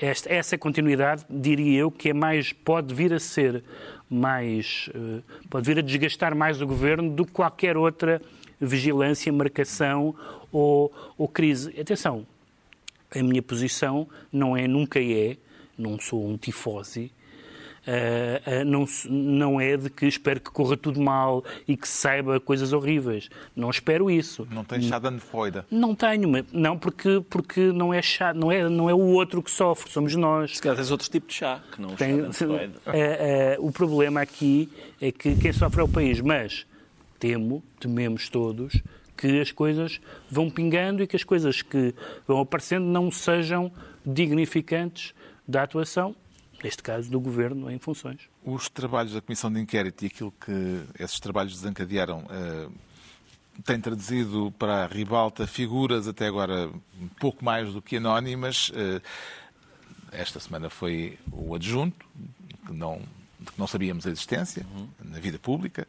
esta, 0.00 0.32
essa 0.32 0.56
continuidade, 0.56 1.24
diria 1.28 1.80
eu, 1.80 1.90
que 1.90 2.08
é 2.08 2.14
mais, 2.14 2.52
pode 2.52 2.94
vir 2.94 3.12
a 3.12 3.20
ser 3.20 3.62
mais, 4.08 4.88
uh, 4.94 5.22
pode 5.48 5.66
vir 5.66 5.78
a 5.78 5.82
desgastar 5.82 6.34
mais 6.34 6.60
o 6.62 6.66
governo 6.66 7.10
do 7.10 7.26
que 7.26 7.32
qualquer 7.32 7.76
outra 7.76 8.20
vigilância, 8.60 9.32
marcação 9.32 10.14
ou, 10.50 10.92
ou 11.18 11.28
crise. 11.28 11.78
Atenção, 11.78 12.26
a 13.14 13.22
minha 13.22 13.42
posição 13.42 14.08
não 14.32 14.56
é, 14.56 14.66
nunca 14.66 15.00
é, 15.00 15.36
não 15.76 15.98
sou 15.98 16.26
um 16.26 16.36
tifose, 16.36 17.12
Uh, 17.86 18.60
uh, 18.60 18.64
não, 18.64 18.84
não 19.08 19.60
é 19.60 19.74
de 19.76 19.88
que 19.88 20.06
espero 20.06 20.38
que 20.38 20.50
corra 20.50 20.76
tudo 20.76 21.00
mal 21.00 21.42
e 21.66 21.76
que 21.76 21.88
saiba 21.88 22.38
coisas 22.38 22.72
horríveis. 22.74 23.30
Não 23.56 23.70
espero 23.70 24.10
isso. 24.10 24.46
Não 24.50 24.62
tens 24.64 24.84
chá 24.84 24.98
de 24.98 25.18
foida? 25.18 25.64
Não 25.70 25.94
tenho, 25.94 26.44
não 26.52 26.78
porque, 26.78 27.22
porque 27.30 27.72
não, 27.72 27.92
é 27.92 28.02
chá, 28.02 28.34
não, 28.34 28.52
é, 28.52 28.68
não 28.68 28.90
é 28.90 28.94
o 28.94 28.98
outro 28.98 29.42
que 29.42 29.50
sofre, 29.50 29.90
somos 29.90 30.14
nós. 30.14 30.56
Se 30.56 30.62
calhar 30.62 30.76
tens 30.76 30.90
outro 30.90 31.08
tipo 31.08 31.26
de 31.28 31.34
chá, 31.34 31.60
que 31.72 31.80
não 31.80 31.96
Tem, 31.96 32.30
chá 32.32 32.46
uh, 32.46 33.66
O 33.66 33.72
problema 33.72 34.20
aqui 34.20 34.70
é 35.00 35.10
que 35.10 35.34
quem 35.36 35.52
sofre 35.52 35.80
é 35.80 35.84
o 35.84 35.88
país, 35.88 36.20
mas 36.20 36.66
temo, 37.18 37.62
tememos 37.78 38.28
todos, 38.28 38.80
que 39.16 39.40
as 39.40 39.52
coisas 39.52 40.00
vão 40.30 40.50
pingando 40.50 41.02
e 41.02 41.06
que 41.06 41.16
as 41.16 41.24
coisas 41.24 41.62
que 41.62 41.94
vão 42.26 42.40
aparecendo 42.40 42.84
não 42.84 43.10
sejam 43.10 43.72
dignificantes 44.04 45.14
da 45.46 45.62
atuação 45.62 46.14
neste 46.62 46.82
caso, 46.82 47.10
do 47.10 47.20
Governo 47.20 47.70
em 47.70 47.78
funções. 47.78 48.28
Os 48.44 48.68
trabalhos 48.68 49.12
da 49.12 49.20
Comissão 49.20 49.52
de 49.52 49.60
Inquérito 49.60 50.04
e 50.04 50.06
aquilo 50.06 50.32
que 50.32 50.82
esses 50.98 51.18
trabalhos 51.18 51.54
desencadearam 51.60 52.24
uh, 52.24 52.72
têm 53.64 53.80
traduzido 53.80 54.52
para 54.58 54.84
a 54.84 54.86
ribalta 54.86 55.46
figuras 55.46 56.06
até 56.06 56.26
agora 56.26 56.70
pouco 57.18 57.44
mais 57.44 57.72
do 57.72 57.82
que 57.82 57.96
anónimas. 57.96 58.70
Uh, 58.70 59.02
esta 60.12 60.40
semana 60.40 60.68
foi 60.68 61.18
o 61.32 61.54
adjunto, 61.54 62.04
que 62.66 62.72
não, 62.72 63.00
de 63.38 63.52
que 63.52 63.58
não 63.58 63.66
sabíamos 63.66 64.06
a 64.06 64.10
existência 64.10 64.66
uhum. 64.74 64.88
na 65.04 65.18
vida 65.18 65.38
pública. 65.38 65.86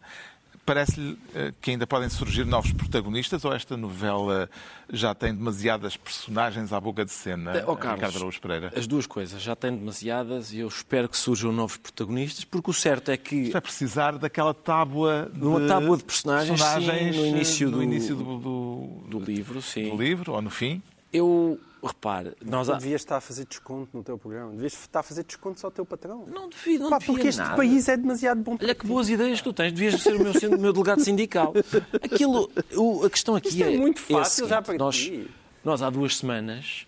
Parece-lhe 0.65 1.17
eh, 1.34 1.54
que 1.60 1.71
ainda 1.71 1.88
podem 1.88 2.08
surgir 2.08 2.45
novos 2.45 2.71
protagonistas 2.71 3.43
ou 3.43 3.54
esta 3.54 3.76
novela 3.76 4.50
já 4.91 5.15
tem 5.15 5.34
demasiadas 5.34 5.97
personagens 5.97 6.71
à 6.71 6.80
boca 6.80 7.04
de 7.04 7.12
cena, 7.12 7.63
oh, 7.65 7.76
Carlos, 7.76 8.00
Ricardo 8.00 8.17
Araújo 8.17 8.41
Pereira? 8.41 8.74
As 8.76 8.86
duas 8.86 9.08
coisas, 9.08 9.41
já 9.41 9.56
tem 9.56 9.76
demasiadas 9.76 10.54
e 10.54 10.60
eu 10.60 10.67
espero 10.67 11.10
que 11.10 11.17
surjam 11.17 11.52
novos 11.52 11.78
protagonistas, 11.78 12.45
porque 12.45 12.69
o 12.69 12.74
certo 12.74 13.10
é 13.10 13.17
que... 13.17 13.36
Isto 13.36 13.54
vai 13.54 13.62
precisar 13.62 14.17
daquela 14.17 14.54
tábua 14.54 15.32
de, 15.34 15.43
uma 15.43 15.67
tábua 15.67 15.97
de 15.97 16.04
personagens, 16.04 16.62
personagens 16.62 17.15
sim, 17.15 17.21
no 17.21 17.28
início, 17.28 17.71
do, 17.71 17.84
início 17.84 18.15
do, 18.15 18.38
do, 18.38 18.88
do, 19.08 19.19
livro, 19.19 19.62
sim. 19.62 19.89
Do 19.89 20.02
livro, 20.02 20.34
ou 20.34 20.41
no 20.41 20.50
fim? 20.50 20.82
Eu 21.12 21.60
repare, 21.84 22.34
nós 22.45 22.69
há... 22.69 22.76
devias 22.76 23.02
estar 23.02 23.17
a 23.17 23.21
fazer 23.21 23.45
desconto 23.45 23.89
no 23.95 24.04
teu 24.04 24.17
programa, 24.17 24.52
devias 24.52 24.74
estar 24.74 25.00
a 25.00 25.04
fazer 25.04 25.24
desconto 25.24 25.60
só 25.60 25.67
ao 25.67 25.71
teu 25.71 25.86
patrão. 25.86 26.26
Não 26.28 26.47
devia, 26.47 26.80
não 26.80 26.89
Pá, 26.89 27.00
devia 27.00 27.13
Porque 27.13 27.28
este 27.28 27.43
país 27.43 27.89
é 27.89 27.97
demasiado 27.97 28.41
bom 28.41 28.56
para 28.56 28.65
Olha 28.65 28.76
que 28.76 28.86
boas 28.86 29.10
ideias 29.10 29.39
que 29.39 29.43
tu 29.43 29.54
tens, 29.54 29.74
devias 29.74 30.02
ser 30.02 30.15
o 30.15 30.19
meu, 30.19 30.32
o 30.32 30.62
meu 30.62 30.74
delegado 30.74 31.02
sindical. 31.04 31.54
Aquilo, 32.02 32.50
o, 32.76 33.06
a 33.06 33.10
questão 33.10 33.36
aqui 33.36 33.50
Isto 33.50 33.63
é, 33.63 33.74
é 33.74 33.78
muito 33.78 34.00
fácil 34.00 34.45
é 34.45 34.50
já 34.50 34.62
para 34.62 34.78
nós, 34.78 34.95
ti. 34.95 35.30
Nós 35.63 35.82
há 35.82 35.89
duas 35.89 36.17
semanas 36.17 36.88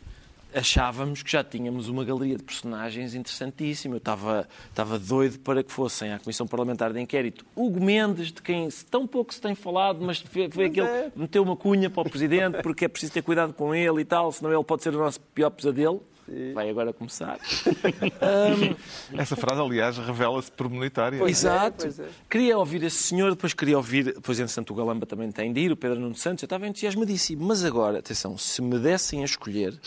achávamos 0.56 1.24
que 1.24 1.32
já 1.32 1.44
tínhamos 1.44 1.90
uma 1.90 2.04
galeria 2.04 2.38
de 2.38 2.44
personagens 2.44 3.16
interessantíssima. 3.16 3.96
Eu 3.96 3.98
estava, 3.98 4.48
estava 4.70 5.00
doido 5.00 5.40
para 5.40 5.64
que 5.64 5.72
fossem 5.72 6.12
à 6.14 6.20
Comissão 6.20 6.48
Parlamentar 6.48 6.94
de 6.94 7.00
Inquérito 7.00 7.46
Hugo 7.56 7.84
Mendes, 7.84 8.32
de 8.32 8.42
quem 8.42 8.70
tão 8.90 9.08
pouco 9.08 9.34
se 9.34 9.42
tem 9.42 9.56
falado, 9.56 10.00
mas 10.02 10.20
foi, 10.20 10.50
foi 10.50 10.66
aquele 10.66 10.88
é. 10.88 11.12
meteu 11.16 11.44
uma 11.44 11.56
cunha 11.56 11.90
para 11.90 12.02
o 12.02 12.10
Presidente 12.10 12.62
porque 12.62 12.86
é 12.86 12.88
preciso 12.88 13.14
ter 13.14 13.22
cuidado 13.22 13.54
com 13.54 13.74
ele 13.74 14.02
e 14.02 14.06
tal, 14.06 14.32
senão 14.32 14.54
ele 14.54 14.64
pode 14.64 14.84
ser 14.84 14.96
o 14.96 15.00
nosso 15.00 15.20
pior 15.20 15.50
pesadelo. 15.50 16.04
Sim. 16.26 16.54
Vai 16.54 16.70
agora 16.70 16.94
começar. 16.94 17.38
um... 19.12 19.18
Essa 19.20 19.36
frase, 19.36 19.62
aliás, 19.62 19.98
revela-se 19.98 20.52
premonitória. 20.52 21.20
Pois 21.20 21.40
Exato. 21.40 21.86
É, 21.86 21.90
pois 21.90 22.00
é. 22.00 22.08
Queria 22.30 22.58
ouvir 22.58 22.84
esse 22.84 23.04
senhor, 23.04 23.32
depois 23.32 23.54
queria 23.54 23.76
ouvir, 23.76 24.06
depois 24.06 24.40
entretanto 24.40 24.72
o 24.72 24.76
Galamba 24.76 25.06
também 25.06 25.30
tem 25.32 25.52
de 25.52 25.60
ir, 25.60 25.72
o 25.72 25.76
Pedro 25.76 26.00
Nuno 26.00 26.16
Santos, 26.16 26.42
eu 26.44 26.46
estava 26.46 26.66
entusiasmadíssimo. 26.68 27.46
Mas 27.46 27.66
agora, 27.66 28.00
atenção, 28.00 28.38
se 28.38 28.62
me 28.62 28.80
dessem 28.80 29.22
a 29.22 29.26
escolher 29.26 29.78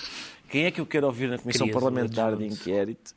quem 0.48 0.64
é 0.64 0.70
que 0.70 0.80
eu 0.80 0.86
quero 0.86 1.06
ouvir 1.06 1.28
na 1.28 1.38
Comissão 1.38 1.66
Querias 1.66 1.82
Parlamentar 1.82 2.36
de 2.36 2.46
Inquérito? 2.46 3.14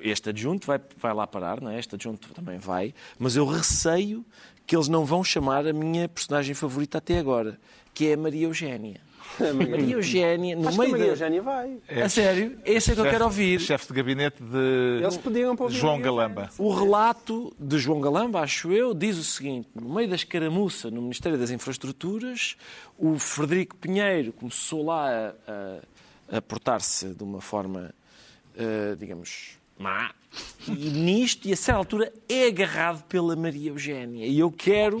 Este 0.00 0.30
adjunto 0.30 0.66
vai, 0.66 0.80
vai 0.96 1.12
lá 1.12 1.26
parar, 1.26 1.60
não 1.60 1.70
é? 1.70 1.78
Este 1.78 1.94
adjunto 1.94 2.32
também 2.32 2.58
vai, 2.58 2.94
mas 3.18 3.36
eu 3.36 3.44
receio 3.44 4.24
que 4.66 4.74
eles 4.74 4.88
não 4.88 5.04
vão 5.04 5.22
chamar 5.22 5.66
a 5.66 5.72
minha 5.72 6.08
personagem 6.08 6.54
favorita 6.54 6.98
até 6.98 7.18
agora, 7.18 7.58
que 7.92 8.06
é 8.06 8.14
a 8.14 8.16
Maria 8.16 8.46
Eugénia. 8.46 9.00
Maria 9.38 9.94
Eugénia, 9.94 10.56
no 10.56 10.68
Acho 10.68 10.78
meio 10.78 10.90
que 10.90 10.94
a 10.94 10.98
Maria 10.98 11.12
Eugénia 11.12 11.42
vai. 11.42 11.78
É. 11.88 12.02
A 12.02 12.08
sério? 12.08 12.58
Esse 12.64 12.92
é 12.92 12.94
que 12.94 13.00
eu 13.00 13.04
quero 13.04 13.24
ouvir. 13.24 13.60
Chefe 13.60 13.88
de 13.88 13.92
gabinete 13.94 14.42
de 14.42 15.02
Eles 15.02 15.16
pediram 15.16 15.56
para 15.56 15.68
João 15.68 16.00
Galamba. 16.00 16.50
O 16.58 16.72
relato 16.72 17.54
de 17.58 17.78
João 17.78 18.00
Galamba, 18.00 18.40
acho 18.40 18.72
eu, 18.72 18.94
diz 18.94 19.18
o 19.18 19.24
seguinte: 19.24 19.68
no 19.74 19.94
meio 19.94 20.08
da 20.08 20.16
escaramuça 20.16 20.90
no 20.90 21.02
Ministério 21.02 21.38
das 21.38 21.50
Infraestruturas, 21.50 22.56
o 22.98 23.18
Frederico 23.18 23.76
Pinheiro 23.76 24.32
começou 24.32 24.84
lá 24.84 25.08
a, 25.08 25.52
a 25.52 25.80
a 26.30 26.40
portar-se 26.40 27.14
de 27.14 27.22
uma 27.22 27.40
forma, 27.40 27.92
uh, 28.54 28.96
digamos, 28.96 29.58
má. 29.78 30.12
E 30.68 30.90
nisto, 30.90 31.48
e 31.48 31.52
a 31.52 31.56
certa 31.56 31.78
altura, 31.78 32.12
é 32.28 32.46
agarrado 32.46 33.02
pela 33.04 33.34
Maria 33.34 33.70
Eugénia. 33.70 34.26
E 34.26 34.38
eu 34.38 34.50
quero. 34.50 34.98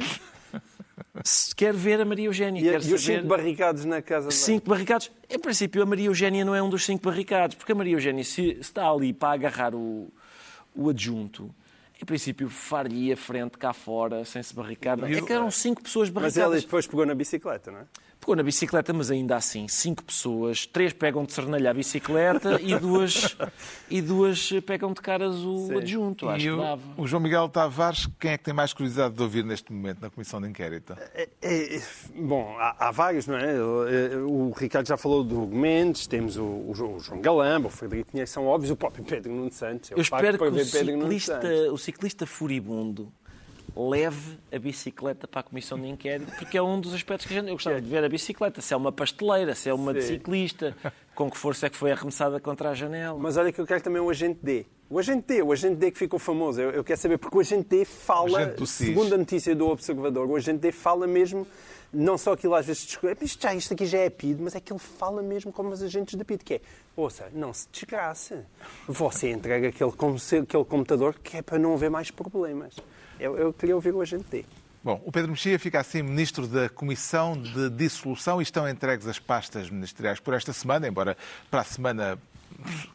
Quero 1.56 1.76
ver 1.76 2.00
a 2.00 2.04
Maria 2.04 2.26
Eugénia. 2.26 2.60
E, 2.60 2.64
quero 2.64 2.84
e 2.84 2.94
os 2.94 3.02
cinco 3.02 3.26
barricados 3.26 3.84
na 3.84 4.00
casa 4.00 4.30
Cinco 4.30 4.68
barricados. 4.68 5.10
Em 5.28 5.38
princípio, 5.38 5.82
a 5.82 5.86
Maria 5.86 6.06
Eugénia 6.06 6.44
não 6.44 6.54
é 6.54 6.62
um 6.62 6.68
dos 6.68 6.84
cinco 6.84 7.04
barricados, 7.04 7.56
porque 7.56 7.72
a 7.72 7.74
Maria 7.74 7.94
Eugénia, 7.94 8.24
se 8.24 8.58
está 8.60 8.88
ali 8.88 9.12
para 9.12 9.34
agarrar 9.34 9.74
o, 9.74 10.10
o 10.74 10.88
adjunto, 10.88 11.52
em 12.00 12.04
princípio, 12.04 12.48
far-lhe 12.48 13.12
a 13.12 13.16
frente 13.16 13.58
cá 13.58 13.72
fora, 13.72 14.24
sem 14.24 14.42
se 14.42 14.54
barricar. 14.54 14.98
É 15.04 15.20
que 15.20 15.32
eram 15.32 15.50
cinco 15.50 15.82
pessoas 15.82 16.08
barricadas. 16.08 16.36
Mas 16.36 16.54
ela 16.54 16.60
depois 16.60 16.86
pegou 16.86 17.04
na 17.04 17.14
bicicleta, 17.14 17.70
não 17.70 17.80
é? 17.80 17.84
Pegou 18.20 18.36
na 18.36 18.42
bicicleta, 18.42 18.92
mas 18.92 19.10
ainda 19.10 19.34
assim, 19.34 19.66
cinco 19.66 20.04
pessoas, 20.04 20.66
três 20.66 20.92
pegam 20.92 21.24
de 21.24 21.32
cernalha 21.32 21.70
a 21.70 21.74
bicicleta 21.74 22.60
e 22.62 22.78
duas, 22.78 23.34
e 23.88 24.02
duas 24.02 24.50
pegam 24.66 24.92
de 24.92 25.00
caras 25.00 25.36
o 25.36 25.68
Sim. 25.68 25.76
adjunto. 25.78 26.28
Acho 26.28 26.44
e 26.44 26.50
o, 26.50 26.56
que 26.56 26.62
dava. 26.62 26.82
o 26.98 27.06
João 27.06 27.22
Miguel 27.22 27.48
Tavares, 27.48 28.06
quem 28.18 28.32
é 28.32 28.38
que 28.38 28.44
tem 28.44 28.52
mais 28.52 28.74
curiosidade 28.74 29.14
de 29.14 29.22
ouvir 29.22 29.42
neste 29.42 29.72
momento 29.72 30.02
na 30.02 30.10
Comissão 30.10 30.38
de 30.38 30.48
Inquérito? 30.48 30.94
É, 31.14 31.28
é, 31.40 31.82
bom, 32.14 32.54
há, 32.58 32.88
há, 32.88 32.90
vários, 32.90 33.26
não 33.26 33.38
é? 33.38 33.54
O 33.58 34.52
Ricardo 34.54 34.86
já 34.86 34.98
falou 34.98 35.24
do 35.24 35.46
Mendes, 35.46 36.06
temos 36.06 36.36
o, 36.36 36.44
o, 36.44 36.74
João 36.74 37.22
Galamba, 37.22 37.68
o 37.68 37.70
Frederico 37.70 38.10
Pinheiro, 38.10 38.30
são 38.30 38.46
óbvios, 38.46 38.70
o 38.70 38.76
próprio 38.76 39.02
Pedro 39.02 39.32
Nuno 39.32 39.50
Santos. 39.50 39.90
Eu, 39.90 39.96
Eu 39.96 40.02
espero 40.02 40.38
que 40.38 40.44
o 40.44 40.64
ciclista, 40.64 41.40
o 41.72 41.78
ciclista 41.78 42.26
furibundo 42.26 43.10
leve 43.76 44.38
a 44.52 44.58
bicicleta 44.58 45.26
para 45.26 45.40
a 45.40 45.42
comissão 45.42 45.78
de 45.78 45.88
inquérito, 45.88 46.32
porque 46.36 46.56
é 46.56 46.62
um 46.62 46.80
dos 46.80 46.94
aspectos 46.94 47.26
que 47.26 47.32
a 47.34 47.36
gente, 47.36 47.48
eu 47.48 47.54
gostava 47.54 47.80
de 47.80 47.88
ver 47.88 48.04
a 48.04 48.08
bicicleta, 48.08 48.60
se 48.60 48.74
é 48.74 48.76
uma 48.76 48.92
pasteleira, 48.92 49.54
se 49.54 49.68
é 49.68 49.74
uma 49.74 49.94
de 49.94 50.02
ciclista, 50.02 50.76
com 51.14 51.30
que 51.30 51.36
força 51.36 51.66
é 51.66 51.70
que 51.70 51.76
foi 51.76 51.92
arremessada 51.92 52.40
contra 52.40 52.70
a 52.70 52.74
janela. 52.74 53.18
Mas 53.18 53.36
olha 53.36 53.52
que 53.52 53.60
eu 53.60 53.66
quero 53.66 53.82
também 53.82 54.00
o 54.00 54.10
agente 54.10 54.40
D. 54.42 54.66
O 54.88 54.98
agente 54.98 55.26
D, 55.28 55.42
o 55.42 55.52
agente 55.52 55.76
D 55.76 55.90
que 55.90 55.98
ficou 55.98 56.18
famoso, 56.18 56.60
eu, 56.60 56.70
eu 56.70 56.84
quero 56.84 56.98
saber, 56.98 57.18
porque 57.18 57.36
o 57.36 57.40
agente 57.40 57.68
D 57.68 57.84
fala, 57.84 58.40
agente 58.40 58.66
segundo 58.66 59.14
a 59.14 59.18
notícia 59.18 59.54
do 59.54 59.68
Observador, 59.68 60.28
o 60.28 60.36
agente 60.36 60.58
D 60.58 60.72
fala 60.72 61.06
mesmo 61.06 61.46
não 61.92 62.16
só 62.16 62.32
aquilo 62.32 62.54
às 62.54 62.66
vezes 62.66 62.84
isto, 62.84 63.42
já, 63.42 63.54
isto 63.54 63.74
aqui 63.74 63.84
já 63.86 63.98
é 63.98 64.10
PID, 64.10 64.40
mas 64.40 64.54
é 64.54 64.60
que 64.60 64.72
ele 64.72 64.78
fala 64.78 65.22
mesmo 65.22 65.52
como 65.52 65.70
os 65.70 65.82
agentes 65.82 66.14
da 66.14 66.24
PID, 66.24 66.44
que 66.44 66.54
é, 66.54 66.60
ouça, 66.96 67.28
não 67.32 67.52
se 67.52 67.68
desgrace. 67.70 68.36
Você 68.88 69.30
entrega 69.30 69.68
aquele, 69.68 69.90
aquele 69.90 70.64
computador 70.64 71.14
que 71.22 71.36
é 71.36 71.42
para 71.42 71.58
não 71.58 71.74
haver 71.74 71.90
mais 71.90 72.10
problemas. 72.10 72.74
Eu, 73.20 73.36
eu 73.36 73.52
queria 73.52 73.74
ouvir 73.74 73.94
o 73.94 74.00
agente. 74.00 74.46
Bom, 74.82 74.98
o 75.04 75.12
Pedro 75.12 75.30
Mexia 75.30 75.58
fica 75.58 75.78
assim 75.78 76.02
ministro 76.02 76.46
da 76.46 76.70
Comissão 76.70 77.36
de 77.36 77.68
Dissolução 77.68 78.40
e 78.40 78.42
estão 78.42 78.66
entregues 78.66 79.06
as 79.06 79.18
pastas 79.18 79.68
ministeriais 79.68 80.18
por 80.18 80.32
esta 80.32 80.54
semana, 80.54 80.88
embora 80.88 81.18
para 81.50 81.60
a 81.60 81.64
semana, 81.64 82.18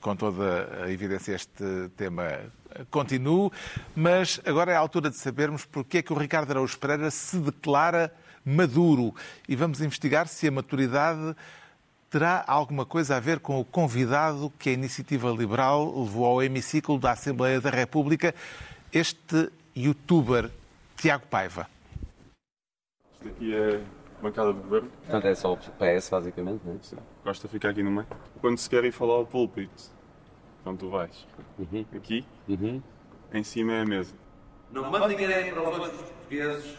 com 0.01 0.15
toda 0.15 0.83
a 0.83 0.91
evidência, 0.91 1.35
este 1.35 1.63
tema 1.95 2.39
continue. 2.89 3.51
Mas 3.95 4.41
agora 4.43 4.71
é 4.71 4.75
a 4.75 4.79
altura 4.79 5.11
de 5.11 5.17
sabermos 5.17 5.63
porque 5.63 5.99
é 5.99 6.01
que 6.01 6.11
o 6.11 6.17
Ricardo 6.17 6.49
Araújo 6.49 6.75
Pereira 6.79 7.11
se 7.11 7.37
declara 7.37 8.11
maduro. 8.43 9.13
E 9.47 9.55
vamos 9.55 9.79
investigar 9.79 10.27
se 10.27 10.47
a 10.47 10.51
maturidade 10.51 11.35
terá 12.09 12.43
alguma 12.47 12.83
coisa 12.83 13.15
a 13.15 13.19
ver 13.19 13.39
com 13.39 13.59
o 13.59 13.65
convidado 13.65 14.51
que 14.57 14.69
a 14.69 14.73
Iniciativa 14.73 15.29
Liberal 15.29 16.03
levou 16.03 16.25
ao 16.25 16.41
hemiciclo 16.41 16.97
da 16.97 17.11
Assembleia 17.11 17.61
da 17.61 17.69
República, 17.69 18.33
este 18.91 19.51
youtuber 19.75 20.49
Tiago 20.95 21.27
Paiva. 21.27 21.67
Isto 23.13 23.27
aqui 23.27 23.55
é 23.55 23.81
bancada 24.21 24.53
do 24.53 24.61
governo. 24.61 24.89
Portanto, 24.89 25.25
é 25.25 25.35
só 25.35 25.53
o 25.53 25.57
PS, 25.57 26.09
basicamente, 26.09 26.61
não 26.65 26.75
é? 26.75 26.77
Sim. 26.81 26.97
Gosta 27.23 27.47
de 27.47 27.51
ficar 27.51 27.69
aqui 27.69 27.83
no 27.83 27.91
meio. 27.91 28.07
Quando 28.39 28.57
se 28.57 28.69
quer 28.69 28.83
ir 28.85 28.91
falar 28.91 29.15
ao 29.15 29.25
púlpito, 29.25 29.83
então 30.61 30.75
tu 30.75 30.89
vais 30.89 31.27
uhum. 31.59 31.85
aqui, 31.95 32.25
uhum. 32.47 32.81
em 33.33 33.43
cima 33.43 33.73
é 33.73 33.81
a 33.81 33.85
mesa. 33.85 34.15
Não 34.71 34.89
mandem 34.89 35.17
ninguém 35.17 35.53
para 35.53 35.69
os 35.69 35.77
outros 35.77 36.01
portugueses, 36.01 36.77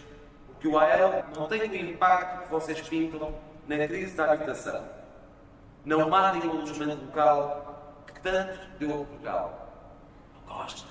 porque 0.48 0.68
o 0.68 0.78
AEL 0.78 1.24
não 1.36 1.46
tem 1.46 1.60
o 1.62 1.90
impacto 1.90 2.44
que 2.44 2.50
vocês 2.50 2.80
pintam 2.88 3.34
na 3.68 3.86
crise 3.86 4.16
da 4.16 4.32
habitação. 4.32 4.84
Não 5.84 6.08
matem 6.08 6.48
o 6.48 6.52
alojamento 6.52 7.04
local 7.04 8.02
que 8.06 8.20
tanto 8.20 8.58
deu 8.78 9.02
a 9.02 9.04
Portugal. 9.04 9.72
Não 10.34 10.56
gostas? 10.56 10.86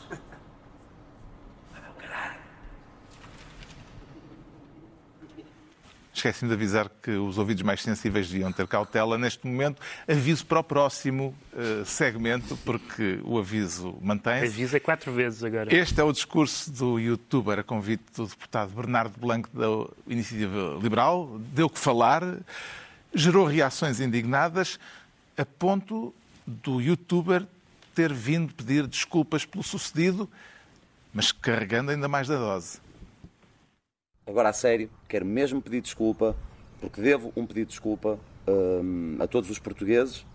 Esqueci-me 6.16 6.48
de 6.48 6.56
avisar 6.56 6.90
que 7.04 7.12
os 7.12 7.38
ouvidos 7.38 7.62
mais 7.62 7.82
sensíveis 7.82 8.30
deviam 8.30 8.50
ter 8.50 8.66
cautela. 8.68 9.18
Neste 9.18 9.46
momento, 9.46 9.82
aviso 10.08 10.46
para 10.46 10.60
o 10.60 10.64
próximo 10.64 11.36
uh, 11.52 11.84
segmento, 11.86 12.56
porque 12.64 13.20
o 13.26 13.38
aviso 13.38 13.98
mantém-se. 14.02 14.46
Avisa 14.46 14.80
quatro 14.80 15.12
vezes 15.12 15.44
agora. 15.44 15.76
Este 15.76 16.00
é 16.00 16.04
o 16.06 16.14
discurso 16.14 16.72
do 16.72 16.98
youtuber 16.98 17.60
a 17.60 17.64
convite 17.64 18.04
do 18.16 18.28
deputado 18.28 18.74
Bernardo 18.74 19.20
Blanco 19.20 19.50
da 19.54 19.92
Iniciativa 20.08 20.80
Liberal. 20.82 21.38
Deu 21.54 21.70
que 21.70 21.78
falar, 21.78 22.24
gerou 23.14 23.46
reações 23.46 24.00
indignadas, 24.00 24.80
a 25.38 25.46
ponto 25.46 26.16
do 26.48 26.80
youtuber 26.80 27.46
ter 27.94 28.14
vindo 28.14 28.54
pedir 28.54 28.88
desculpas 28.88 29.46
pelo 29.46 29.64
sucedido, 29.66 30.30
mas 31.14 31.34
carregando 31.34 31.92
ainda 31.92 32.08
mais 32.08 32.30
da 32.30 32.38
dose. 32.38 32.85
Agora, 34.28 34.50
a 34.50 34.54
sério, 34.54 34.90
quero 35.08 35.26
mesmo 35.26 35.62
pedir 35.62 35.82
desculpa, 35.82 36.36
porque 36.82 37.00
devo 37.00 37.32
um 37.36 37.46
pedido 37.46 37.68
de 37.68 37.72
desculpa 37.74 38.20
um, 38.48 39.18
a 39.20 39.28
todos 39.28 39.50
os 39.50 39.60
portugueses 39.60 40.26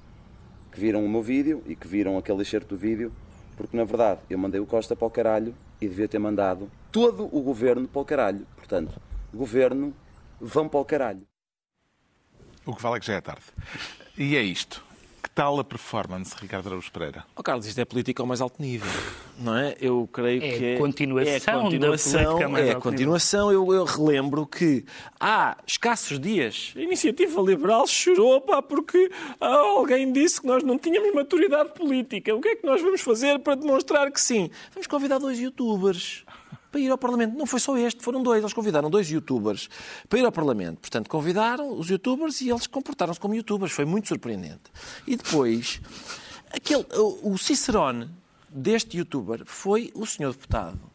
que 0.71 0.79
viram 0.79 1.05
o 1.05 1.09
meu 1.09 1.23
vídeo 1.23 1.63
e 1.67 1.75
que 1.75 1.89
viram 1.89 2.17
aquele 2.17 2.43
excerto 2.43 2.77
do 2.77 2.81
vídeo, 2.81 3.13
porque 3.57 3.77
na 3.77 3.83
verdade 3.83 4.21
eu 4.31 4.39
mandei 4.39 4.61
o 4.61 4.67
Costa 4.67 4.95
para 4.95 5.07
o 5.07 5.11
caralho 5.11 5.55
e 5.81 5.89
devia 5.89 6.07
ter 6.07 6.21
mandado 6.21 6.71
todo 6.93 7.25
o 7.37 7.43
governo 7.43 7.89
para 7.89 8.01
o 8.01 8.05
caralho. 8.05 8.47
Portanto, 8.57 9.01
governo, 9.35 9.93
vão 10.41 10.69
para 10.69 10.81
o 10.81 10.85
caralho. 10.85 11.23
O 12.65 12.75
que 12.77 12.83
vale 12.83 12.99
é 12.99 13.01
que 13.01 13.07
já 13.07 13.15
é 13.15 13.21
tarde. 13.21 13.43
E 14.17 14.37
é 14.37 14.43
isto 14.43 14.85
tal 15.29 15.59
a 15.61 15.65
performance, 15.65 16.35
Ricardo 16.41 16.69
Araújo 16.69 16.91
Pereira? 16.91 17.25
Oh, 17.37 17.43
Carlos, 17.43 17.67
isto 17.67 17.79
é 17.81 17.85
política 17.85 18.23
ao 18.23 18.27
mais 18.27 18.41
alto 18.41 18.61
nível, 18.61 18.89
não 19.39 19.57
é? 19.57 19.77
Eu 19.81 20.09
creio 20.13 20.43
é 20.43 20.59
que 20.59 20.65
é 20.65 20.77
continuação 20.79 21.61
é 21.61 21.63
continuação, 21.63 22.57
é 22.57 22.75
continuação. 22.75 23.53
Eu, 23.53 23.73
eu, 23.73 23.85
relembro 23.85 24.47
que 24.47 24.85
há 25.19 25.57
escassos 25.67 26.19
dias 26.19 26.73
a 26.77 26.81
Iniciativa 26.81 27.41
Liberal 27.41 27.87
chorou 27.87 28.41
pá, 28.41 28.63
porque 28.63 29.11
alguém 29.41 30.13
disse 30.13 30.41
que 30.41 30.47
nós 30.47 30.63
não 30.63 30.79
tínhamos 30.79 31.15
maturidade 31.15 31.75
política. 31.75 32.35
O 32.35 32.41
que 32.41 32.49
é 32.49 32.57
que 32.57 32.67
nós 32.67 32.81
vamos 32.81 33.01
fazer 33.01 33.39
para 33.41 33.55
demonstrar 33.55 34.11
que 34.11 34.21
sim? 34.21 34.51
Vamos 34.73 34.87
convidar 34.87 35.19
dois 35.19 35.39
youtubers 35.39 36.25
para 36.71 36.81
ir 36.81 36.91
ao 36.91 36.99
Parlamento. 36.99 37.37
Não 37.37 37.47
foi 37.47 37.61
só 37.61 37.77
este, 37.77 38.03
foram 38.03 38.23
dois. 38.23 38.41
Eles 38.41 38.53
convidaram 38.53 38.89
dois 38.89 39.11
youtubers 39.11 39.69
para 40.09 40.19
ir 40.19 40.25
ao 40.25 40.33
Parlamento. 40.33 40.79
Portanto, 40.79 41.09
convidaram 41.09 41.79
os 41.79 41.89
youtubers 41.89 42.41
e 42.41 42.51
eles 42.51 42.67
comportaram-se 42.67 43.19
como 43.19 43.35
youtubers. 43.35 43.73
Foi 43.73 43.85
muito 43.85 44.09
surpreendente. 44.09 44.71
E 45.07 45.17
depois, 45.17 45.81
aquele, 46.53 46.87
o 47.23 47.37
Cicerone 47.37 48.09
deste 48.49 48.99
youtuber 48.99 49.43
foi 49.45 49.91
o 49.95 50.07
senhor 50.07 50.33
deputado 50.33 50.91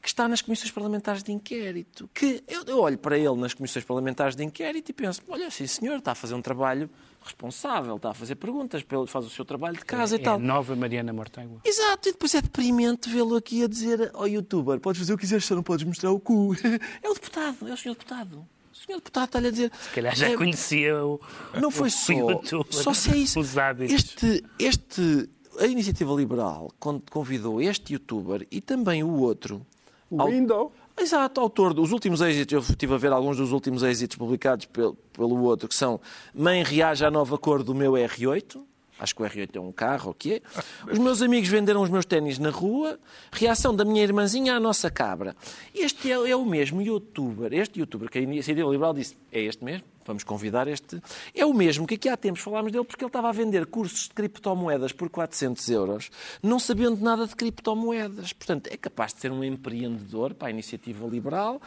que 0.00 0.08
está 0.08 0.26
nas 0.26 0.42
comissões 0.42 0.72
parlamentares 0.72 1.22
de 1.22 1.30
inquérito. 1.30 2.10
Que 2.12 2.42
eu, 2.48 2.64
eu 2.64 2.80
olho 2.80 2.98
para 2.98 3.16
ele 3.16 3.36
nas 3.36 3.54
comissões 3.54 3.84
parlamentares 3.84 4.34
de 4.34 4.42
inquérito 4.42 4.90
e 4.90 4.92
penso: 4.92 5.22
olha, 5.28 5.48
sim 5.50 5.66
senhor, 5.66 5.98
está 5.98 6.10
a 6.10 6.14
fazer 6.14 6.34
um 6.34 6.42
trabalho 6.42 6.90
responsável, 7.24 7.96
está 7.96 8.10
a 8.10 8.14
fazer 8.14 8.34
perguntas, 8.36 8.84
faz 9.08 9.24
o 9.24 9.30
seu 9.30 9.44
trabalho 9.44 9.76
de 9.76 9.84
casa 9.84 10.16
é, 10.16 10.18
e 10.18 10.22
tal. 10.22 10.36
É 10.36 10.42
nova 10.42 10.76
Mariana 10.76 11.12
Mortágua. 11.12 11.60
Exato, 11.64 12.08
e 12.08 12.12
depois 12.12 12.34
é 12.34 12.42
deprimente 12.42 13.08
vê-lo 13.08 13.36
aqui 13.36 13.64
a 13.64 13.68
dizer 13.68 14.10
ao 14.14 14.26
youtuber: 14.26 14.78
podes 14.80 15.00
fazer 15.00 15.12
o 15.14 15.16
que 15.16 15.22
quiseres, 15.22 15.44
só 15.44 15.54
não 15.54 15.62
podes 15.62 15.84
mostrar 15.84 16.10
o 16.10 16.20
cu. 16.20 16.54
É 17.02 17.08
o 17.08 17.14
deputado, 17.14 17.68
é 17.68 17.72
o 17.72 17.76
senhor 17.76 17.94
deputado. 17.94 18.46
O 18.72 18.76
senhor 18.76 18.98
deputado 18.98 19.26
está-lhe 19.26 19.48
a 19.48 19.50
dizer. 19.50 19.72
Se 19.80 19.90
calhar 19.90 20.16
já 20.16 20.30
é... 20.30 20.36
conhecia 20.36 21.04
o. 21.04 21.20
Não 21.60 21.70
foi 21.70 21.90
só. 21.90 22.12
YouTuber, 22.12 22.72
só 22.72 22.94
se 22.94 23.10
é 23.10 23.16
isso. 23.16 23.38
Os 23.40 23.56
hábitos. 23.58 23.94
Este, 23.94 24.44
este, 24.58 25.28
a 25.58 25.66
iniciativa 25.66 26.12
liberal 26.14 26.72
convidou 27.10 27.60
este 27.60 27.92
youtuber 27.92 28.46
e 28.50 28.60
também 28.60 29.02
o 29.02 29.20
outro. 29.20 29.66
O 30.10 30.24
Window. 30.26 30.72
Exato, 30.98 31.40
autor 31.40 31.72
dos 31.72 31.90
últimos 31.90 32.20
êxitos, 32.20 32.52
eu 32.52 32.60
estive 32.60 32.94
a 32.94 32.98
ver 32.98 33.12
alguns 33.12 33.36
dos 33.36 33.50
últimos 33.50 33.82
êxitos 33.82 34.16
publicados 34.16 34.66
pelo, 34.66 34.94
pelo 35.12 35.42
outro, 35.42 35.68
que 35.68 35.74
são 35.74 36.00
Mãe 36.34 36.62
reage 36.62 37.04
à 37.04 37.10
nova 37.10 37.38
cor 37.38 37.62
do 37.62 37.74
meu 37.74 37.92
R8, 37.92 38.60
acho 38.98 39.14
que 39.14 39.22
o 39.22 39.24
R8 39.24 39.56
é 39.56 39.60
um 39.60 39.72
carro, 39.72 40.10
o 40.10 40.14
que 40.14 40.34
é? 40.34 40.42
Os 40.90 40.98
meus 40.98 41.22
amigos 41.22 41.48
venderam 41.48 41.82
os 41.82 41.88
meus 41.88 42.04
ténis 42.04 42.38
na 42.38 42.50
rua, 42.50 43.00
reação 43.32 43.74
da 43.74 43.84
minha 43.84 44.02
irmãzinha 44.02 44.54
à 44.54 44.60
nossa 44.60 44.90
cabra. 44.90 45.34
Este 45.74 46.12
é, 46.12 46.30
é 46.30 46.36
o 46.36 46.44
mesmo 46.44 46.80
youtuber, 46.80 47.52
este 47.52 47.80
youtuber 47.80 48.10
que 48.10 48.18
a 48.18 48.22
Iniciativa 48.22 48.68
Liberal 48.70 48.94
disse, 48.94 49.16
é 49.32 49.40
este 49.40 49.64
mesmo? 49.64 49.84
Vamos 50.06 50.24
convidar 50.24 50.68
este. 50.68 51.00
É 51.34 51.44
o 51.44 51.52
mesmo 51.52 51.86
que 51.86 51.94
aqui 51.94 52.08
há 52.08 52.16
tempos 52.16 52.40
falámos 52.42 52.72
dele 52.72 52.84
porque 52.84 53.04
ele 53.04 53.08
estava 53.08 53.28
a 53.28 53.32
vender 53.32 53.66
cursos 53.66 54.08
de 54.08 54.10
criptomoedas 54.10 54.92
por 54.92 55.08
400 55.08 55.68
euros, 55.70 56.10
não 56.42 56.58
sabendo 56.58 57.02
nada 57.02 57.26
de 57.26 57.34
criptomoedas. 57.34 58.32
Portanto, 58.32 58.68
é 58.72 58.76
capaz 58.76 59.12
de 59.14 59.20
ser 59.20 59.32
um 59.32 59.42
empreendedor 59.42 60.34
para 60.34 60.48
a 60.48 60.50
iniciativa 60.50 61.06
liberal. 61.06 61.60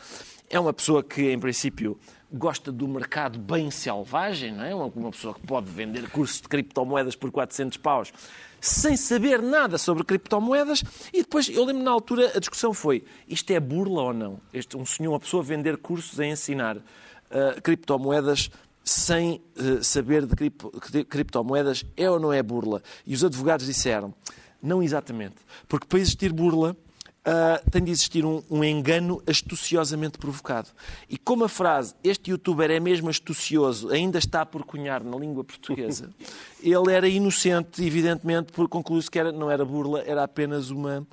É 0.49 0.59
uma 0.59 0.73
pessoa 0.73 1.03
que, 1.03 1.31
em 1.31 1.39
princípio, 1.39 1.97
gosta 2.31 2.71
do 2.71 2.87
mercado 2.87 3.39
bem 3.39 3.71
selvagem, 3.71 4.51
não 4.51 4.63
é? 4.63 4.75
Uma 4.75 5.11
pessoa 5.11 5.33
que 5.33 5.41
pode 5.41 5.69
vender 5.69 6.09
cursos 6.09 6.41
de 6.41 6.47
criptomoedas 6.47 7.15
por 7.15 7.31
400 7.31 7.77
paus 7.77 8.11
sem 8.65 8.97
saber 8.97 9.41
nada 9.41 9.77
sobre 9.77 10.03
criptomoedas. 10.03 10.83
E 11.13 11.21
depois, 11.21 11.47
eu 11.49 11.63
lembro 11.63 11.83
na 11.83 11.91
altura, 11.91 12.31
a 12.35 12.39
discussão 12.39 12.73
foi: 12.73 13.03
isto 13.27 13.51
é 13.51 13.59
burla 13.59 14.01
ou 14.01 14.13
não? 14.13 14.39
Este, 14.51 14.75
um 14.75 14.85
senhor, 14.85 15.11
uma 15.11 15.19
pessoa 15.19 15.43
vender 15.43 15.77
cursos 15.77 16.19
a 16.19 16.25
ensinar 16.25 16.77
criptomoedas 17.63 18.49
sem 18.83 19.41
uh, 19.57 19.83
saber 19.83 20.25
de 20.25 20.35
criptomoedas 21.05 21.85
é 21.97 22.09
ou 22.09 22.19
não 22.19 22.31
é 22.31 22.43
burla? 22.43 22.81
E 23.05 23.13
os 23.13 23.23
advogados 23.23 23.65
disseram, 23.65 24.13
não 24.61 24.81
exatamente, 24.81 25.35
porque 25.67 25.87
para 25.87 25.99
existir 25.99 26.31
burla 26.31 26.75
uh, 27.25 27.69
tem 27.69 27.83
de 27.83 27.91
existir 27.91 28.23
um, 28.25 28.41
um, 28.49 28.63
engano 28.63 29.21
astuciosamente 29.27 30.17
provocado. 30.17 30.69
E 31.09 31.17
como 31.17 31.43
a 31.43 31.49
frase 31.49 31.95
este 32.03 32.31
youtuber 32.31 32.69
é 32.69 32.79
mesmo 32.79 33.09
astucioso 33.09 33.89
ainda 33.89 34.17
está 34.17 34.45
por 34.45 34.63
cunhar 34.63 35.03
na 35.03 35.17
língua 35.17 35.43
portuguesa, 35.43 36.09
ele 36.61 36.91
era 36.91 37.07
inocente, 37.07 37.83
evidentemente, 37.83 38.51
por 38.51 38.67
concluir-se 38.69 39.09
que 39.09 39.19
era, 39.19 39.31
não 39.31 39.49
era 39.49 39.65
burla, 39.65 40.01
era 40.01 40.23
apenas 40.23 40.69
uma, 40.69 41.05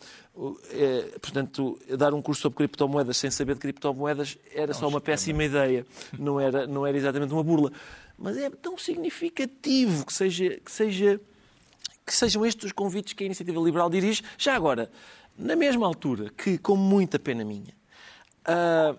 é, 0.70 1.18
portanto, 1.20 1.78
dar 1.96 2.14
um 2.14 2.22
curso 2.22 2.42
sobre 2.42 2.58
criptomoedas 2.58 3.16
sem 3.16 3.30
saber 3.30 3.54
de 3.54 3.60
criptomoedas 3.60 4.38
era 4.54 4.72
só 4.72 4.88
uma 4.88 5.00
péssima 5.00 5.44
ideia, 5.44 5.86
não 6.18 6.40
era, 6.40 6.66
não 6.66 6.86
era 6.86 6.96
exatamente 6.96 7.32
uma 7.32 7.42
burla. 7.42 7.72
Mas 8.18 8.36
é 8.36 8.48
tão 8.50 8.78
significativo 8.78 10.06
que, 10.06 10.12
seja, 10.12 10.60
que, 10.64 10.70
seja, 10.70 11.20
que 12.06 12.14
sejam 12.14 12.46
estes 12.46 12.66
os 12.66 12.72
convites 12.72 13.14
que 13.14 13.24
a 13.24 13.26
Iniciativa 13.26 13.60
Liberal 13.60 13.90
dirige. 13.90 14.22
Já 14.38 14.54
agora, 14.54 14.90
na 15.36 15.56
mesma 15.56 15.86
altura 15.86 16.30
que, 16.30 16.58
com 16.58 16.76
muita 16.76 17.18
pena 17.18 17.44
minha, 17.44 17.74
uh, 18.48 18.98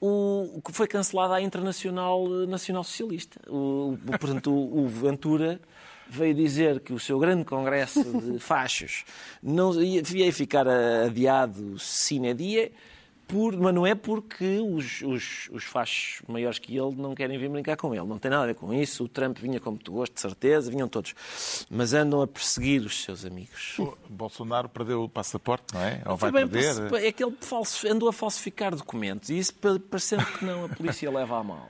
o, 0.00 0.60
foi 0.72 0.86
cancelada 0.86 1.34
a 1.34 1.42
Internacional 1.42 2.28
Nacional 2.46 2.84
Socialista. 2.84 3.40
O, 3.48 3.98
portanto, 4.18 4.52
o, 4.52 4.84
o 4.84 4.88
Ventura 4.88 5.60
veio 6.08 6.34
dizer 6.34 6.80
que 6.80 6.92
o 6.92 7.00
seu 7.00 7.18
grande 7.18 7.44
congresso 7.44 8.04
de 8.04 8.38
fachos 8.38 9.04
não 9.42 9.72
ia 9.82 10.32
ficar 10.32 10.66
adiado 10.68 11.78
sine 11.78 12.34
die 12.34 12.72
por, 13.26 13.56
mas 13.56 13.74
não 13.74 13.86
é 13.86 13.94
porque 13.94 14.58
os, 14.58 15.02
os, 15.02 15.48
os 15.50 15.64
fachos 15.64 16.22
maiores 16.28 16.58
que 16.58 16.76
ele 16.76 16.94
não 16.96 17.14
querem 17.14 17.38
vir 17.38 17.48
brincar 17.48 17.76
com 17.76 17.94
ele. 17.94 18.06
Não 18.06 18.18
tem 18.18 18.30
nada 18.30 18.44
a 18.44 18.46
ver 18.46 18.54
com 18.54 18.72
isso. 18.72 19.04
O 19.04 19.08
Trump 19.08 19.38
vinha 19.38 19.58
como 19.58 19.76
tu 19.76 19.92
gosto, 19.92 20.14
de 20.14 20.20
certeza, 20.20 20.70
vinham 20.70 20.88
todos. 20.88 21.14
Mas 21.68 21.92
andam 21.92 22.22
a 22.22 22.26
perseguir 22.26 22.82
os 22.82 23.02
seus 23.02 23.24
amigos. 23.24 23.78
O 23.78 23.96
Bolsonaro 24.08 24.68
perdeu 24.68 25.02
o 25.02 25.08
passaporte, 25.08 25.74
não 25.74 25.82
é? 25.82 26.02
Ou 26.06 26.16
vai 26.16 26.30
perder? 26.30 26.94
É 27.04 27.12
que 27.12 27.24
ele 27.24 27.34
andou 27.90 28.08
a 28.08 28.12
falsificar 28.12 28.74
documentos 28.74 29.28
e 29.30 29.38
isso 29.38 29.54
parecendo 29.90 30.24
que 30.24 30.44
não 30.44 30.64
a 30.64 30.68
polícia 30.68 31.10
leva 31.12 31.38
a 31.38 31.44
mal. 31.44 31.68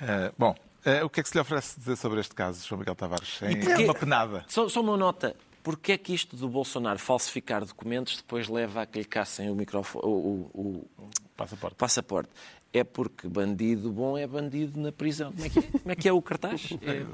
Uh, 0.00 0.32
bom, 0.38 0.54
uh, 0.86 1.04
o 1.04 1.10
que 1.10 1.20
é 1.20 1.22
que 1.22 1.28
se 1.28 1.34
lhe 1.34 1.40
oferece 1.40 1.78
dizer 1.78 1.96
sobre 1.96 2.20
este 2.20 2.34
caso, 2.34 2.66
João 2.66 2.78
Miguel 2.78 2.94
Tavares? 2.94 3.40
Em 3.42 3.84
uma 3.84 3.94
penada. 3.94 4.44
Só, 4.48 4.68
só 4.68 4.80
uma 4.80 4.96
nota. 4.96 5.34
Porquê 5.62 5.92
é 5.92 5.98
que 5.98 6.12
isto 6.12 6.36
do 6.36 6.48
Bolsonaro 6.48 6.98
falsificar 6.98 7.64
documentos 7.64 8.16
depois 8.16 8.48
leva 8.48 8.82
a 8.82 8.86
que 8.86 8.98
lhe 8.98 9.04
caçem 9.04 9.48
o, 9.48 9.54
microfone, 9.54 10.04
o, 10.04 10.50
o, 10.52 10.88
o 10.98 11.10
passaporte. 11.36 11.76
passaporte? 11.76 12.30
É 12.74 12.82
porque 12.82 13.28
bandido 13.28 13.90
bom 13.90 14.16
é 14.16 14.26
bandido 14.26 14.80
na 14.80 14.90
prisão. 14.90 15.30
Como 15.32 15.44
é 15.44 15.48
que 15.50 15.58
é, 15.58 15.62
Como 15.62 15.92
é, 15.92 15.94
que 15.94 16.08
é 16.08 16.12
o 16.12 16.22
cartaz? 16.22 16.70
É, 16.82 17.04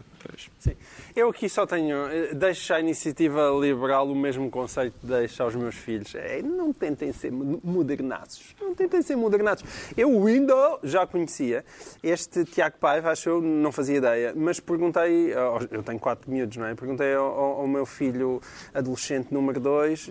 Sim. 0.58 0.72
Eu 1.14 1.28
aqui 1.28 1.48
só 1.48 1.66
tenho. 1.66 1.96
Eh, 2.08 2.34
deixo 2.34 2.72
à 2.74 2.80
iniciativa 2.80 3.50
liberal 3.60 4.08
o 4.08 4.14
mesmo 4.14 4.50
conceito 4.50 4.98
que 5.00 5.06
deixo 5.06 5.42
aos 5.42 5.54
meus 5.54 5.74
filhos. 5.74 6.14
É, 6.14 6.42
não 6.42 6.72
tentem 6.72 7.12
ser 7.12 7.32
modernados. 7.32 8.54
Não 8.60 8.74
tentem 8.74 9.00
ser 9.02 9.16
modernados. 9.16 9.64
Eu 9.96 10.14
o 10.14 10.24
Windows 10.24 10.80
já 10.82 11.06
conhecia. 11.06 11.64
Este 12.02 12.44
Tiago 12.44 12.76
Paiva, 12.78 13.10
acho 13.10 13.28
eu, 13.28 13.40
não 13.40 13.70
fazia 13.70 13.96
ideia. 13.96 14.32
Mas 14.36 14.60
perguntei. 14.60 15.32
Eu 15.70 15.82
tenho 15.82 15.98
quatro 15.98 16.30
miúdos, 16.30 16.56
não 16.56 16.66
é? 16.66 16.74
Perguntei 16.74 17.14
ao, 17.14 17.60
ao 17.60 17.68
meu 17.68 17.86
filho 17.86 18.40
adolescente 18.74 19.32
número 19.32 19.60
2 19.60 20.10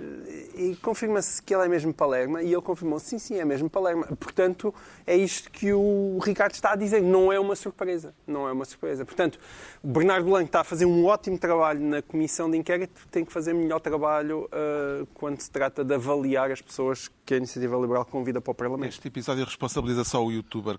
e 0.55 0.75
confirma-se 0.81 1.41
que 1.41 1.53
ele 1.53 1.65
é 1.65 1.67
mesmo 1.67 1.93
Palerma. 1.93 2.41
E 2.41 2.51
ele 2.51 2.61
confirmou: 2.61 2.99
sim, 2.99 3.19
sim, 3.19 3.39
é 3.39 3.45
mesmo 3.45 3.69
Palerma. 3.69 4.07
Portanto, 4.19 4.73
é 5.05 5.15
isto 5.15 5.36
que 5.41 5.73
o 5.73 6.19
Ricardo 6.23 6.53
está 6.53 6.73
a 6.73 6.75
dizer. 6.75 7.01
Não 7.01 7.31
é 7.31 7.39
uma 7.39 7.55
surpresa. 7.55 8.13
Não 8.25 8.47
é 8.47 8.51
uma 8.51 8.65
surpresa. 8.65 9.05
Portanto, 9.05 9.39
o 9.83 9.87
Bernardo 9.87 10.25
Blanco 10.25 10.45
está 10.45 10.61
a 10.61 10.63
fazer 10.63 10.85
um 10.85 11.05
ótimo 11.05 11.37
trabalho 11.37 11.79
na 11.79 12.01
comissão 12.01 12.49
de 12.49 12.57
inquérito, 12.57 13.07
tem 13.11 13.23
que 13.23 13.31
fazer 13.31 13.53
melhor 13.53 13.79
trabalho 13.79 14.45
uh, 14.45 15.05
quando 15.13 15.39
se 15.39 15.49
trata 15.49 15.83
de 15.83 15.93
avaliar 15.93 16.51
as 16.51 16.61
pessoas 16.61 17.09
que 17.25 17.33
a 17.33 17.37
Iniciativa 17.37 17.75
Liberal 17.77 18.05
convida 18.05 18.41
para 18.41 18.51
o 18.51 18.55
Parlamento. 18.55 18.91
Este 18.91 19.07
episódio 19.07 19.45
responsabiliza 19.45 20.03
só 20.03 20.23
o 20.23 20.31
youtuber 20.31 20.77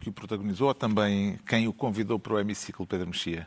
que 0.00 0.08
o 0.08 0.12
protagonizou 0.12 0.68
ou 0.68 0.74
também 0.74 1.38
quem 1.46 1.68
o 1.68 1.72
convidou 1.72 2.18
para 2.18 2.34
o 2.34 2.38
hemiciclo, 2.38 2.86
Pedro 2.86 3.08
Mexia? 3.08 3.46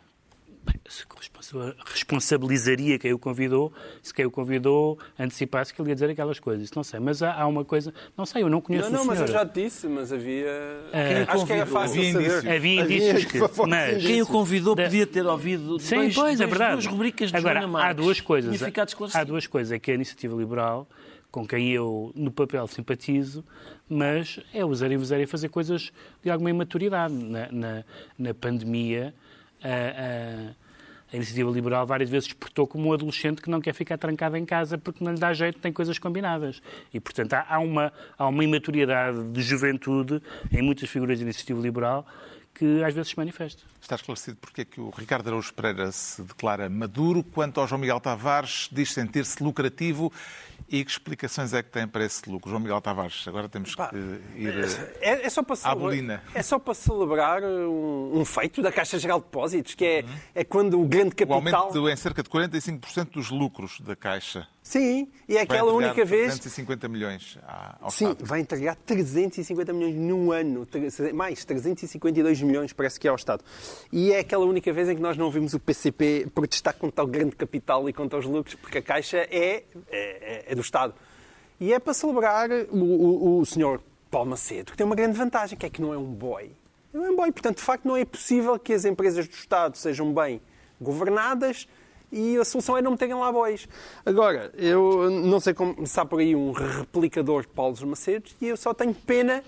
Responsabilizaria 1.86 3.00
quem 3.00 3.14
o 3.14 3.20
convidou, 3.20 3.72
se 4.02 4.14
quem 4.14 4.26
o 4.26 4.32
convidou 4.32 5.00
antecipasse 5.18 5.74
que 5.74 5.82
ele 5.82 5.90
ia 5.90 5.96
dizer 5.96 6.10
aquelas 6.10 6.40
coisas. 6.40 6.70
Não 6.72 6.84
sei, 6.84 7.00
mas 7.00 7.24
há, 7.24 7.34
há 7.34 7.48
uma 7.48 7.64
coisa. 7.64 7.94
Não 8.18 8.26
sei, 8.26 8.44
eu 8.44 8.50
não 8.50 8.60
conheço 8.60 8.90
não, 8.90 8.98
não, 8.98 9.00
o 9.00 9.04
senhor. 9.04 9.16
Não, 9.16 9.22
mas 9.22 9.30
eu 9.30 9.40
já 9.40 9.46
te 9.46 9.64
disse, 9.64 9.88
mas 9.88 10.12
havia. 10.12 10.46
Uh, 10.46 11.32
acho 11.32 11.46
que 11.46 11.54
era 11.54 11.66
fácil 11.66 12.02
havia 12.02 12.14
saber. 12.14 12.26
Indícios. 12.26 12.54
Havia 12.54 12.82
indícios 12.82 13.26
que. 13.26 13.68
Mas, 13.68 14.06
quem 14.06 14.22
o 14.22 14.28
convidou 14.28 14.76
podia 14.76 15.08
ter 15.08 15.26
ouvido 15.26 15.80
Sim, 15.80 15.96
dois, 15.96 16.16
pois, 16.16 16.42
é 16.42 16.46
verdade. 16.46 16.74
duas 16.74 16.86
rubricas 16.86 17.32
de 17.32 17.38
Agora, 17.38 17.62
Joana 17.62 17.86
há 17.86 17.94
duas 17.94 18.20
coisas. 18.20 18.62
Há 19.14 19.24
duas 19.24 19.48
coisas. 19.48 19.72
É 19.72 19.80
que 19.80 19.92
a 19.92 19.96
Iniciativa 19.96 20.36
Liberal 20.36 20.88
com 21.32 21.48
quem 21.48 21.72
eu, 21.72 22.12
no 22.14 22.30
papel, 22.30 22.68
simpatizo, 22.68 23.44
mas 23.90 24.40
é 24.54 24.64
usar 24.64 24.92
e 24.92 24.98
usar 24.98 25.20
e 25.20 25.26
fazer 25.26 25.50
coisas 25.50 25.92
de 26.22 26.30
alguma 26.30 26.52
imaturidade. 26.52 27.12
Na, 27.12 27.52
na, 27.52 27.84
na 28.20 28.34
pandemia, 28.36 29.16
uh, 29.64 30.52
uh, 30.52 30.56
a 31.14 31.16
iniciativa 31.16 31.52
liberal 31.52 31.86
várias 31.86 32.10
vezes 32.10 32.34
portou 32.34 32.66
como 32.66 32.90
um 32.90 32.94
adolescente 32.94 33.40
que 33.40 33.50
não 33.50 33.62
quer 33.62 33.74
ficar 33.74 34.00
trancado 34.00 34.36
em 34.36 34.44
casa 34.44 34.80
porque 34.80 35.04
não 35.04 35.14
lhe 35.14 35.20
dá 35.20 35.32
jeito, 35.32 35.60
tem 35.60 35.72
coisas 35.72 36.00
combinadas. 36.00 36.60
E, 36.92 37.00
portanto, 37.00 37.34
há, 37.34 37.60
uma, 37.60 37.94
há 38.18 38.28
uma 38.28 38.44
imaturidade 38.44 39.24
de 39.26 39.42
juventude 39.44 40.20
em 40.52 40.64
muitas 40.64 40.90
figuras 40.90 41.20
da 41.20 41.24
iniciativa 41.24 41.62
liberal 41.62 42.06
que 42.54 42.84
às 42.84 42.94
vezes 42.94 43.12
se 43.12 43.18
manifesta. 43.18 43.64
Está 43.82 43.96
esclarecido 43.96 44.38
porque 44.38 44.62
é 44.62 44.66
que 44.66 44.80
o 44.80 44.90
Ricardo 44.90 45.28
Araújo 45.28 45.54
Pereira 45.54 45.92
se 45.92 46.22
declara 46.22 46.70
maduro, 46.70 47.24
quanto 47.24 47.60
ao 47.60 47.68
João 47.68 47.82
Miguel 47.82 48.00
Tavares 48.00 48.70
diz 48.72 48.92
sentir-se 48.92 49.44
lucrativo 49.44 50.12
e 50.74 50.84
que 50.84 50.90
explicações 50.90 51.54
é 51.54 51.62
que 51.62 51.70
tem 51.70 51.88
para 51.88 52.04
esse 52.04 52.28
lucro? 52.28 52.50
João 52.50 52.60
Miguel 52.60 52.82
Tavares, 52.82 53.28
agora 53.28 53.48
temos 53.48 53.76
que 53.76 53.82
ir 54.36 54.54
é, 55.02 55.28
é 55.28 55.30
só 55.30 55.44
para 55.44 55.56
à 55.64 55.76
bolina. 55.76 56.24
É 56.34 56.42
só 56.42 56.58
para 56.58 56.74
celebrar 56.74 57.44
um, 57.44 58.20
um, 58.20 58.26
feito 58.26 58.60
da 58.60 58.72
Caixa 58.72 58.98
Geral 58.98 59.20
de 59.20 59.26
Depósitos, 59.26 59.76
que 59.76 59.86
é, 59.86 60.02
uhum. 60.02 60.10
é 60.34 60.44
quando 60.44 60.82
o 60.82 60.86
grande 60.86 61.14
capital... 61.14 61.42
O 61.44 61.68
aumento 61.68 61.90
em 61.90 61.96
cerca 61.96 62.24
de 62.24 62.30
45% 62.30 63.12
dos 63.12 63.30
lucros 63.30 63.80
da 63.82 63.96
Caixa. 63.96 64.48
Sim, 64.64 65.10
e 65.28 65.36
é 65.36 65.42
aquela 65.42 65.74
única 65.74 66.06
vez. 66.06 66.40
350 66.40 66.88
milhões 66.88 67.38
ao 67.82 67.92
Sim, 67.92 68.12
Estado. 68.12 68.26
vai 68.26 68.40
entregar 68.40 68.78
350 68.78 69.74
milhões 69.74 69.96
num 69.96 70.32
ano, 70.32 70.66
mais 71.14 71.44
352 71.44 72.42
milhões 72.42 72.72
parece 72.72 72.98
que 72.98 73.06
é 73.06 73.10
ao 73.10 73.18
Estado. 73.18 73.44
E 73.92 74.14
é 74.14 74.20
aquela 74.20 74.46
única 74.46 74.72
vez 74.72 74.88
em 74.88 74.96
que 74.96 75.02
nós 75.02 75.18
não 75.18 75.30
vimos 75.30 75.54
o 75.54 75.60
PCP 75.60 76.28
protestar 76.34 76.74
contra 76.76 77.04
o 77.04 77.08
grande 77.08 77.36
capital 77.36 77.90
e 77.90 77.94
contra 77.94 78.18
os 78.18 78.26
lucros, 78.26 78.56
porque 78.56 78.78
a 78.78 78.82
Caixa 78.82 79.18
é, 79.30 79.64
é, 79.92 80.46
é 80.48 80.56
do 80.56 80.62
Estado. 80.62 80.94
E 81.60 81.74
é 81.74 81.78
para 81.78 81.94
celebrar 81.94 82.50
o, 82.72 82.78
o, 82.78 83.40
o 83.40 83.46
senhor 83.46 83.82
Paulo 84.10 84.30
Macedo, 84.30 84.72
que 84.72 84.78
tem 84.78 84.86
uma 84.86 84.96
grande 84.96 85.18
vantagem, 85.18 85.58
que 85.58 85.66
é 85.66 85.70
que 85.70 85.82
não 85.82 85.94
é 85.94 85.98
um 85.98 86.06
boy. 86.06 86.50
Não 86.94 87.06
é 87.06 87.12
um 87.12 87.16
boy, 87.18 87.32
portanto, 87.34 87.58
de 87.58 87.64
facto, 87.64 87.86
não 87.86 87.98
é 87.98 88.06
possível 88.06 88.58
que 88.58 88.72
as 88.72 88.86
empresas 88.86 89.28
do 89.28 89.34
Estado 89.34 89.76
sejam 89.76 90.14
bem 90.14 90.42
governadas 90.80 91.68
e 92.14 92.38
a 92.38 92.46
solução 92.46 92.78
é 92.78 92.82
não 92.82 92.92
meterem 92.92 93.16
lá 93.16 93.32
bois. 93.32 93.68
Agora, 94.06 94.52
eu 94.56 95.10
não 95.10 95.40
sei 95.40 95.54
como 95.54 95.84
está 95.84 96.06
por 96.06 96.20
aí 96.20 96.36
um 96.36 96.52
replicador 96.52 97.42
de 97.42 97.48
Paulo 97.48 97.76
Macedo 97.88 98.30
e 98.40 98.48
eu 98.48 98.56
só 98.56 98.72
tenho 98.74 98.94
pena 98.94 99.44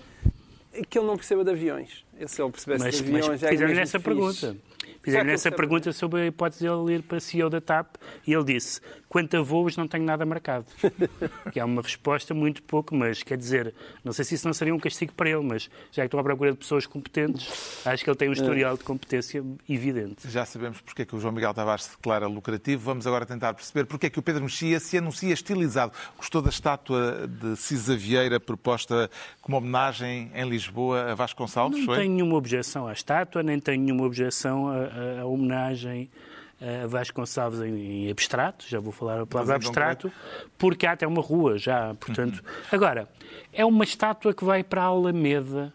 que 0.90 0.98
ele 0.98 1.06
não 1.06 1.16
perceba 1.16 1.44
de 1.44 1.50
aviões. 1.50 2.04
Se 2.26 2.42
ele 2.42 2.50
percebesse 2.50 2.84
mas, 2.84 2.94
de 2.94 3.02
aviões, 3.02 3.28
mas 3.28 3.42
é 3.42 3.48
fizeram 3.50 3.80
essa 3.80 4.00
pergunta. 4.00 4.56
Fizeram 5.02 5.30
essa 5.30 5.52
pergunta 5.52 5.92
sobre 5.92 6.22
a 6.22 6.26
hipótese 6.26 6.60
de 6.60 6.66
ele 6.66 6.94
ir 6.94 7.02
para 7.02 7.20
CEO 7.20 7.48
da 7.48 7.60
TAP 7.60 7.94
e 8.26 8.32
ele 8.32 8.44
disse: 8.44 8.80
quanto 9.08 9.36
a 9.36 9.42
voos, 9.42 9.76
não 9.76 9.86
tenho 9.86 10.04
nada 10.04 10.26
marcado. 10.26 10.66
que 11.52 11.60
é 11.60 11.64
uma 11.64 11.80
resposta 11.80 12.34
muito 12.34 12.62
pouco, 12.62 12.94
mas 12.94 13.22
quer 13.22 13.38
dizer, 13.38 13.74
não 14.04 14.12
sei 14.12 14.24
se 14.24 14.34
isso 14.34 14.46
não 14.46 14.52
seria 14.52 14.74
um 14.74 14.78
castigo 14.78 15.12
para 15.14 15.30
ele, 15.30 15.42
mas 15.42 15.70
já 15.92 16.02
que 16.02 16.06
estou 16.06 16.20
à 16.20 16.22
procura 16.22 16.52
de 16.52 16.58
pessoas 16.58 16.86
competentes, 16.86 17.80
acho 17.86 18.02
que 18.04 18.10
ele 18.10 18.16
tem 18.16 18.28
um 18.28 18.32
historial 18.32 18.76
de 18.76 18.84
competência 18.84 19.44
evidente. 19.68 20.28
Já 20.28 20.44
sabemos 20.44 20.80
porque 20.80 21.02
é 21.02 21.04
que 21.04 21.14
o 21.14 21.20
João 21.20 21.32
Miguel 21.32 21.54
Tavares 21.54 21.84
se 21.84 21.90
declara 21.96 22.26
lucrativo. 22.26 22.82
Vamos 22.82 23.06
agora 23.06 23.24
tentar 23.24 23.54
perceber 23.54 23.84
porque 23.86 24.06
é 24.06 24.10
que 24.10 24.18
o 24.18 24.22
Pedro 24.22 24.42
Mexia 24.42 24.80
se 24.80 24.98
anuncia 24.98 25.32
estilizado. 25.32 25.92
Gostou 26.16 26.42
da 26.42 26.50
estátua 26.50 27.28
de 27.28 27.56
Cisa 27.56 27.96
Vieira 27.96 28.40
proposta 28.40 29.10
como 29.40 29.56
homenagem 29.56 30.30
em 30.34 30.48
Lisboa 30.48 31.12
a 31.12 31.14
Vasconcelos? 31.14 31.78
Não 31.78 31.84
foi? 31.84 32.05
Tenho 32.06 32.14
nenhuma 32.14 32.36
objeção 32.36 32.86
à 32.86 32.92
estátua, 32.92 33.42
nem 33.42 33.58
tenho 33.58 33.82
nenhuma 33.82 34.04
objeção 34.04 34.68
a 35.20 35.24
homenagem 35.24 36.08
a 36.60 36.86
Vasconcelos 36.86 37.60
em, 37.60 38.06
em 38.06 38.10
abstrato, 38.10 38.64
já 38.66 38.80
vou 38.80 38.92
falar 38.92 39.20
a 39.20 39.26
palavra 39.26 39.56
abstrato, 39.56 40.10
porque 40.56 40.86
há 40.86 40.92
até 40.92 41.06
uma 41.06 41.20
rua 41.20 41.58
já, 41.58 41.94
portanto. 41.94 42.38
Uhum. 42.38 42.62
Agora, 42.72 43.08
é 43.52 43.64
uma 43.64 43.84
estátua 43.84 44.32
que 44.32 44.42
vai 44.42 44.64
para 44.64 44.82
a 44.82 44.86
Alameda 44.86 45.72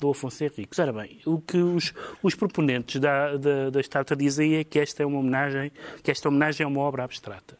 do 0.00 0.10
Afonso 0.10 0.42
Henriques. 0.42 0.78
Ora 0.78 0.92
bem, 0.92 1.20
o 1.26 1.38
que 1.38 1.58
os, 1.58 1.92
os 2.22 2.34
proponentes 2.34 2.98
da, 2.98 3.36
da, 3.36 3.70
da 3.70 3.80
estátua 3.80 4.16
dizem 4.16 4.54
é 4.54 4.64
que 4.64 4.78
esta 4.78 5.02
é 5.02 5.06
uma 5.06 5.18
homenagem, 5.18 5.70
que 6.02 6.10
esta 6.10 6.28
homenagem 6.28 6.64
é 6.64 6.66
uma 6.66 6.80
obra 6.80 7.04
abstrata. 7.04 7.58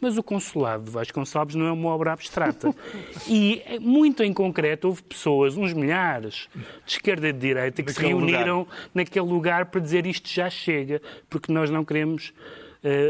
Mas 0.00 0.18
o 0.18 0.22
Consulado 0.22 0.84
de 0.84 0.90
Vasconcelos 0.90 1.54
não 1.54 1.66
é 1.66 1.72
uma 1.72 1.88
obra 1.88 2.12
abstrata. 2.12 2.74
e, 3.26 3.62
muito 3.80 4.22
em 4.22 4.32
concreto, 4.32 4.88
houve 4.88 5.02
pessoas, 5.02 5.56
uns 5.56 5.72
milhares, 5.72 6.48
de 6.84 6.92
esquerda 6.92 7.28
e 7.28 7.32
de 7.32 7.38
direita, 7.38 7.82
que 7.82 7.90
naquele 7.90 8.08
se 8.08 8.14
reuniram 8.14 8.60
lugar. 8.60 8.76
naquele 8.94 9.26
lugar 9.26 9.66
para 9.66 9.80
dizer 9.80 10.06
isto 10.06 10.28
já 10.28 10.50
chega, 10.50 11.00
porque 11.30 11.50
nós 11.50 11.70
não 11.70 11.84
queremos 11.84 12.32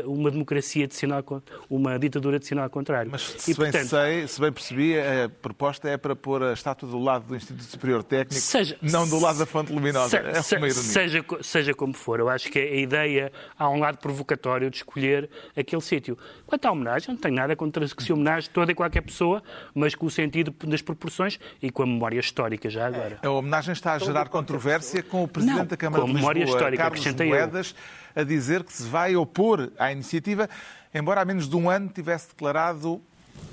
uma 0.07 0.31
democracia 0.31 0.87
de 0.87 0.95
sinal, 0.95 1.23
uma 1.69 1.99
ditadura 1.99 2.39
de 2.39 2.47
sinal 2.47 2.69
contrário. 2.71 3.11
Mas 3.11 3.23
se, 3.23 3.51
e, 3.51 3.55
bem 3.55 3.71
portanto, 3.71 3.89
sei, 3.89 4.27
se 4.29 4.41
bem 4.41 4.53
percebi, 4.53 4.99
a 4.99 5.29
proposta 5.29 5.89
é 5.89 5.97
para 5.97 6.15
pôr 6.15 6.43
a 6.43 6.53
estátua 6.53 6.89
do 6.89 6.99
lado 6.99 7.27
do 7.27 7.37
Instituto 7.37 7.65
Superior 7.65 8.03
Técnico, 8.03 8.41
seja, 8.41 8.77
não 8.83 9.09
do 9.09 9.19
lado 9.19 9.39
da 9.39 9.47
fonte 9.47 9.73
luminosa. 9.73 10.43
Se, 10.43 10.55
é 10.55 10.59
uma 10.59 10.69
ironia. 10.69 10.83
Seja, 10.83 11.25
seja 11.43 11.75
como 11.75 11.95
for, 11.95 12.21
eu 12.21 12.29
acho 12.29 12.51
que 12.51 12.59
a 12.59 12.77
ideia, 12.77 13.33
há 13.59 13.69
um 13.69 13.79
lado 13.79 13.99
provocatório 13.99 14.71
de 14.71 14.79
escolher 14.79 15.29
aquele 15.57 15.83
sítio. 15.83 16.17
Quanto 16.47 16.67
à 16.67 16.73
homenagem, 16.73 17.09
não 17.09 17.17
tenho 17.17 17.35
nada 17.35 17.57
contra 17.57 17.87
que 17.87 18.03
se 18.03 18.13
homenagem 18.13 18.51
toda 18.53 18.73
e 18.73 18.75
qualquer 18.75 19.03
pessoa, 19.03 19.43
mas 19.75 19.95
com 19.95 20.07
o 20.07 20.11
sentido 20.11 20.55
das 20.67 20.83
proporções 20.83 21.39
e 21.63 21.71
com 21.71 21.83
a 21.83 21.87
memória 21.87 22.19
histórica 22.19 22.69
já 22.69 22.87
agora. 22.87 23.19
A 23.23 23.31
homenagem 23.31 23.73
está 23.73 23.95
a 23.95 23.99
gerar 23.99 24.29
controvérsia 24.29 25.03
com 25.03 25.23
o 25.23 25.29
Presidente 25.29 25.59
não, 25.59 25.67
da 25.67 25.77
Câmara 25.77 26.05
de 26.05 26.13
Lisboa, 26.13 26.39
histórica, 26.39 26.83
Carlos 26.83 27.15
Moedas, 27.15 27.75
eu 27.75 28.06
a 28.17 28.25
dizer 28.25 28.65
que 28.65 28.73
se 28.73 28.89
vai 28.89 29.15
opor 29.15 29.71
à 29.79 29.93
iniciativa, 29.93 30.49
embora 30.93 31.21
há 31.21 31.25
menos 31.25 31.49
de 31.49 31.55
um 31.55 31.69
ano 31.69 31.91
tivesse 31.91 32.31
declarado 32.31 33.01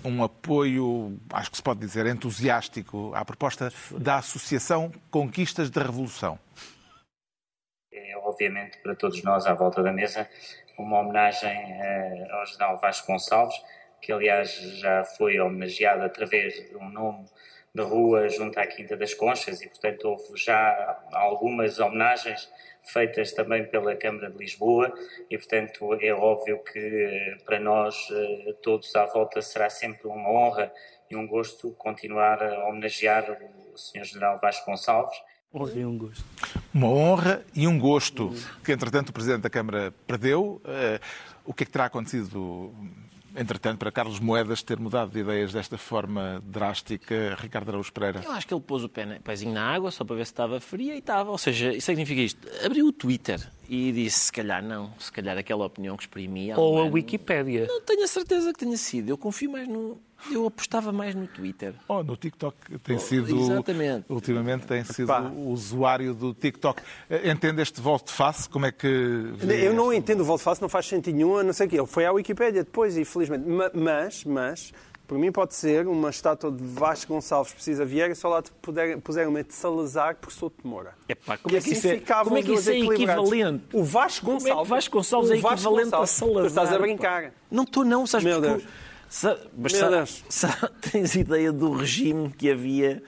um 0.04 0.24
apoio, 0.24 1.20
acho 1.32 1.52
que 1.52 1.58
se 1.58 1.64
pode 1.64 1.82
dizer, 1.82 2.06
entusiástico 2.06 3.12
à 3.14 3.26
proposta 3.26 3.72
da 3.92 4.18
Associação 4.18 4.92
Conquistas 5.12 5.70
da 5.70 5.84
Revolução. 5.84 6.40
É, 7.92 8.18
obviamente, 8.18 8.78
para 8.80 8.96
todos 8.96 9.22
nós 9.24 9.46
à 9.46 9.54
volta 9.54 9.84
da 9.84 9.92
mesa, 9.92 10.28
uma 10.78 11.00
homenagem 11.00 11.52
eh, 11.52 12.28
ao 12.32 12.46
general 12.46 12.80
Vasco 12.80 13.08
Gonçalves, 13.08 13.56
que 14.02 14.12
aliás 14.12 14.52
já 14.80 15.04
foi 15.04 15.40
homenageado 15.40 16.04
através 16.04 16.54
de 16.54 16.76
um 16.76 16.90
nome 16.90 17.26
de 17.76 17.82
rua 17.82 18.30
junto 18.30 18.60
à 18.60 18.68
Quinta 18.68 18.96
das 18.96 19.14
Conchas 19.16 19.62
e, 19.62 19.68
portanto, 19.68 20.06
houve 20.06 20.38
já 20.38 21.02
algumas 21.12 21.80
homenagens 21.80 22.48
feitas 22.84 23.32
também 23.32 23.66
pela 23.66 23.96
Câmara 23.96 24.30
de 24.30 24.38
Lisboa 24.38 24.94
e, 25.30 25.38
portanto, 25.38 25.98
é 26.00 26.14
óbvio 26.14 26.64
que 26.64 26.80
eh, 26.80 27.38
para 27.46 27.60
nós 27.60 27.96
eh, 28.12 28.54
todos 28.62 28.96
à 28.96 29.06
volta 29.06 29.42
será 29.42 29.70
sempre 29.70 30.08
uma 30.08 30.30
honra 30.30 30.72
e 31.10 31.16
um 31.16 31.26
gosto 31.26 31.72
continuar 31.72 32.44
a 32.44 32.68
homenagear 32.68 33.38
o 33.74 33.78
Sr. 33.78 34.04
General 34.04 34.40
Vasco 34.40 34.70
Gonçalves. 34.70 35.18
Honra 35.52 35.74
e 35.74 35.86
um 35.86 35.98
gosto. 35.98 36.26
Uma 36.74 36.88
honra 36.88 37.46
e 37.56 37.68
um 37.68 37.80
gosto 37.80 38.32
que, 38.64 38.72
entretanto, 38.72 39.10
o 39.10 39.14
Presidente 39.14 39.42
da 39.42 39.50
Câmara 39.50 39.94
perdeu. 40.06 40.62
Eh, 40.66 41.00
o 41.46 41.54
que 41.54 41.64
é 41.64 41.66
que 41.66 41.72
terá 41.72 41.86
acontecido 41.86 42.74
entretanto, 43.36 43.80
para 43.80 43.92
Carlos 43.92 44.20
Moedas 44.20 44.62
ter 44.62 44.80
mudado 44.80 45.12
de 45.12 45.20
ideias 45.20 45.54
desta 45.54 45.78
forma 45.78 46.42
drástica, 46.46 47.38
Ricardo 47.40 47.70
Araújo 47.70 47.92
Pereira? 47.92 48.22
Eu 48.24 48.32
acho 48.32 48.48
que 48.48 48.54
ele 48.54 48.62
pôs 48.62 48.84
o 48.84 48.90
pé, 48.90 49.20
pezinho 49.24 49.54
na 49.54 49.66
água 49.66 49.92
só 49.92 50.04
para 50.04 50.16
ver 50.16 50.26
se 50.26 50.32
estava 50.32 50.60
fria 50.60 50.96
e 50.96 51.00
estava. 51.00 51.32
Ou 51.32 51.38
seja, 51.38 51.74
isso 51.74 51.86
significa 51.86 52.22
isto. 52.22 52.48
Abriu 52.66 52.88
o 52.88 52.92
Twitter 52.92 53.40
e 53.68 53.92
disse, 53.92 54.20
se 54.20 54.32
calhar 54.32 54.64
não, 54.64 54.94
se 55.00 55.12
calhar 55.12 55.38
aquela 55.38 55.66
opinião 55.66 55.96
que 55.98 56.04
exprimia... 56.04 56.60
Ou 56.60 56.82
a 56.82 56.86
Wikipédia. 56.86 57.66
Não 57.68 57.82
tenho 57.82 58.04
a 58.04 58.08
certeza 58.08 58.54
que 58.54 58.60
tenha 58.60 58.78
sido. 58.78 59.10
Eu 59.10 59.18
confio 59.18 59.52
mais 59.52 59.68
no... 59.68 60.00
Eu 60.32 60.48
apostava 60.48 60.92
mais 60.92 61.14
no 61.16 61.28
Twitter. 61.28 61.74
Oh, 61.88 62.04
no 62.04 62.16
TikTok 62.16 62.56
tem 62.80 62.96
oh, 62.96 63.00
sido. 63.00 63.40
Exatamente. 63.40 64.06
Ultimamente 64.10 64.66
tem 64.66 64.84
sido 64.84 65.12
o 65.12 65.50
usuário 65.50 66.14
do 66.14 66.34
TikTok. 66.34 66.82
Eh, 67.10 67.32
entende 67.32 67.62
este 67.62 67.82
volte 67.82 68.08
de 68.08 68.14
face? 68.14 68.50
Como 68.50 68.66
é 68.66 68.72
que. 68.72 68.88
Eu 68.88 69.74
não 69.74 69.92
entendo 69.94 70.22
o 70.22 70.24
volte 70.24 70.40
de 70.40 70.46
face, 70.46 70.62
não 70.62 70.70
faz 70.70 70.86
sentido 70.86 71.16
nenhum, 71.16 71.44
não 71.44 71.54
sei 71.54 71.68
o 71.68 71.70
quê. 71.70 71.78
Ele 71.78 71.88
foi 71.88 72.06
à 72.06 72.12
Wikipédia 72.12 72.64
depois, 72.64 72.98
infelizmente. 72.98 73.44
Mas, 73.74 74.24
mas, 74.24 74.74
por 75.08 75.18
mim 75.18 75.32
pode 75.32 75.54
ser 75.54 75.88
uma 75.88 76.10
estátua 76.10 76.52
de 76.52 76.64
Vasco 76.64 77.14
Gonçalves 77.14 77.54
precisa 77.54 77.84
Vieira 77.86 78.16
só 78.16 78.30
lá 78.30 78.44
puseram 79.04 79.30
uma 79.32 79.44
de 79.44 79.54
Salazar 79.54 80.16
por 80.16 80.32
Souto 80.32 80.62
de 80.64 80.68
Moura. 80.68 80.94
Epá, 81.08 81.38
como, 81.38 81.56
é 81.56 81.62
que 81.62 81.70
assim 81.70 81.78
isso 81.78 81.88
é, 81.88 82.00
como 82.24 82.38
é 82.38 82.42
que 82.42 82.54
isso 82.54 82.70
é 82.70 82.80
equivalente? 82.80 83.64
O 83.74 83.84
Vasco 83.84 84.26
Gonçalves, 84.26 84.52
como 84.52 84.62
é 84.62 84.64
que 84.64 84.70
Vasco 84.70 84.98
Gonçalves 84.98 85.32
é 85.32 85.36
equivalente 85.36 85.92
Gonçalves, 85.92 86.10
a 86.10 86.16
Salazar? 86.16 86.42
Tu 86.42 86.48
estás 86.48 86.74
a 86.74 86.80
brincar. 86.80 87.34
Não 87.52 87.64
estou 87.64 87.84
não, 87.84 88.08
sabes 88.08 88.26
Meu 88.26 88.40
Deus. 88.40 88.64
Mas 89.56 89.74
tens 90.92 91.16
ideia 91.16 91.52
do 91.52 91.72
regime 91.74 92.32
que 92.32 92.50
havia 92.50 93.04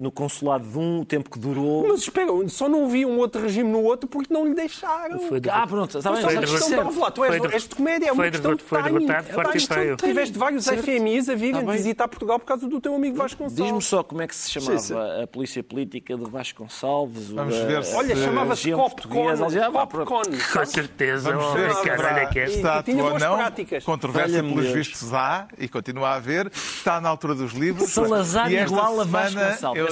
no 0.00 0.10
consulado 0.10 0.66
de 0.66 0.78
um, 0.78 1.00
o 1.00 1.04
tempo 1.04 1.30
que 1.30 1.38
durou. 1.38 1.86
Mas 1.86 2.00
espera, 2.00 2.32
só 2.48 2.70
não 2.70 2.86
havia 2.86 3.06
um 3.06 3.18
outro 3.18 3.42
regime 3.42 3.70
no 3.70 3.82
outro 3.82 4.08
porque 4.08 4.32
não 4.32 4.46
lhe 4.46 4.54
deixaram. 4.54 5.20
Foi 5.28 5.38
de... 5.38 5.50
Ah, 5.50 5.66
pronto, 5.66 5.98
está 5.98 6.10
bem. 6.10 6.22
Foi 6.22 6.36
de... 6.38 6.98
lá, 6.98 7.10
tu 7.10 7.22
és, 7.22 7.42
de... 7.42 7.52
és 7.52 7.68
de 7.68 7.74
comédia, 7.74 8.08
é 8.08 8.12
uma 8.12 8.22
foi 8.22 8.30
questão 8.30 8.54
de, 8.54 8.62
foi 8.62 8.82
derrotado 8.82 9.28
é 9.28 9.32
forte 9.32 9.58
e 9.58 9.66
feio. 9.66 9.96
Tiveste 9.96 10.38
vários 10.38 10.64
certo. 10.64 10.82
FMIs 10.82 11.28
a 11.28 11.34
virem 11.34 11.66
tá 11.66 11.72
visitar 11.72 12.08
Portugal 12.08 12.38
por 12.38 12.46
causa 12.46 12.66
do 12.66 12.80
teu 12.80 12.94
amigo 12.94 13.14
Vasco 13.14 13.42
Gonçalves. 13.42 13.62
Diz-me 13.62 13.82
só 13.82 14.02
como 14.02 14.22
é 14.22 14.26
que 14.26 14.34
se 14.34 14.50
chamava 14.50 14.78
sim, 14.78 14.94
sim. 14.94 15.22
a 15.22 15.26
polícia 15.26 15.62
política 15.62 16.16
de 16.16 16.24
Vasco 16.24 16.62
Gonçalves. 16.62 17.30
Vamos 17.30 17.56
ver 17.56 17.84
se... 17.84 17.94
Olha, 17.94 18.16
chamava-se 18.16 18.72
Copcon. 18.72 19.36
Copcon. 19.72 20.22
Com 20.52 20.64
certeza. 20.64 21.30
Vamos 21.30 21.52
ver 21.52 21.74
se 21.74 21.90
é 21.90 22.44
está 22.46 22.84
ou 22.88 23.18
não. 23.18 23.38
Controvérsia 23.84 24.42
pelos 24.42 24.66
vistos 24.68 25.12
há 25.12 25.46
e 25.58 25.68
continua 25.68 26.08
a 26.08 26.14
haver. 26.14 26.50
Está 26.54 27.02
na 27.02 27.10
altura 27.10 27.34
dos 27.34 27.52
livros. 27.52 27.90
Salazar 27.90 28.50
igual 28.50 29.00
a 29.00 29.04
Vasco 29.04 29.38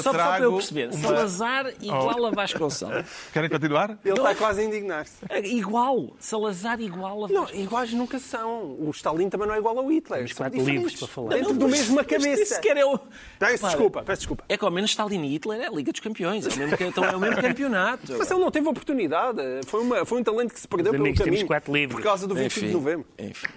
Gonçalves. 0.04 0.22
Só 0.22 0.28
para 0.28 0.44
eu 0.44 0.52
perceber. 0.52 0.92
Salazar 0.92 1.72
igual 1.80 2.26
a 2.26 2.30
Vasconcelos. 2.30 3.06
Querem 3.32 3.50
continuar? 3.50 3.98
Ele 4.04 4.14
está 4.14 4.34
quase 4.34 4.60
a 4.60 4.64
indignar-se. 4.64 5.16
É 5.28 5.46
igual. 5.46 6.16
Salazar 6.18 6.80
igual 6.80 7.24
a 7.24 7.28
Vasconcelos. 7.28 7.52
Não, 7.52 7.60
iguais 7.60 7.92
nunca 7.92 8.18
são. 8.18 8.76
O 8.78 8.90
Stalin 8.90 9.28
também 9.28 9.46
não 9.46 9.54
é 9.54 9.58
igual 9.58 9.78
ao 9.78 9.90
Hitler. 9.90 10.18
Temos 10.18 10.32
quatro 10.32 10.64
livros 10.64 10.94
para 10.96 11.08
falar. 11.08 11.28
Dentro 11.30 11.54
do 11.54 11.68
mesmo 11.68 12.04
cabeça. 12.04 12.60
é 12.64 12.84
o... 12.84 12.98
Peço 13.38 13.66
desculpa, 13.66 14.02
peço 14.02 14.20
desculpa. 14.20 14.44
É 14.48 14.56
que 14.56 14.64
ao 14.64 14.70
menos 14.70 14.90
Stalin 14.90 15.22
e 15.24 15.28
Hitler 15.28 15.60
é 15.60 15.66
a 15.66 15.70
Liga 15.70 15.92
dos 15.92 16.00
Campeões. 16.00 16.46
É 16.46 16.50
o 16.50 16.56
mesmo, 16.56 16.76
então 16.80 17.04
é 17.04 17.16
o 17.16 17.20
mesmo 17.20 17.40
campeonato. 17.40 18.16
Mas 18.18 18.30
ele 18.30 18.40
não 18.40 18.50
teve 18.50 18.68
oportunidade. 18.68 19.40
Foi, 19.66 19.80
uma, 19.80 20.04
foi 20.04 20.20
um 20.20 20.24
talento 20.24 20.54
que 20.54 20.60
se 20.60 20.68
perdeu 20.68 20.92
pelo 20.92 21.04
caminho. 21.04 21.24
Temos 21.24 21.42
quatro 21.44 21.72
livros. 21.72 21.96
Por 21.96 22.02
causa 22.02 22.26
do 22.26 22.34
25 22.34 22.58
enfim, 22.58 22.66
de 22.66 22.72
novembro. 22.72 23.06
Enfim. 23.18 23.48